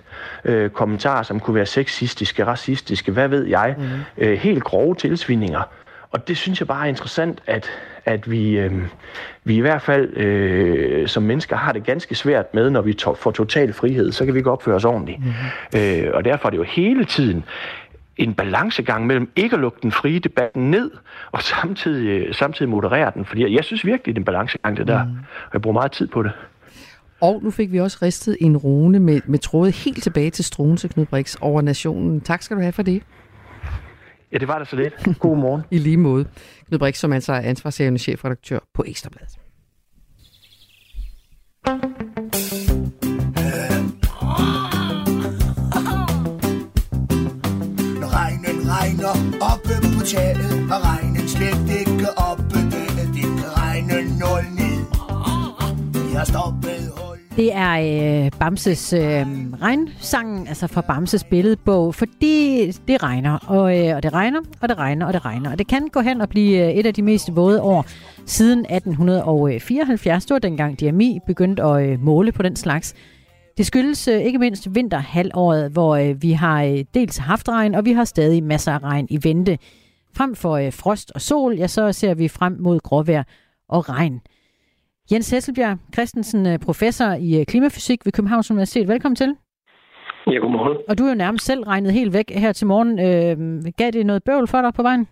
øh, 0.45 0.71
kommentarer, 0.71 1.23
som 1.23 1.41
kunne 1.41 1.55
være 1.55 1.67
sexistiske, 1.67 2.45
racistiske, 2.51 3.13
hvad 3.13 3.29
ved 3.29 3.47
jeg, 3.47 3.75
mm. 3.79 3.85
øh, 4.19 4.39
helt 4.39 4.65
grove 4.65 4.95
tilsvinninger. 4.95 5.63
Og 6.11 6.29
det 6.29 6.37
synes 6.37 6.61
jeg 6.61 6.69
bare 6.69 6.85
er 6.85 6.89
interessant, 6.89 7.43
at, 7.47 7.71
at 8.05 8.31
vi, 8.31 8.59
øh, 8.59 8.73
vi 9.45 9.57
i 9.57 9.61
hvert 9.61 9.83
fald 9.83 10.17
øh, 10.17 11.09
som 11.09 11.23
mennesker 11.23 11.57
har 11.57 11.73
det 11.73 11.85
ganske 11.85 12.15
svært 12.15 12.55
med, 12.55 12.71
når 12.71 12.81
vi 12.81 12.93
to- 12.93 13.15
får 13.15 13.31
total 13.31 13.73
frihed, 13.73 14.13
så 14.13 14.25
kan 14.25 14.35
vi 14.35 14.39
ikke 14.39 14.51
opføre 14.51 14.75
os 14.75 14.85
ordentligt. 14.85 15.19
Mm. 15.73 15.79
Øh, 15.81 16.11
og 16.15 16.25
derfor 16.25 16.49
er 16.49 16.51
det 16.51 16.59
jo 16.59 16.63
hele 16.63 17.05
tiden 17.05 17.45
en 18.17 18.35
balancegang 18.35 19.07
mellem 19.07 19.31
ikke 19.37 19.55
at 19.55 19.61
lukke 19.61 19.79
den 19.83 19.93
frie 19.93 20.19
debat 20.19 20.57
ned, 20.57 20.91
og 21.33 21.43
samtidig, 21.43 22.35
samtidig 22.35 22.69
moderere 22.69 23.13
den. 23.15 23.25
Fordi 23.25 23.55
jeg 23.55 23.65
synes 23.65 23.85
virkelig, 23.87 24.15
det 24.15 24.19
er 24.19 24.21
en 24.21 24.25
balancegang, 24.25 24.77
det 24.77 24.87
der. 24.87 25.05
Mm. 25.05 25.11
Og 25.47 25.51
jeg 25.53 25.63
bruger 25.63 25.73
meget 25.73 25.93
tid 25.93 26.07
på 26.07 26.23
det. 26.23 26.33
Og 27.21 27.43
nu 27.43 27.51
fik 27.51 27.73
vi 27.73 27.81
også 27.81 27.99
ristet 28.03 28.37
en 28.41 28.57
rune 28.57 28.99
med, 28.99 29.21
med 29.27 29.39
tråde 29.39 29.71
helt 29.71 30.03
tilbage 30.03 30.31
til 30.31 30.45
Struense 30.45 30.89
Knud 30.89 31.07
Brix 31.07 31.37
over 31.41 31.63
nationen. 31.63 32.21
Tak 32.21 32.43
skal 32.43 32.57
du 32.57 32.63
have 32.63 32.73
for 32.73 32.83
det. 32.83 33.03
Ja, 34.33 34.39
det 34.39 34.49
var 34.49 34.59
da 34.59 34.65
så 34.65 34.77
lidt. 34.77 35.19
God 35.19 35.37
morgen. 35.37 35.63
I 35.71 35.79
lige 35.79 35.97
måde. 35.97 36.25
Knud 36.69 36.79
Brix, 36.79 36.99
som 36.99 37.13
altså 37.13 37.33
er 37.33 37.41
ansvarshavende 37.41 37.99
chefredaktør 37.99 38.59
på 38.75 38.85
Ekstrabladet. 38.87 39.39
Regner 48.73 49.15
oppe 49.53 49.75
på 49.99 50.05
taget, 50.07 50.53
og 50.73 50.79
regnen 50.85 51.29
slet 51.29 51.81
ikke 51.81 52.09
oppe. 52.17 52.55
Det 53.15 53.23
kan 53.23 53.51
regne 53.57 53.95
nul 54.21 54.45
ned. 54.59 54.81
Vi 56.09 56.15
har 56.17 56.25
stoppet 56.25 56.70
det 57.41 57.55
er 57.55 58.25
øh, 58.25 58.31
Bamses 58.39 58.93
øh, 58.93 59.27
regnsangen, 59.63 60.49
altså 60.49 60.67
fra 60.67 60.81
Bamses 60.81 61.25
billedbog, 61.25 61.95
fordi 61.95 62.67
det 62.89 63.03
regner, 63.03 63.39
og, 63.47 63.79
øh, 63.79 63.97
og 63.97 64.03
det 64.03 64.13
regner, 64.13 64.41
og 64.61 64.69
det 64.69 64.79
regner, 64.79 65.07
og 65.07 65.13
det 65.13 65.25
regner. 65.25 65.51
Og 65.51 65.59
det 65.59 65.67
kan 65.67 65.89
gå 65.89 66.01
hen 66.01 66.21
og 66.21 66.29
blive 66.29 66.67
øh, 66.67 66.71
et 66.71 66.87
af 66.87 66.95
de 66.95 67.03
mest 67.03 67.37
våde 67.37 67.63
år 67.63 67.87
siden 68.27 68.59
1874. 68.59 70.27
Det 70.27 70.35
var 70.35 70.39
dengang 70.39 70.81
DMI 70.81 71.19
begyndte 71.27 71.63
at 71.63 71.91
øh, 71.91 72.01
måle 72.01 72.33
på 72.33 72.43
den 72.43 72.57
slags. 72.57 72.95
Det 73.57 73.67
skyldes 73.67 74.09
øh, 74.09 74.21
ikke 74.21 74.39
mindst 74.39 74.75
vinterhalvåret, 74.75 75.71
hvor 75.71 75.97
øh, 75.97 76.23
vi 76.23 76.33
har 76.33 76.63
øh, 76.63 76.85
dels 76.95 77.17
haft 77.17 77.49
regn, 77.49 77.75
og 77.75 77.85
vi 77.85 77.93
har 77.93 78.05
stadig 78.05 78.45
masser 78.45 78.73
af 78.73 78.83
regn 78.83 79.07
i 79.11 79.25
vente. 79.25 79.59
Frem 80.17 80.35
for 80.35 80.57
øh, 80.57 80.73
frost 80.73 81.13
og 81.15 81.21
sol, 81.21 81.55
ja, 81.57 81.67
så 81.67 81.93
ser 81.93 82.15
vi 82.15 82.29
frem 82.29 82.57
mod 82.61 82.81
gråvejr 82.81 83.23
og 83.69 83.89
regn. 83.89 84.21
Jens 85.13 85.31
Hesselbjerg 85.31 85.79
Christensen, 85.95 86.47
øh, 86.47 86.59
professor 86.59 87.11
i 87.29 87.41
øh, 87.41 87.47
klimafysik 87.47 88.01
ved 88.05 88.13
Københavns 88.13 88.51
Universitet. 88.51 88.89
Velkommen 88.89 89.17
til. 89.17 89.37
Ja, 90.27 90.39
godmorgen. 90.39 90.79
Og 90.89 90.99
du 90.99 91.05
er 91.05 91.09
jo 91.09 91.15
nærmest 91.25 91.45
selv 91.47 91.63
regnet 91.63 91.93
helt 91.93 92.13
væk 92.13 92.29
her 92.31 92.53
til 92.53 92.67
morgen. 92.67 92.93
Øh, 93.07 93.37
gav 93.79 93.91
det 93.91 94.07
noget 94.07 94.25
bøvl 94.25 94.49
for 94.49 94.61
dig 94.63 94.73
på 94.75 94.83
vejen? 94.83 95.09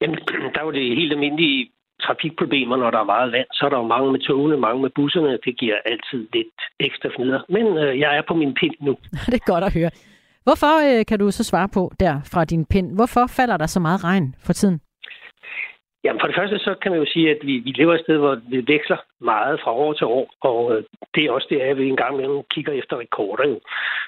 Jamen, 0.00 0.16
der 0.52 0.60
er 0.60 0.64
jo 0.64 0.72
det 0.72 0.96
helt 1.00 1.12
almindelige 1.12 1.70
trafikproblemer, 2.04 2.76
når 2.76 2.90
der 2.90 2.98
er 2.98 3.12
meget 3.14 3.32
vand. 3.32 3.48
Så 3.52 3.64
er 3.66 3.70
der 3.70 3.78
jo 3.78 3.86
mange 3.94 4.12
med 4.12 4.20
togene, 4.20 4.56
mange 4.56 4.82
med 4.82 4.90
busserne. 4.94 5.38
Det 5.46 5.58
giver 5.60 5.76
altid 5.84 6.20
lidt 6.36 6.58
ekstra 6.80 7.08
fnider. 7.16 7.40
Men 7.48 7.64
øh, 7.82 7.98
jeg 7.98 8.16
er 8.18 8.22
på 8.28 8.34
min 8.34 8.54
pind 8.60 8.74
nu. 8.80 8.92
det 9.32 9.38
er 9.42 9.52
godt 9.52 9.64
at 9.64 9.74
høre. 9.74 9.90
Hvorfor 10.46 10.74
øh, 10.88 11.06
kan 11.08 11.18
du 11.18 11.30
så 11.30 11.44
svare 11.44 11.68
på 11.76 11.92
der 12.00 12.14
fra 12.32 12.44
din 12.44 12.64
pind? 12.72 12.94
Hvorfor 12.98 13.24
falder 13.26 13.56
der 13.56 13.66
så 13.66 13.80
meget 13.80 14.04
regn 14.04 14.34
for 14.46 14.52
tiden? 14.52 14.80
Jamen 16.04 16.20
for 16.20 16.26
det 16.26 16.36
første, 16.36 16.58
så 16.58 16.74
kan 16.82 16.90
man 16.92 17.00
jo 17.00 17.06
sige, 17.12 17.30
at 17.30 17.38
vi, 17.42 17.58
vi 17.58 17.70
lever 17.70 17.94
et 17.94 18.00
sted, 18.00 18.16
hvor 18.18 18.34
det 18.34 18.68
veksler 18.68 18.96
meget 19.20 19.60
fra 19.60 19.72
år 19.72 19.92
til 19.92 20.06
år, 20.06 20.34
og 20.40 20.76
øh, 20.76 20.84
det 21.14 21.24
er 21.24 21.30
også 21.30 21.46
det, 21.50 21.60
at 21.60 21.78
vi 21.78 21.88
en 21.88 21.96
gang 21.96 22.14
imellem 22.14 22.42
kigger 22.50 22.72
efter 22.72 22.98
rekorder. 22.98 23.48
Jo. 23.48 23.60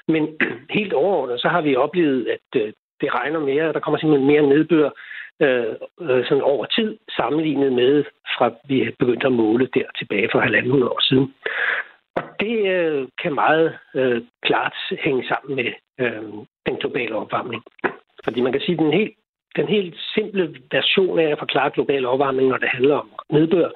Men 0.08 0.38
helt 0.78 0.92
overordnet, 0.92 1.40
så 1.40 1.48
har 1.48 1.60
vi 1.60 1.76
oplevet, 1.76 2.28
at 2.28 2.60
øh, 2.62 2.72
det 3.00 3.14
regner 3.14 3.40
mere, 3.40 3.72
der 3.72 3.80
kommer 3.80 3.98
simpelthen 3.98 4.26
mere 4.26 4.42
nedbør 4.42 4.90
øh, 5.40 5.74
øh, 6.00 6.24
sådan 6.24 6.42
over 6.42 6.64
tid, 6.64 6.98
sammenlignet 7.16 7.72
med, 7.72 8.04
fra 8.38 8.50
vi 8.68 8.90
begyndte 8.98 9.26
at 9.26 9.32
måle 9.32 9.68
der 9.74 9.88
tilbage 9.98 10.28
for 10.32 10.40
halvanden 10.40 10.82
år 10.82 11.00
siden. 11.00 11.34
Og 12.16 12.22
det 12.40 12.56
øh, 12.76 13.08
kan 13.22 13.34
meget 13.34 13.78
øh, 13.94 14.22
klart 14.42 14.74
hænge 15.04 15.24
sammen 15.28 15.56
med 15.56 15.72
øh, 16.00 16.22
den 16.66 16.76
globale 16.76 17.14
opvarmning. 17.14 17.62
Fordi 18.24 18.40
man 18.40 18.52
kan 18.52 18.60
sige, 18.60 18.72
at 18.72 18.78
den 18.78 18.92
helt 18.92 19.14
den 19.56 19.68
helt 19.68 19.94
simple 20.14 20.54
version 20.72 21.18
af 21.18 21.28
at 21.32 21.38
forklare 21.38 21.70
global 21.70 22.06
opvarmning, 22.06 22.48
når 22.48 22.56
det 22.56 22.68
handler 22.68 22.96
om 22.96 23.08
nedbør, 23.30 23.68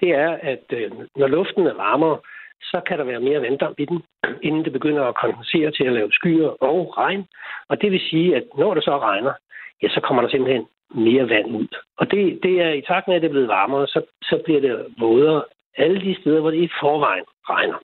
det 0.00 0.10
er, 0.10 0.30
at 0.42 0.64
øh, 0.70 0.90
når 1.16 1.26
luften 1.26 1.66
er 1.66 1.74
varmere, 1.74 2.18
så 2.62 2.80
kan 2.86 2.98
der 2.98 3.04
være 3.04 3.20
mere 3.20 3.42
vanddamp 3.42 3.80
i 3.80 3.84
den, 3.84 4.02
inden 4.42 4.64
det 4.64 4.72
begynder 4.72 5.04
at 5.04 5.14
kondensere 5.22 5.70
til 5.70 5.84
at 5.84 5.92
lave 5.92 6.12
skyer 6.12 6.48
og 6.62 6.98
regn. 6.98 7.24
Og 7.68 7.82
det 7.82 7.92
vil 7.92 8.00
sige, 8.10 8.36
at 8.36 8.44
når 8.58 8.74
det 8.74 8.84
så 8.84 8.98
regner, 8.98 9.32
ja, 9.82 9.88
så 9.88 10.00
kommer 10.00 10.22
der 10.22 10.30
simpelthen 10.30 10.66
mere 10.94 11.28
vand 11.28 11.56
ud. 11.56 11.68
Og 11.98 12.10
det, 12.10 12.38
det 12.42 12.60
er 12.60 12.72
i 12.72 12.82
takt 12.88 13.08
med, 13.08 13.16
at 13.16 13.22
det 13.22 13.28
er 13.28 13.36
blevet 13.36 13.48
varmere, 13.48 13.86
så, 13.86 14.00
så 14.22 14.40
bliver 14.44 14.60
det 14.60 14.86
vådere 14.98 15.44
alle 15.76 16.00
de 16.00 16.20
steder, 16.20 16.40
hvor 16.40 16.50
det 16.50 16.62
i 16.62 16.70
forvejen 16.80 17.24
regner. 17.50 17.78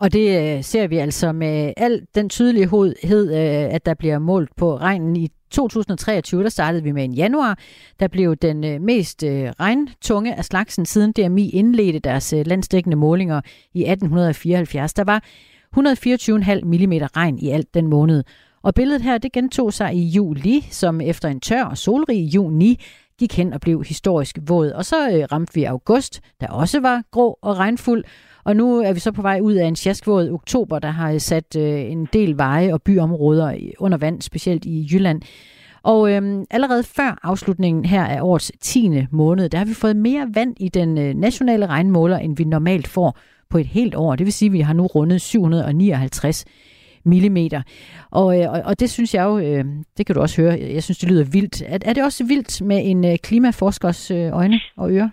Og 0.00 0.12
det 0.12 0.26
øh, 0.40 0.62
ser 0.62 0.88
vi 0.88 0.96
altså 0.96 1.32
med 1.32 1.72
al 1.76 2.06
den 2.14 2.28
tydelighed, 2.28 3.32
øh, 3.40 3.74
at 3.74 3.86
der 3.86 3.94
bliver 3.94 4.18
målt 4.18 4.50
på 4.56 4.76
regnen 4.76 5.16
i 5.16 5.28
2023, 5.50 6.42
der 6.42 6.48
startede 6.48 6.82
vi 6.82 6.92
med 6.92 7.04
en 7.04 7.12
januar, 7.12 7.58
der 8.00 8.08
blev 8.08 8.36
den 8.36 8.64
øh, 8.64 8.80
mest 8.80 9.22
øh, 9.22 9.50
regntunge 9.60 10.34
af 10.34 10.44
slagsen 10.44 10.86
siden 10.86 11.12
DMI 11.12 11.50
indledte 11.50 11.98
deres 11.98 12.32
øh, 12.32 12.46
landstækkende 12.46 12.96
målinger 12.96 13.40
i 13.74 13.80
1874. 13.80 14.94
Der 14.94 15.04
var 15.04 15.22
124,5 15.76 16.64
mm 16.64 16.92
regn 17.16 17.38
i 17.38 17.50
alt 17.50 17.74
den 17.74 17.86
måned. 17.86 18.24
Og 18.62 18.74
billedet 18.74 19.02
her, 19.02 19.18
det 19.18 19.32
gentog 19.32 19.72
sig 19.72 19.94
i 19.94 20.04
juli, 20.04 20.66
som 20.70 21.00
efter 21.00 21.28
en 21.28 21.40
tør 21.40 21.64
og 21.64 21.78
solrig 21.78 22.34
juni 22.34 22.80
gik 23.18 23.36
hen 23.36 23.52
og 23.52 23.60
blev 23.60 23.84
historisk 23.84 24.38
våd. 24.46 24.70
Og 24.70 24.84
så 24.84 25.10
øh, 25.10 25.26
ramte 25.32 25.54
vi 25.54 25.64
august, 25.64 26.20
der 26.40 26.48
også 26.48 26.80
var 26.80 27.02
grå 27.10 27.38
og 27.42 27.58
regnfuld. 27.58 28.04
Og 28.48 28.56
nu 28.56 28.80
er 28.80 28.92
vi 28.92 29.00
så 29.00 29.12
på 29.12 29.22
vej 29.22 29.38
ud 29.42 29.54
af 29.54 29.66
en 29.66 29.76
sjaskvåd 29.76 30.30
oktober, 30.30 30.78
der 30.78 30.90
har 30.90 31.12
øh, 31.12 31.20
sat 31.20 31.56
øh, 31.56 31.90
en 31.90 32.08
del 32.12 32.38
veje 32.38 32.72
og 32.72 32.82
byområder 32.82 33.58
under 33.78 33.98
vand, 33.98 34.22
specielt 34.22 34.64
i 34.64 34.88
Jylland. 34.92 35.22
Og 35.82 36.12
øhm, 36.12 36.44
allerede 36.50 36.82
før 36.82 37.18
afslutningen 37.22 37.84
her 37.84 38.04
af 38.04 38.20
årets 38.22 38.52
10. 38.60 38.90
måned, 39.10 39.48
der 39.48 39.58
har 39.58 39.64
vi 39.64 39.74
fået 39.74 39.96
mere 39.96 40.28
vand 40.34 40.54
i 40.60 40.68
den 40.68 40.98
øh, 40.98 41.14
nationale 41.14 41.66
regnmåler, 41.66 42.18
end 42.18 42.36
vi 42.36 42.44
normalt 42.44 42.88
får 42.88 43.18
på 43.50 43.58
et 43.58 43.66
helt 43.66 43.94
år. 43.94 44.16
Det 44.16 44.26
vil 44.26 44.32
sige, 44.32 44.46
at 44.46 44.52
vi 44.52 44.60
har 44.60 44.72
nu 44.72 44.86
rundet 44.86 45.20
759 45.20 46.44
millimeter. 47.04 47.62
Og, 48.10 48.40
øh, 48.40 48.50
og, 48.52 48.62
og 48.64 48.80
det 48.80 48.90
synes 48.90 49.14
jeg 49.14 49.24
jo, 49.24 49.38
øh, 49.38 49.64
det 49.98 50.06
kan 50.06 50.14
du 50.14 50.20
også 50.20 50.42
høre, 50.42 50.58
jeg 50.60 50.82
synes, 50.82 50.98
det 50.98 51.08
lyder 51.08 51.24
vildt. 51.24 51.62
Er, 51.66 51.78
er 51.84 51.92
det 51.92 52.04
også 52.04 52.24
vildt 52.24 52.62
med 52.62 52.80
en 52.84 53.04
øh, 53.04 53.16
klimaforskers 53.22 54.10
øh, 54.10 54.32
øjne 54.32 54.60
og 54.76 54.92
ører? 54.92 55.08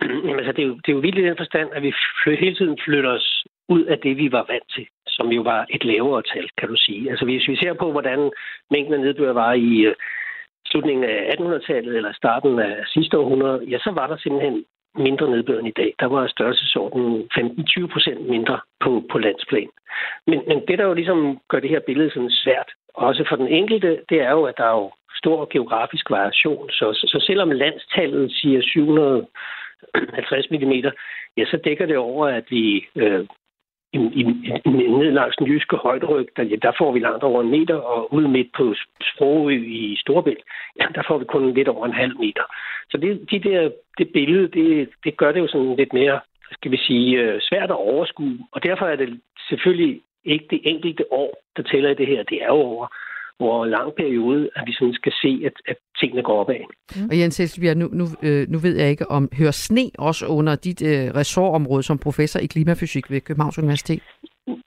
Jamen, 0.26 0.38
altså, 0.38 0.52
det, 0.52 0.62
er 0.62 0.66
jo, 0.66 0.74
det 0.74 0.88
er 0.88 0.92
jo 0.92 1.04
vildt 1.06 1.18
i 1.18 1.28
den 1.28 1.36
forstand, 1.36 1.68
at 1.72 1.82
vi 1.82 1.94
hele 2.26 2.56
tiden 2.56 2.78
flytter 2.84 3.10
os 3.10 3.44
ud 3.68 3.84
af 3.84 3.98
det, 3.98 4.16
vi 4.16 4.32
var 4.32 4.44
vant 4.48 4.68
til, 4.74 4.86
som 5.06 5.28
jo 5.28 5.42
var 5.42 5.66
et 5.70 5.84
lavere 5.84 6.22
tal, 6.22 6.48
kan 6.58 6.68
du 6.68 6.76
sige. 6.76 7.10
Altså 7.10 7.24
hvis 7.24 7.48
vi 7.48 7.56
ser 7.56 7.72
på, 7.72 7.92
hvordan 7.92 8.30
mængden 8.70 8.94
af 8.94 9.00
nedbør 9.00 9.32
var 9.32 9.52
i 9.52 9.86
uh, 9.86 9.94
slutningen 10.66 11.04
af 11.04 11.34
1800-tallet 11.34 11.96
eller 11.96 12.12
starten 12.12 12.58
af 12.58 12.76
sidste 12.86 13.18
århundrede, 13.18 13.64
ja, 13.68 13.78
så 13.78 13.90
var 13.90 14.06
der 14.06 14.16
simpelthen 14.16 14.64
mindre 14.96 15.30
nedbør 15.30 15.58
end 15.58 15.68
i 15.68 15.78
dag. 15.80 15.94
Der 16.00 16.06
var 16.06 16.26
størrelsesorden 16.26 17.28
15-20 17.38 17.86
procent 17.92 18.20
mindre 18.28 18.60
på, 18.80 19.04
på 19.10 19.18
landsplan. 19.18 19.68
Men, 20.26 20.40
men 20.48 20.58
det, 20.68 20.78
der 20.78 20.84
jo 20.84 20.94
ligesom 20.94 21.38
gør 21.48 21.60
det 21.60 21.70
her 21.70 21.80
billede 21.86 22.10
sådan 22.10 22.30
svært, 22.30 22.70
også 22.94 23.24
for 23.28 23.36
den 23.36 23.48
enkelte, 23.48 24.00
det 24.08 24.20
er 24.22 24.30
jo, 24.30 24.42
at 24.44 24.54
der 24.56 24.64
er 24.64 24.76
jo 24.82 24.90
stor 25.14 25.48
geografisk 25.52 26.10
variation. 26.10 26.70
Så, 26.70 26.92
så, 26.92 27.06
så 27.12 27.24
selvom 27.26 27.50
landstallet 27.50 28.32
siger 28.32 28.60
700 28.62 29.26
50 29.94 30.50
mm, 30.50 30.72
ja, 31.36 31.44
så 31.44 31.56
dækker 31.64 31.86
det 31.86 31.96
over, 31.96 32.26
at 32.26 32.44
vi 32.50 32.86
øh, 32.96 33.26
i, 33.92 33.98
i, 33.98 34.22
ned 34.70 35.10
langs 35.10 35.36
den 35.36 35.46
jyske 35.46 35.76
højderyg, 35.76 36.28
der, 36.36 36.42
ja, 36.42 36.56
der 36.62 36.72
får 36.78 36.92
vi 36.92 36.98
langt 36.98 37.24
over 37.24 37.40
en 37.42 37.50
meter, 37.50 37.74
og 37.74 38.14
ude 38.14 38.28
midt 38.28 38.52
på 38.56 38.74
Sprogø 39.14 39.64
i 39.66 39.96
Storbælt, 39.96 40.44
ja, 40.80 40.86
der 40.94 41.02
får 41.08 41.18
vi 41.18 41.24
kun 41.24 41.54
lidt 41.54 41.68
over 41.68 41.86
en 41.86 42.00
halv 42.02 42.18
meter. 42.18 42.44
Så 42.90 42.96
det, 42.96 43.30
de 43.30 43.38
der, 43.38 43.70
det 43.98 44.12
billede, 44.12 44.48
det, 44.48 44.88
det 45.04 45.16
gør 45.16 45.32
det 45.32 45.40
jo 45.40 45.48
sådan 45.48 45.76
lidt 45.76 45.92
mere, 45.92 46.20
skal 46.52 46.70
vi 46.70 46.76
sige, 46.76 47.18
øh, 47.20 47.40
svært 47.40 47.70
at 47.70 47.76
overskue. 47.76 48.38
Og 48.52 48.62
derfor 48.62 48.86
er 48.86 48.96
det 48.96 49.20
selvfølgelig 49.48 50.00
ikke 50.24 50.46
det 50.50 50.60
enkelte 50.64 51.12
år, 51.12 51.42
der 51.56 51.62
tæller 51.62 51.90
i 51.90 51.94
det 51.94 52.06
her. 52.06 52.22
Det 52.22 52.42
er 52.42 52.46
jo 52.46 52.52
over 52.52 52.86
en 53.64 53.70
lang 53.70 53.90
periode, 53.96 54.50
at 54.56 54.62
vi 54.66 54.72
sådan 54.72 54.94
skal 54.94 55.12
se, 55.22 55.42
at, 55.48 55.52
at 55.68 55.76
tingene 56.00 56.22
går 56.22 56.40
opad. 56.42 56.62
Mm. 56.96 57.08
Og 57.10 57.18
Jens 57.18 57.36
Helsbjerg, 57.38 57.76
nu, 57.76 57.88
nu, 57.92 58.04
øh, 58.22 58.48
nu 58.48 58.58
ved 58.58 58.76
jeg 58.76 58.90
ikke, 58.90 59.10
om 59.10 59.28
hører 59.38 59.50
sne 59.50 59.90
også 59.98 60.26
under 60.26 60.54
dit 60.54 60.82
øh, 60.82 61.14
ressortområde 61.20 61.82
som 61.82 61.98
professor 61.98 62.40
i 62.40 62.46
klimafysik 62.46 63.10
ved 63.10 63.20
Københavns 63.20 63.58
Universitet? 63.58 64.02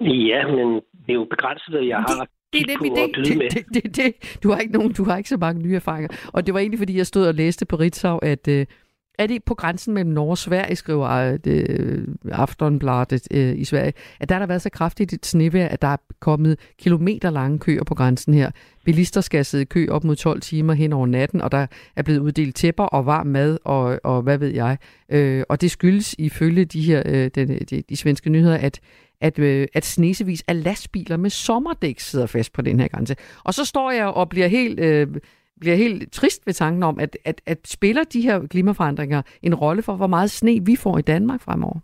Ja, 0.01 0.47
men 0.47 0.67
det 0.75 1.09
er 1.09 1.13
jo 1.13 1.27
begrænset, 1.29 1.75
at 1.75 1.87
jeg 1.87 1.97
har 1.97 2.27
det 2.53 2.61
er 2.61 2.67
nemlig 2.67 2.91
det. 2.95 3.09
Det, 3.25 3.65
det, 3.73 3.83
det, 3.83 3.95
det. 3.95 4.39
Du, 4.43 4.51
har 4.51 4.59
ikke 4.59 4.73
nogen, 4.73 4.93
du 4.93 5.03
har 5.03 5.17
ikke 5.17 5.29
så 5.29 5.37
mange 5.37 5.61
nye 5.61 5.75
erfaringer. 5.75 6.29
Og 6.33 6.45
det 6.45 6.53
var 6.53 6.59
egentlig, 6.59 6.79
fordi 6.79 6.97
jeg 6.97 7.07
stod 7.07 7.27
og 7.27 7.33
læste 7.33 7.65
på 7.65 7.75
Ritzau, 7.75 8.17
at, 8.17 8.47
øh, 8.47 8.65
er 9.19 9.27
det 9.27 9.43
på 9.43 9.53
grænsen 9.53 9.93
mellem 9.93 10.11
Norge 10.11 10.31
og 10.31 10.37
Sverige, 10.37 10.75
skriver 10.75 11.07
øh, 11.07 11.39
øh 11.45 12.07
Aftonbladet 12.31 13.27
øh, 13.31 13.57
i 13.57 13.63
Sverige, 13.63 13.93
at 14.19 14.29
der 14.29 14.39
har 14.39 14.45
været 14.45 14.61
så 14.61 14.69
kraftigt 14.69 15.13
et 15.13 15.25
snevejr, 15.25 15.67
at 15.67 15.81
der 15.81 15.87
er 15.87 15.97
kommet 16.19 16.59
kilometerlange 16.79 17.59
køer 17.59 17.83
på 17.83 17.95
grænsen 17.95 18.33
her. 18.33 18.51
Bilister 18.85 19.21
skal 19.21 19.45
sidde 19.45 19.61
i 19.61 19.65
kø 19.65 19.87
op 19.89 20.03
mod 20.03 20.15
12 20.15 20.41
timer 20.41 20.73
hen 20.73 20.93
over 20.93 21.07
natten, 21.07 21.41
og 21.41 21.51
der 21.51 21.67
er 21.95 22.01
blevet 22.01 22.19
uddelt 22.19 22.55
tæpper 22.55 22.83
og 22.83 23.05
varm 23.05 23.27
mad 23.27 23.57
og, 23.65 23.99
og 24.03 24.21
hvad 24.21 24.37
ved 24.37 24.49
jeg. 24.49 24.77
Øh, 25.09 25.43
og 25.49 25.61
det 25.61 25.71
skyldes 25.71 26.15
ifølge 26.17 26.65
de 26.65 26.81
her 26.81 27.03
øh, 27.05 27.31
de, 27.35 27.41
øh, 27.41 27.61
de, 27.69 27.83
de 27.89 27.95
svenske 27.95 28.29
nyheder, 28.29 28.57
at 28.57 28.79
at, 29.21 29.39
øh, 29.39 29.67
at 29.73 29.85
snesevis 29.85 30.43
af 30.47 30.63
lastbiler 30.63 31.17
med 31.17 31.29
sommerdæk 31.29 31.99
sidder 31.99 32.25
fast 32.25 32.53
på 32.53 32.61
den 32.61 32.79
her 32.79 32.87
grænse. 32.87 33.15
Og 33.43 33.53
så 33.53 33.65
står 33.65 33.91
jeg 33.91 34.05
og 34.05 34.29
bliver 34.29 34.47
helt 34.47 34.79
øh, 34.79 35.07
bliver 35.59 35.75
helt 35.75 36.11
trist 36.11 36.47
ved 36.47 36.53
tanken 36.53 36.83
om, 36.83 36.99
at, 36.99 37.17
at, 37.25 37.41
at 37.45 37.59
spiller 37.67 38.03
de 38.03 38.21
her 38.21 38.47
klimaforandringer 38.47 39.21
en 39.43 39.55
rolle 39.55 39.83
for, 39.83 39.93
hvor 39.93 40.07
meget 40.07 40.31
sne 40.31 40.65
vi 40.65 40.75
får 40.83 40.97
i 40.97 41.01
Danmark 41.01 41.41
fremover? 41.41 41.79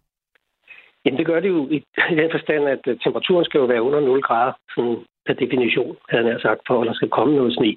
Jamen 1.05 1.17
det 1.17 1.25
gør 1.25 1.39
det 1.39 1.49
jo 1.49 1.69
i, 1.69 1.77
i 2.11 2.15
den 2.21 2.31
forstand, 2.31 2.63
at 2.69 2.83
øh, 2.87 2.99
temperaturen 3.03 3.45
skal 3.45 3.59
jo 3.59 3.65
være 3.65 3.81
under 3.81 3.99
0 3.99 4.21
grader, 4.21 4.53
sådan 4.75 4.97
per 5.25 5.33
definition, 5.33 5.97
havde 6.09 6.27
jeg 6.27 6.39
sagt, 6.41 6.61
for 6.67 6.81
at 6.81 6.87
der 6.87 6.93
skal 6.93 7.09
komme 7.09 7.35
noget 7.35 7.53
sne. 7.53 7.75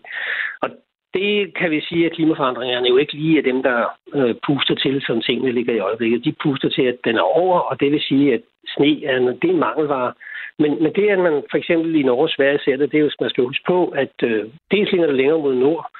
Og 0.63 0.69
det 1.15 1.55
kan 1.59 1.71
vi 1.71 1.81
sige, 1.81 2.07
at 2.07 2.13
klimaforandringerne 2.13 2.89
jo 2.89 2.97
ikke 2.97 3.13
lige 3.13 3.39
er 3.39 3.43
dem, 3.43 3.63
der 3.63 3.79
øh, 4.15 4.35
puster 4.47 4.75
til, 4.75 5.03
som 5.07 5.21
tingene 5.21 5.53
ligger 5.53 5.75
i 5.75 5.85
øjeblikket. 5.89 6.25
De 6.25 6.35
puster 6.43 6.69
til, 6.69 6.83
at 6.83 6.99
den 7.05 7.17
er 7.17 7.27
over, 7.41 7.59
og 7.59 7.81
det 7.81 7.93
vil 7.93 8.01
sige, 8.01 8.35
at 8.35 8.43
sne 8.77 9.05
er 9.05 9.17
en, 9.17 9.27
det 9.27 9.45
er 9.45 9.55
en 9.55 9.67
mangelvare. 9.69 10.13
Men, 10.59 10.83
men 10.83 10.93
det, 10.93 11.09
at 11.11 11.19
man 11.19 11.43
for 11.51 11.59
eksempel 11.59 11.95
i 11.95 12.03
Norge 12.03 12.23
og 12.23 12.35
Sverige 12.37 12.59
ser 12.65 12.77
det, 12.77 12.93
det 12.93 12.99
er 12.99 13.03
jo, 13.03 13.11
man 13.21 13.31
skal 13.31 13.45
huske 13.45 13.65
på, 13.67 13.89
at 13.89 14.17
øh, 14.23 14.45
dels 14.71 14.91
ligger 14.91 15.07
det 15.07 15.17
længere 15.17 15.39
mod 15.39 15.55
nord, 15.55 15.91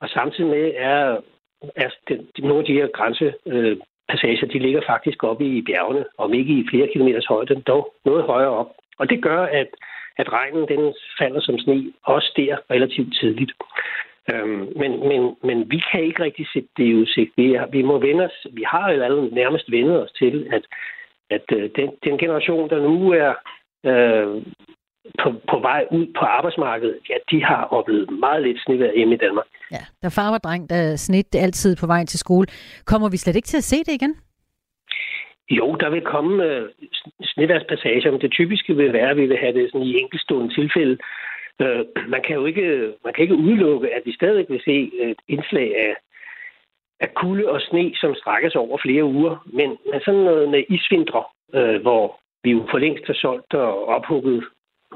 og 0.00 0.08
samtidig 0.08 0.50
med 0.50 0.72
er, 0.76 1.16
er 1.76 1.90
den, 2.08 2.28
nogle 2.38 2.58
af 2.58 2.64
de 2.64 2.72
her 2.72 2.86
grænsepassager, 2.86 4.44
øh, 4.46 4.52
de 4.52 4.58
ligger 4.58 4.82
faktisk 4.86 5.24
oppe 5.24 5.44
i 5.44 5.62
bjergene, 5.62 6.04
om 6.18 6.34
ikke 6.34 6.52
i 6.52 6.66
flere 6.70 6.88
kilometers 6.92 7.26
højde, 7.26 7.54
dog 7.54 7.94
noget 8.04 8.24
højere 8.24 8.50
op. 8.50 8.70
Og 8.98 9.10
det 9.10 9.22
gør, 9.22 9.42
at, 9.42 9.68
at 10.16 10.32
regnen 10.32 10.68
den 10.68 10.94
falder 11.18 11.40
som 11.40 11.58
sne 11.58 11.92
også 12.04 12.32
der 12.36 12.56
relativt 12.70 13.14
tidligt. 13.20 13.52
Øhm, 14.32 14.72
men, 14.76 15.08
men, 15.08 15.36
men 15.42 15.70
vi 15.70 15.82
kan 15.92 16.02
ikke 16.02 16.22
rigtig 16.22 16.46
sætte 16.52 16.68
det 16.76 16.84
i 16.84 16.94
udsigt. 16.94 17.30
Vi, 17.36 17.54
er, 17.54 17.66
vi 17.66 17.82
må 17.82 17.98
vende 17.98 18.24
os, 18.24 18.46
vi 18.52 18.62
har 18.66 18.92
jo 18.92 19.02
alle 19.02 19.34
nærmest 19.34 19.70
vendet 19.70 20.02
os 20.02 20.12
til, 20.12 20.48
at, 20.52 20.62
at 21.30 21.44
øh, 21.52 21.70
den, 21.76 21.90
den 22.04 22.18
generation, 22.18 22.70
der 22.70 22.78
nu 22.88 23.10
er 23.10 23.32
øh, 23.90 24.42
på, 25.20 25.28
på 25.50 25.58
vej 25.58 25.86
ud 25.90 26.06
på 26.18 26.24
arbejdsmarkedet, 26.24 26.98
ja, 27.10 27.14
de 27.30 27.44
har 27.44 27.64
oplevet 27.64 28.10
meget 28.10 28.42
lidt 28.42 28.62
snevejr 28.64 28.96
hjemme 28.96 29.14
i 29.14 29.18
Danmark. 29.18 29.46
Ja, 29.70 29.84
der 30.02 30.08
far 30.08 30.30
var 30.30 30.38
dreng, 30.38 30.70
der 30.70 30.96
snit 30.96 31.34
altid 31.34 31.76
på 31.76 31.86
vej 31.86 32.04
til 32.04 32.18
skole. 32.18 32.46
Kommer 32.86 33.08
vi 33.08 33.16
slet 33.16 33.36
ikke 33.36 33.46
til 33.46 33.56
at 33.56 33.64
se 33.64 33.78
det 33.78 33.94
igen? 33.94 34.14
Jo, 35.50 35.76
der 35.80 35.90
vil 35.90 36.02
komme 36.02 36.44
øh, 36.44 36.68
sneværspassager, 37.24 38.10
men 38.10 38.20
det 38.20 38.32
typiske 38.32 38.76
vil 38.76 38.92
være, 38.92 39.10
at 39.10 39.16
vi 39.16 39.26
vil 39.26 39.38
have 39.38 39.52
det 39.52 39.70
sådan 39.72 39.86
i 39.86 39.98
enkeltstående 40.00 40.54
tilfælde. 40.54 40.98
Øh, 41.62 41.84
man 42.08 42.22
kan 42.26 42.36
jo 42.36 42.44
ikke, 42.44 42.92
man 43.04 43.12
kan 43.14 43.22
ikke 43.22 43.42
udelukke, 43.44 43.94
at 43.94 44.02
vi 44.04 44.14
stadig 44.14 44.46
vil 44.48 44.62
se 44.64 44.90
et 45.10 45.20
indslag 45.28 45.68
af, 45.86 45.96
af 47.04 47.14
kulde 47.14 47.48
og 47.48 47.60
sne, 47.60 47.92
som 47.94 48.14
strækker 48.14 48.50
sig 48.50 48.60
over 48.60 48.78
flere 48.82 49.04
uger. 49.04 49.34
Men, 49.46 49.68
men 49.90 50.00
sådan 50.04 50.20
noget 50.20 50.48
med 50.48 50.62
isvintre, 50.68 51.22
øh, 51.54 51.82
hvor 51.82 52.18
vi 52.44 52.50
jo 52.50 52.66
for 52.70 52.78
længst 52.78 53.06
har 53.06 53.14
solgt 53.14 53.54
og 53.54 53.88
ophugget 53.88 54.44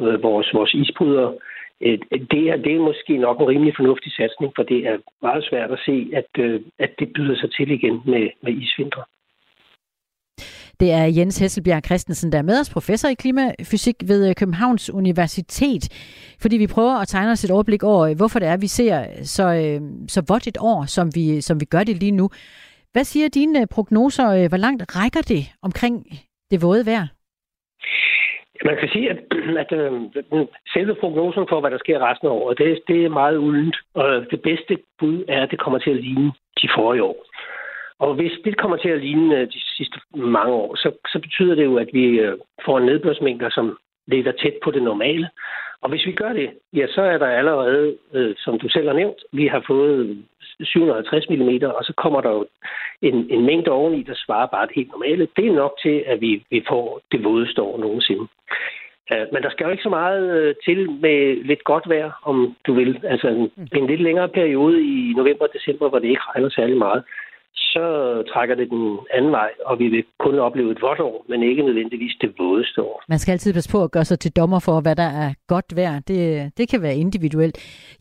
øh, 0.00 0.22
vores, 0.22 0.54
vores 0.54 0.74
isbryder. 0.74 1.28
Øh, 1.80 1.98
det, 2.32 2.42
er, 2.50 2.56
det 2.56 2.72
er 2.74 2.88
måske 2.90 3.16
nok 3.16 3.40
en 3.40 3.48
rimelig 3.48 3.74
fornuftig 3.76 4.12
satsning, 4.12 4.52
for 4.56 4.62
det 4.62 4.86
er 4.86 4.96
meget 5.22 5.44
svært 5.44 5.70
at 5.70 5.78
se, 5.86 6.10
at, 6.12 6.30
øh, 6.38 6.60
at 6.78 6.90
det 6.98 7.12
byder 7.12 7.36
sig 7.36 7.50
til 7.52 7.70
igen 7.70 8.00
med, 8.06 8.30
med 8.42 8.52
isvintre. 8.52 9.02
Det 10.80 10.92
er 10.92 11.04
Jens 11.16 11.38
Hesselbjerg 11.38 11.84
Christensen, 11.84 12.32
der 12.32 12.38
er 12.38 12.42
med 12.42 12.60
os, 12.60 12.72
professor 12.72 13.08
i 13.08 13.14
klimafysik 13.14 13.96
ved 14.08 14.28
øh, 14.28 14.34
Københavns 14.34 14.90
Universitet, 14.90 15.84
fordi 16.42 16.56
vi 16.56 16.66
prøver 16.66 17.00
at 17.00 17.08
tegne 17.08 17.30
os 17.30 17.44
et 17.44 17.50
overblik 17.50 17.82
over, 17.82 18.02
øh, 18.08 18.16
hvorfor 18.16 18.38
det 18.38 18.48
er, 18.48 18.56
vi 18.56 18.66
ser 18.66 19.00
øh, 19.00 19.24
så, 19.36 19.44
så 20.08 20.24
vådt 20.28 20.46
et 20.46 20.58
år, 20.60 20.84
som 20.86 21.06
vi, 21.14 21.40
som 21.40 21.60
vi 21.60 21.64
gør 21.64 21.84
det 21.84 21.96
lige 21.96 22.18
nu. 22.20 22.30
Hvad 22.92 23.04
siger 23.04 23.28
dine 23.28 23.66
prognoser? 23.66 24.48
Hvor 24.48 24.58
langt 24.66 24.96
rækker 24.96 25.22
det 25.32 25.42
omkring 25.62 25.94
det 26.50 26.62
våde 26.62 26.86
vejr? 26.86 27.06
Man 28.64 28.76
kan 28.80 28.88
sige, 28.88 29.10
at, 29.10 29.18
at 29.62 29.72
øh, 29.72 29.92
selve 30.74 30.94
prognosen 31.00 31.44
for, 31.48 31.60
hvad 31.60 31.70
der 31.70 31.78
sker 31.78 31.98
resten 32.10 32.28
af 32.28 32.32
året, 32.32 32.58
det, 32.58 32.80
det 32.88 33.04
er 33.04 33.08
meget 33.08 33.36
uldent. 33.36 33.76
Og 33.94 34.06
det 34.30 34.42
bedste 34.42 34.78
bud 34.98 35.24
er, 35.28 35.42
at 35.42 35.50
det 35.50 35.60
kommer 35.60 35.78
til 35.78 35.90
at 35.90 36.02
ligne 36.06 36.32
de 36.62 36.68
forrige 36.76 37.02
år. 37.02 37.18
Og 37.98 38.14
hvis 38.14 38.32
det 38.44 38.56
kommer 38.56 38.76
til 38.76 38.88
at 38.88 39.00
ligne 39.00 39.40
øh, 39.40 39.46
de 39.46 39.60
sidste 39.76 40.00
mange 40.14 40.52
år, 40.52 40.74
så, 40.74 40.90
så 41.12 41.18
betyder 41.18 41.54
det 41.54 41.64
jo, 41.64 41.76
at 41.76 41.88
vi 41.92 42.06
øh, 42.06 42.38
får 42.64 42.78
nedbørsmængder, 42.78 43.50
som 43.50 43.78
ligger 44.06 44.32
tæt 44.32 44.54
på 44.64 44.70
det 44.70 44.82
normale. 44.82 45.28
Og 45.80 45.90
hvis 45.90 46.06
vi 46.06 46.12
gør 46.12 46.32
det, 46.32 46.50
ja, 46.72 46.86
så 46.86 47.02
er 47.02 47.18
der 47.18 47.26
allerede, 47.26 47.96
øh, 48.12 48.34
som 48.38 48.58
du 48.58 48.68
selv 48.68 48.86
har 48.86 48.94
nævnt, 48.94 49.18
vi 49.32 49.46
har 49.46 49.64
fået 49.66 50.24
750 50.60 51.28
mm, 51.30 51.48
og 51.78 51.84
så 51.84 51.92
kommer 51.96 52.20
der 52.20 52.30
jo 52.30 52.46
en, 53.02 53.26
en 53.30 53.46
mængde 53.46 53.70
oveni, 53.70 54.02
der 54.02 54.14
svarer 54.16 54.46
bare 54.46 54.66
det 54.66 54.74
helt 54.74 54.90
normale. 54.90 55.28
Det 55.36 55.46
er 55.46 55.52
nok 55.52 55.74
til, 55.82 56.04
at 56.06 56.20
vi, 56.20 56.44
vi 56.50 56.64
får 56.68 57.00
det 57.12 57.24
vådeste 57.24 57.62
år 57.62 57.78
nogensinde. 57.78 58.26
Øh, 59.12 59.26
men 59.32 59.42
der 59.42 59.50
skal 59.50 59.64
jo 59.64 59.70
ikke 59.70 59.82
så 59.82 59.88
meget 59.88 60.24
øh, 60.36 60.54
til 60.64 60.90
med 60.90 61.44
lidt 61.44 61.64
godt 61.64 61.88
vejr, 61.88 62.10
om 62.22 62.56
du 62.66 62.74
vil. 62.74 63.00
Altså 63.04 63.28
en, 63.28 63.50
en 63.72 63.86
lidt 63.86 64.00
længere 64.00 64.28
periode 64.28 64.82
i 64.82 65.12
november 65.16 65.44
og 65.44 65.52
december, 65.54 65.88
hvor 65.88 65.98
det 65.98 66.08
ikke 66.08 66.28
regner 66.34 66.48
særlig 66.48 66.76
meget 66.76 67.04
så 67.56 67.84
trækker 68.32 68.54
det 68.54 68.70
den 68.70 68.98
anden 69.14 69.32
vej, 69.32 69.50
og 69.64 69.78
vi 69.78 69.88
vil 69.88 70.04
kun 70.18 70.38
opleve 70.38 70.72
et 70.72 70.82
vådt 70.82 71.00
år, 71.00 71.24
men 71.28 71.42
ikke 71.42 71.62
nødvendigvis 71.62 72.14
det 72.20 72.30
vådeste 72.38 72.82
år. 72.82 73.02
Man 73.08 73.18
skal 73.18 73.32
altid 73.32 73.52
passe 73.52 73.70
på 73.70 73.82
at 73.84 73.90
gøre 73.90 74.04
sig 74.04 74.18
til 74.18 74.32
dommer 74.32 74.60
for, 74.60 74.80
hvad 74.80 74.96
der 74.96 75.10
er 75.24 75.34
godt 75.46 75.76
vejr. 75.76 76.00
Det, 76.00 76.50
det 76.58 76.68
kan 76.68 76.82
være 76.82 76.96
individuelt. 76.96 77.56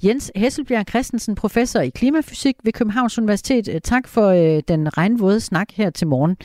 Jens 0.05 0.31
Hesselbjerg 0.35 0.89
Christensen, 0.89 1.35
professor 1.35 1.79
i 1.79 1.89
klimafysik 1.89 2.55
ved 2.63 2.73
Københavns 2.73 3.17
Universitet. 3.17 3.83
Tak 3.83 4.07
for 4.07 4.27
øh, 4.27 4.61
den 4.67 4.97
regnvåde 4.97 5.39
snak 5.39 5.67
her 5.77 5.89
til 5.89 6.07
morgen 6.07 6.37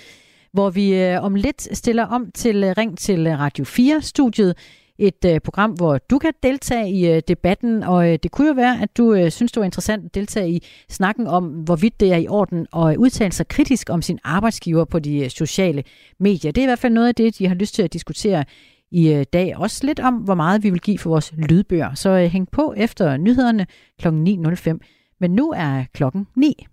hvor 0.53 0.71
vi 0.71 0.95
øh, 1.03 1.25
om 1.25 1.35
lidt 1.35 1.77
stiller 1.77 2.07
om 2.07 2.31
til 2.35 2.65
øh, 2.65 2.75
Ring 2.79 2.99
til 2.99 3.29
Radio 3.29 3.65
4-studiet. 3.65 4.55
Et 5.03 5.25
øh, 5.27 5.41
program, 5.41 5.71
hvor 5.71 5.99
du 5.99 6.19
kan 6.19 6.33
deltage 6.43 6.91
i 6.91 7.09
øh, 7.13 7.23
debatten, 7.29 7.83
og 7.83 8.13
øh, 8.13 8.19
det 8.23 8.31
kunne 8.31 8.49
jo 8.49 8.55
være, 8.55 8.83
at 8.83 8.97
du 8.97 9.15
øh, 9.15 9.31
synes, 9.31 9.53
det 9.53 9.61
var 9.61 9.65
interessant 9.65 10.05
at 10.05 10.15
deltage 10.15 10.51
i 10.51 10.63
snakken 10.89 11.27
om, 11.27 11.45
hvorvidt 11.45 12.01
det 12.01 12.13
er 12.13 12.17
i 12.17 12.29
orden 12.29 12.67
at 12.77 12.97
udtale 12.97 13.33
sig 13.33 13.49
kritisk 13.49 13.91
om 13.91 14.03
sin 14.03 14.19
arbejdsgiver 14.25 14.85
på 14.85 14.99
de 14.99 15.25
øh, 15.25 15.31
sociale 15.31 15.85
medier. 16.19 16.53
Det 16.53 16.61
er 16.61 16.63
i 16.63 16.67
hvert 16.67 16.79
fald 16.79 16.93
noget 16.93 17.09
af 17.09 17.15
det, 17.15 17.39
de 17.39 17.49
har 17.49 17.55
lyst 17.55 17.75
til 17.75 17.83
at 17.83 17.93
diskutere 17.93 18.45
i 18.91 19.13
øh, 19.13 19.25
dag. 19.33 19.57
Også 19.57 19.87
lidt 19.87 20.01
om, 20.01 20.15
hvor 20.15 20.35
meget 20.35 20.63
vi 20.63 20.71
vil 20.71 20.81
give 20.81 20.99
for 20.99 21.11
vores 21.11 21.33
lydbøger. 21.37 21.95
Så 21.95 22.11
øh, 22.11 22.31
hæng 22.31 22.51
på 22.51 22.75
efter 22.77 23.17
nyhederne 23.17 23.67
kl. 24.01 24.09
9.05. 24.09 24.79
Men 25.21 25.31
nu 25.31 25.51
er 25.57 25.85
klokken 25.95 26.27
9. 26.37 26.67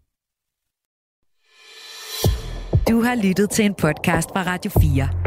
Du 2.89 3.01
har 3.01 3.15
lyttet 3.15 3.49
til 3.49 3.65
en 3.65 3.73
podcast 3.73 4.29
fra 4.33 4.43
Radio 4.43 4.71
4. 4.71 5.26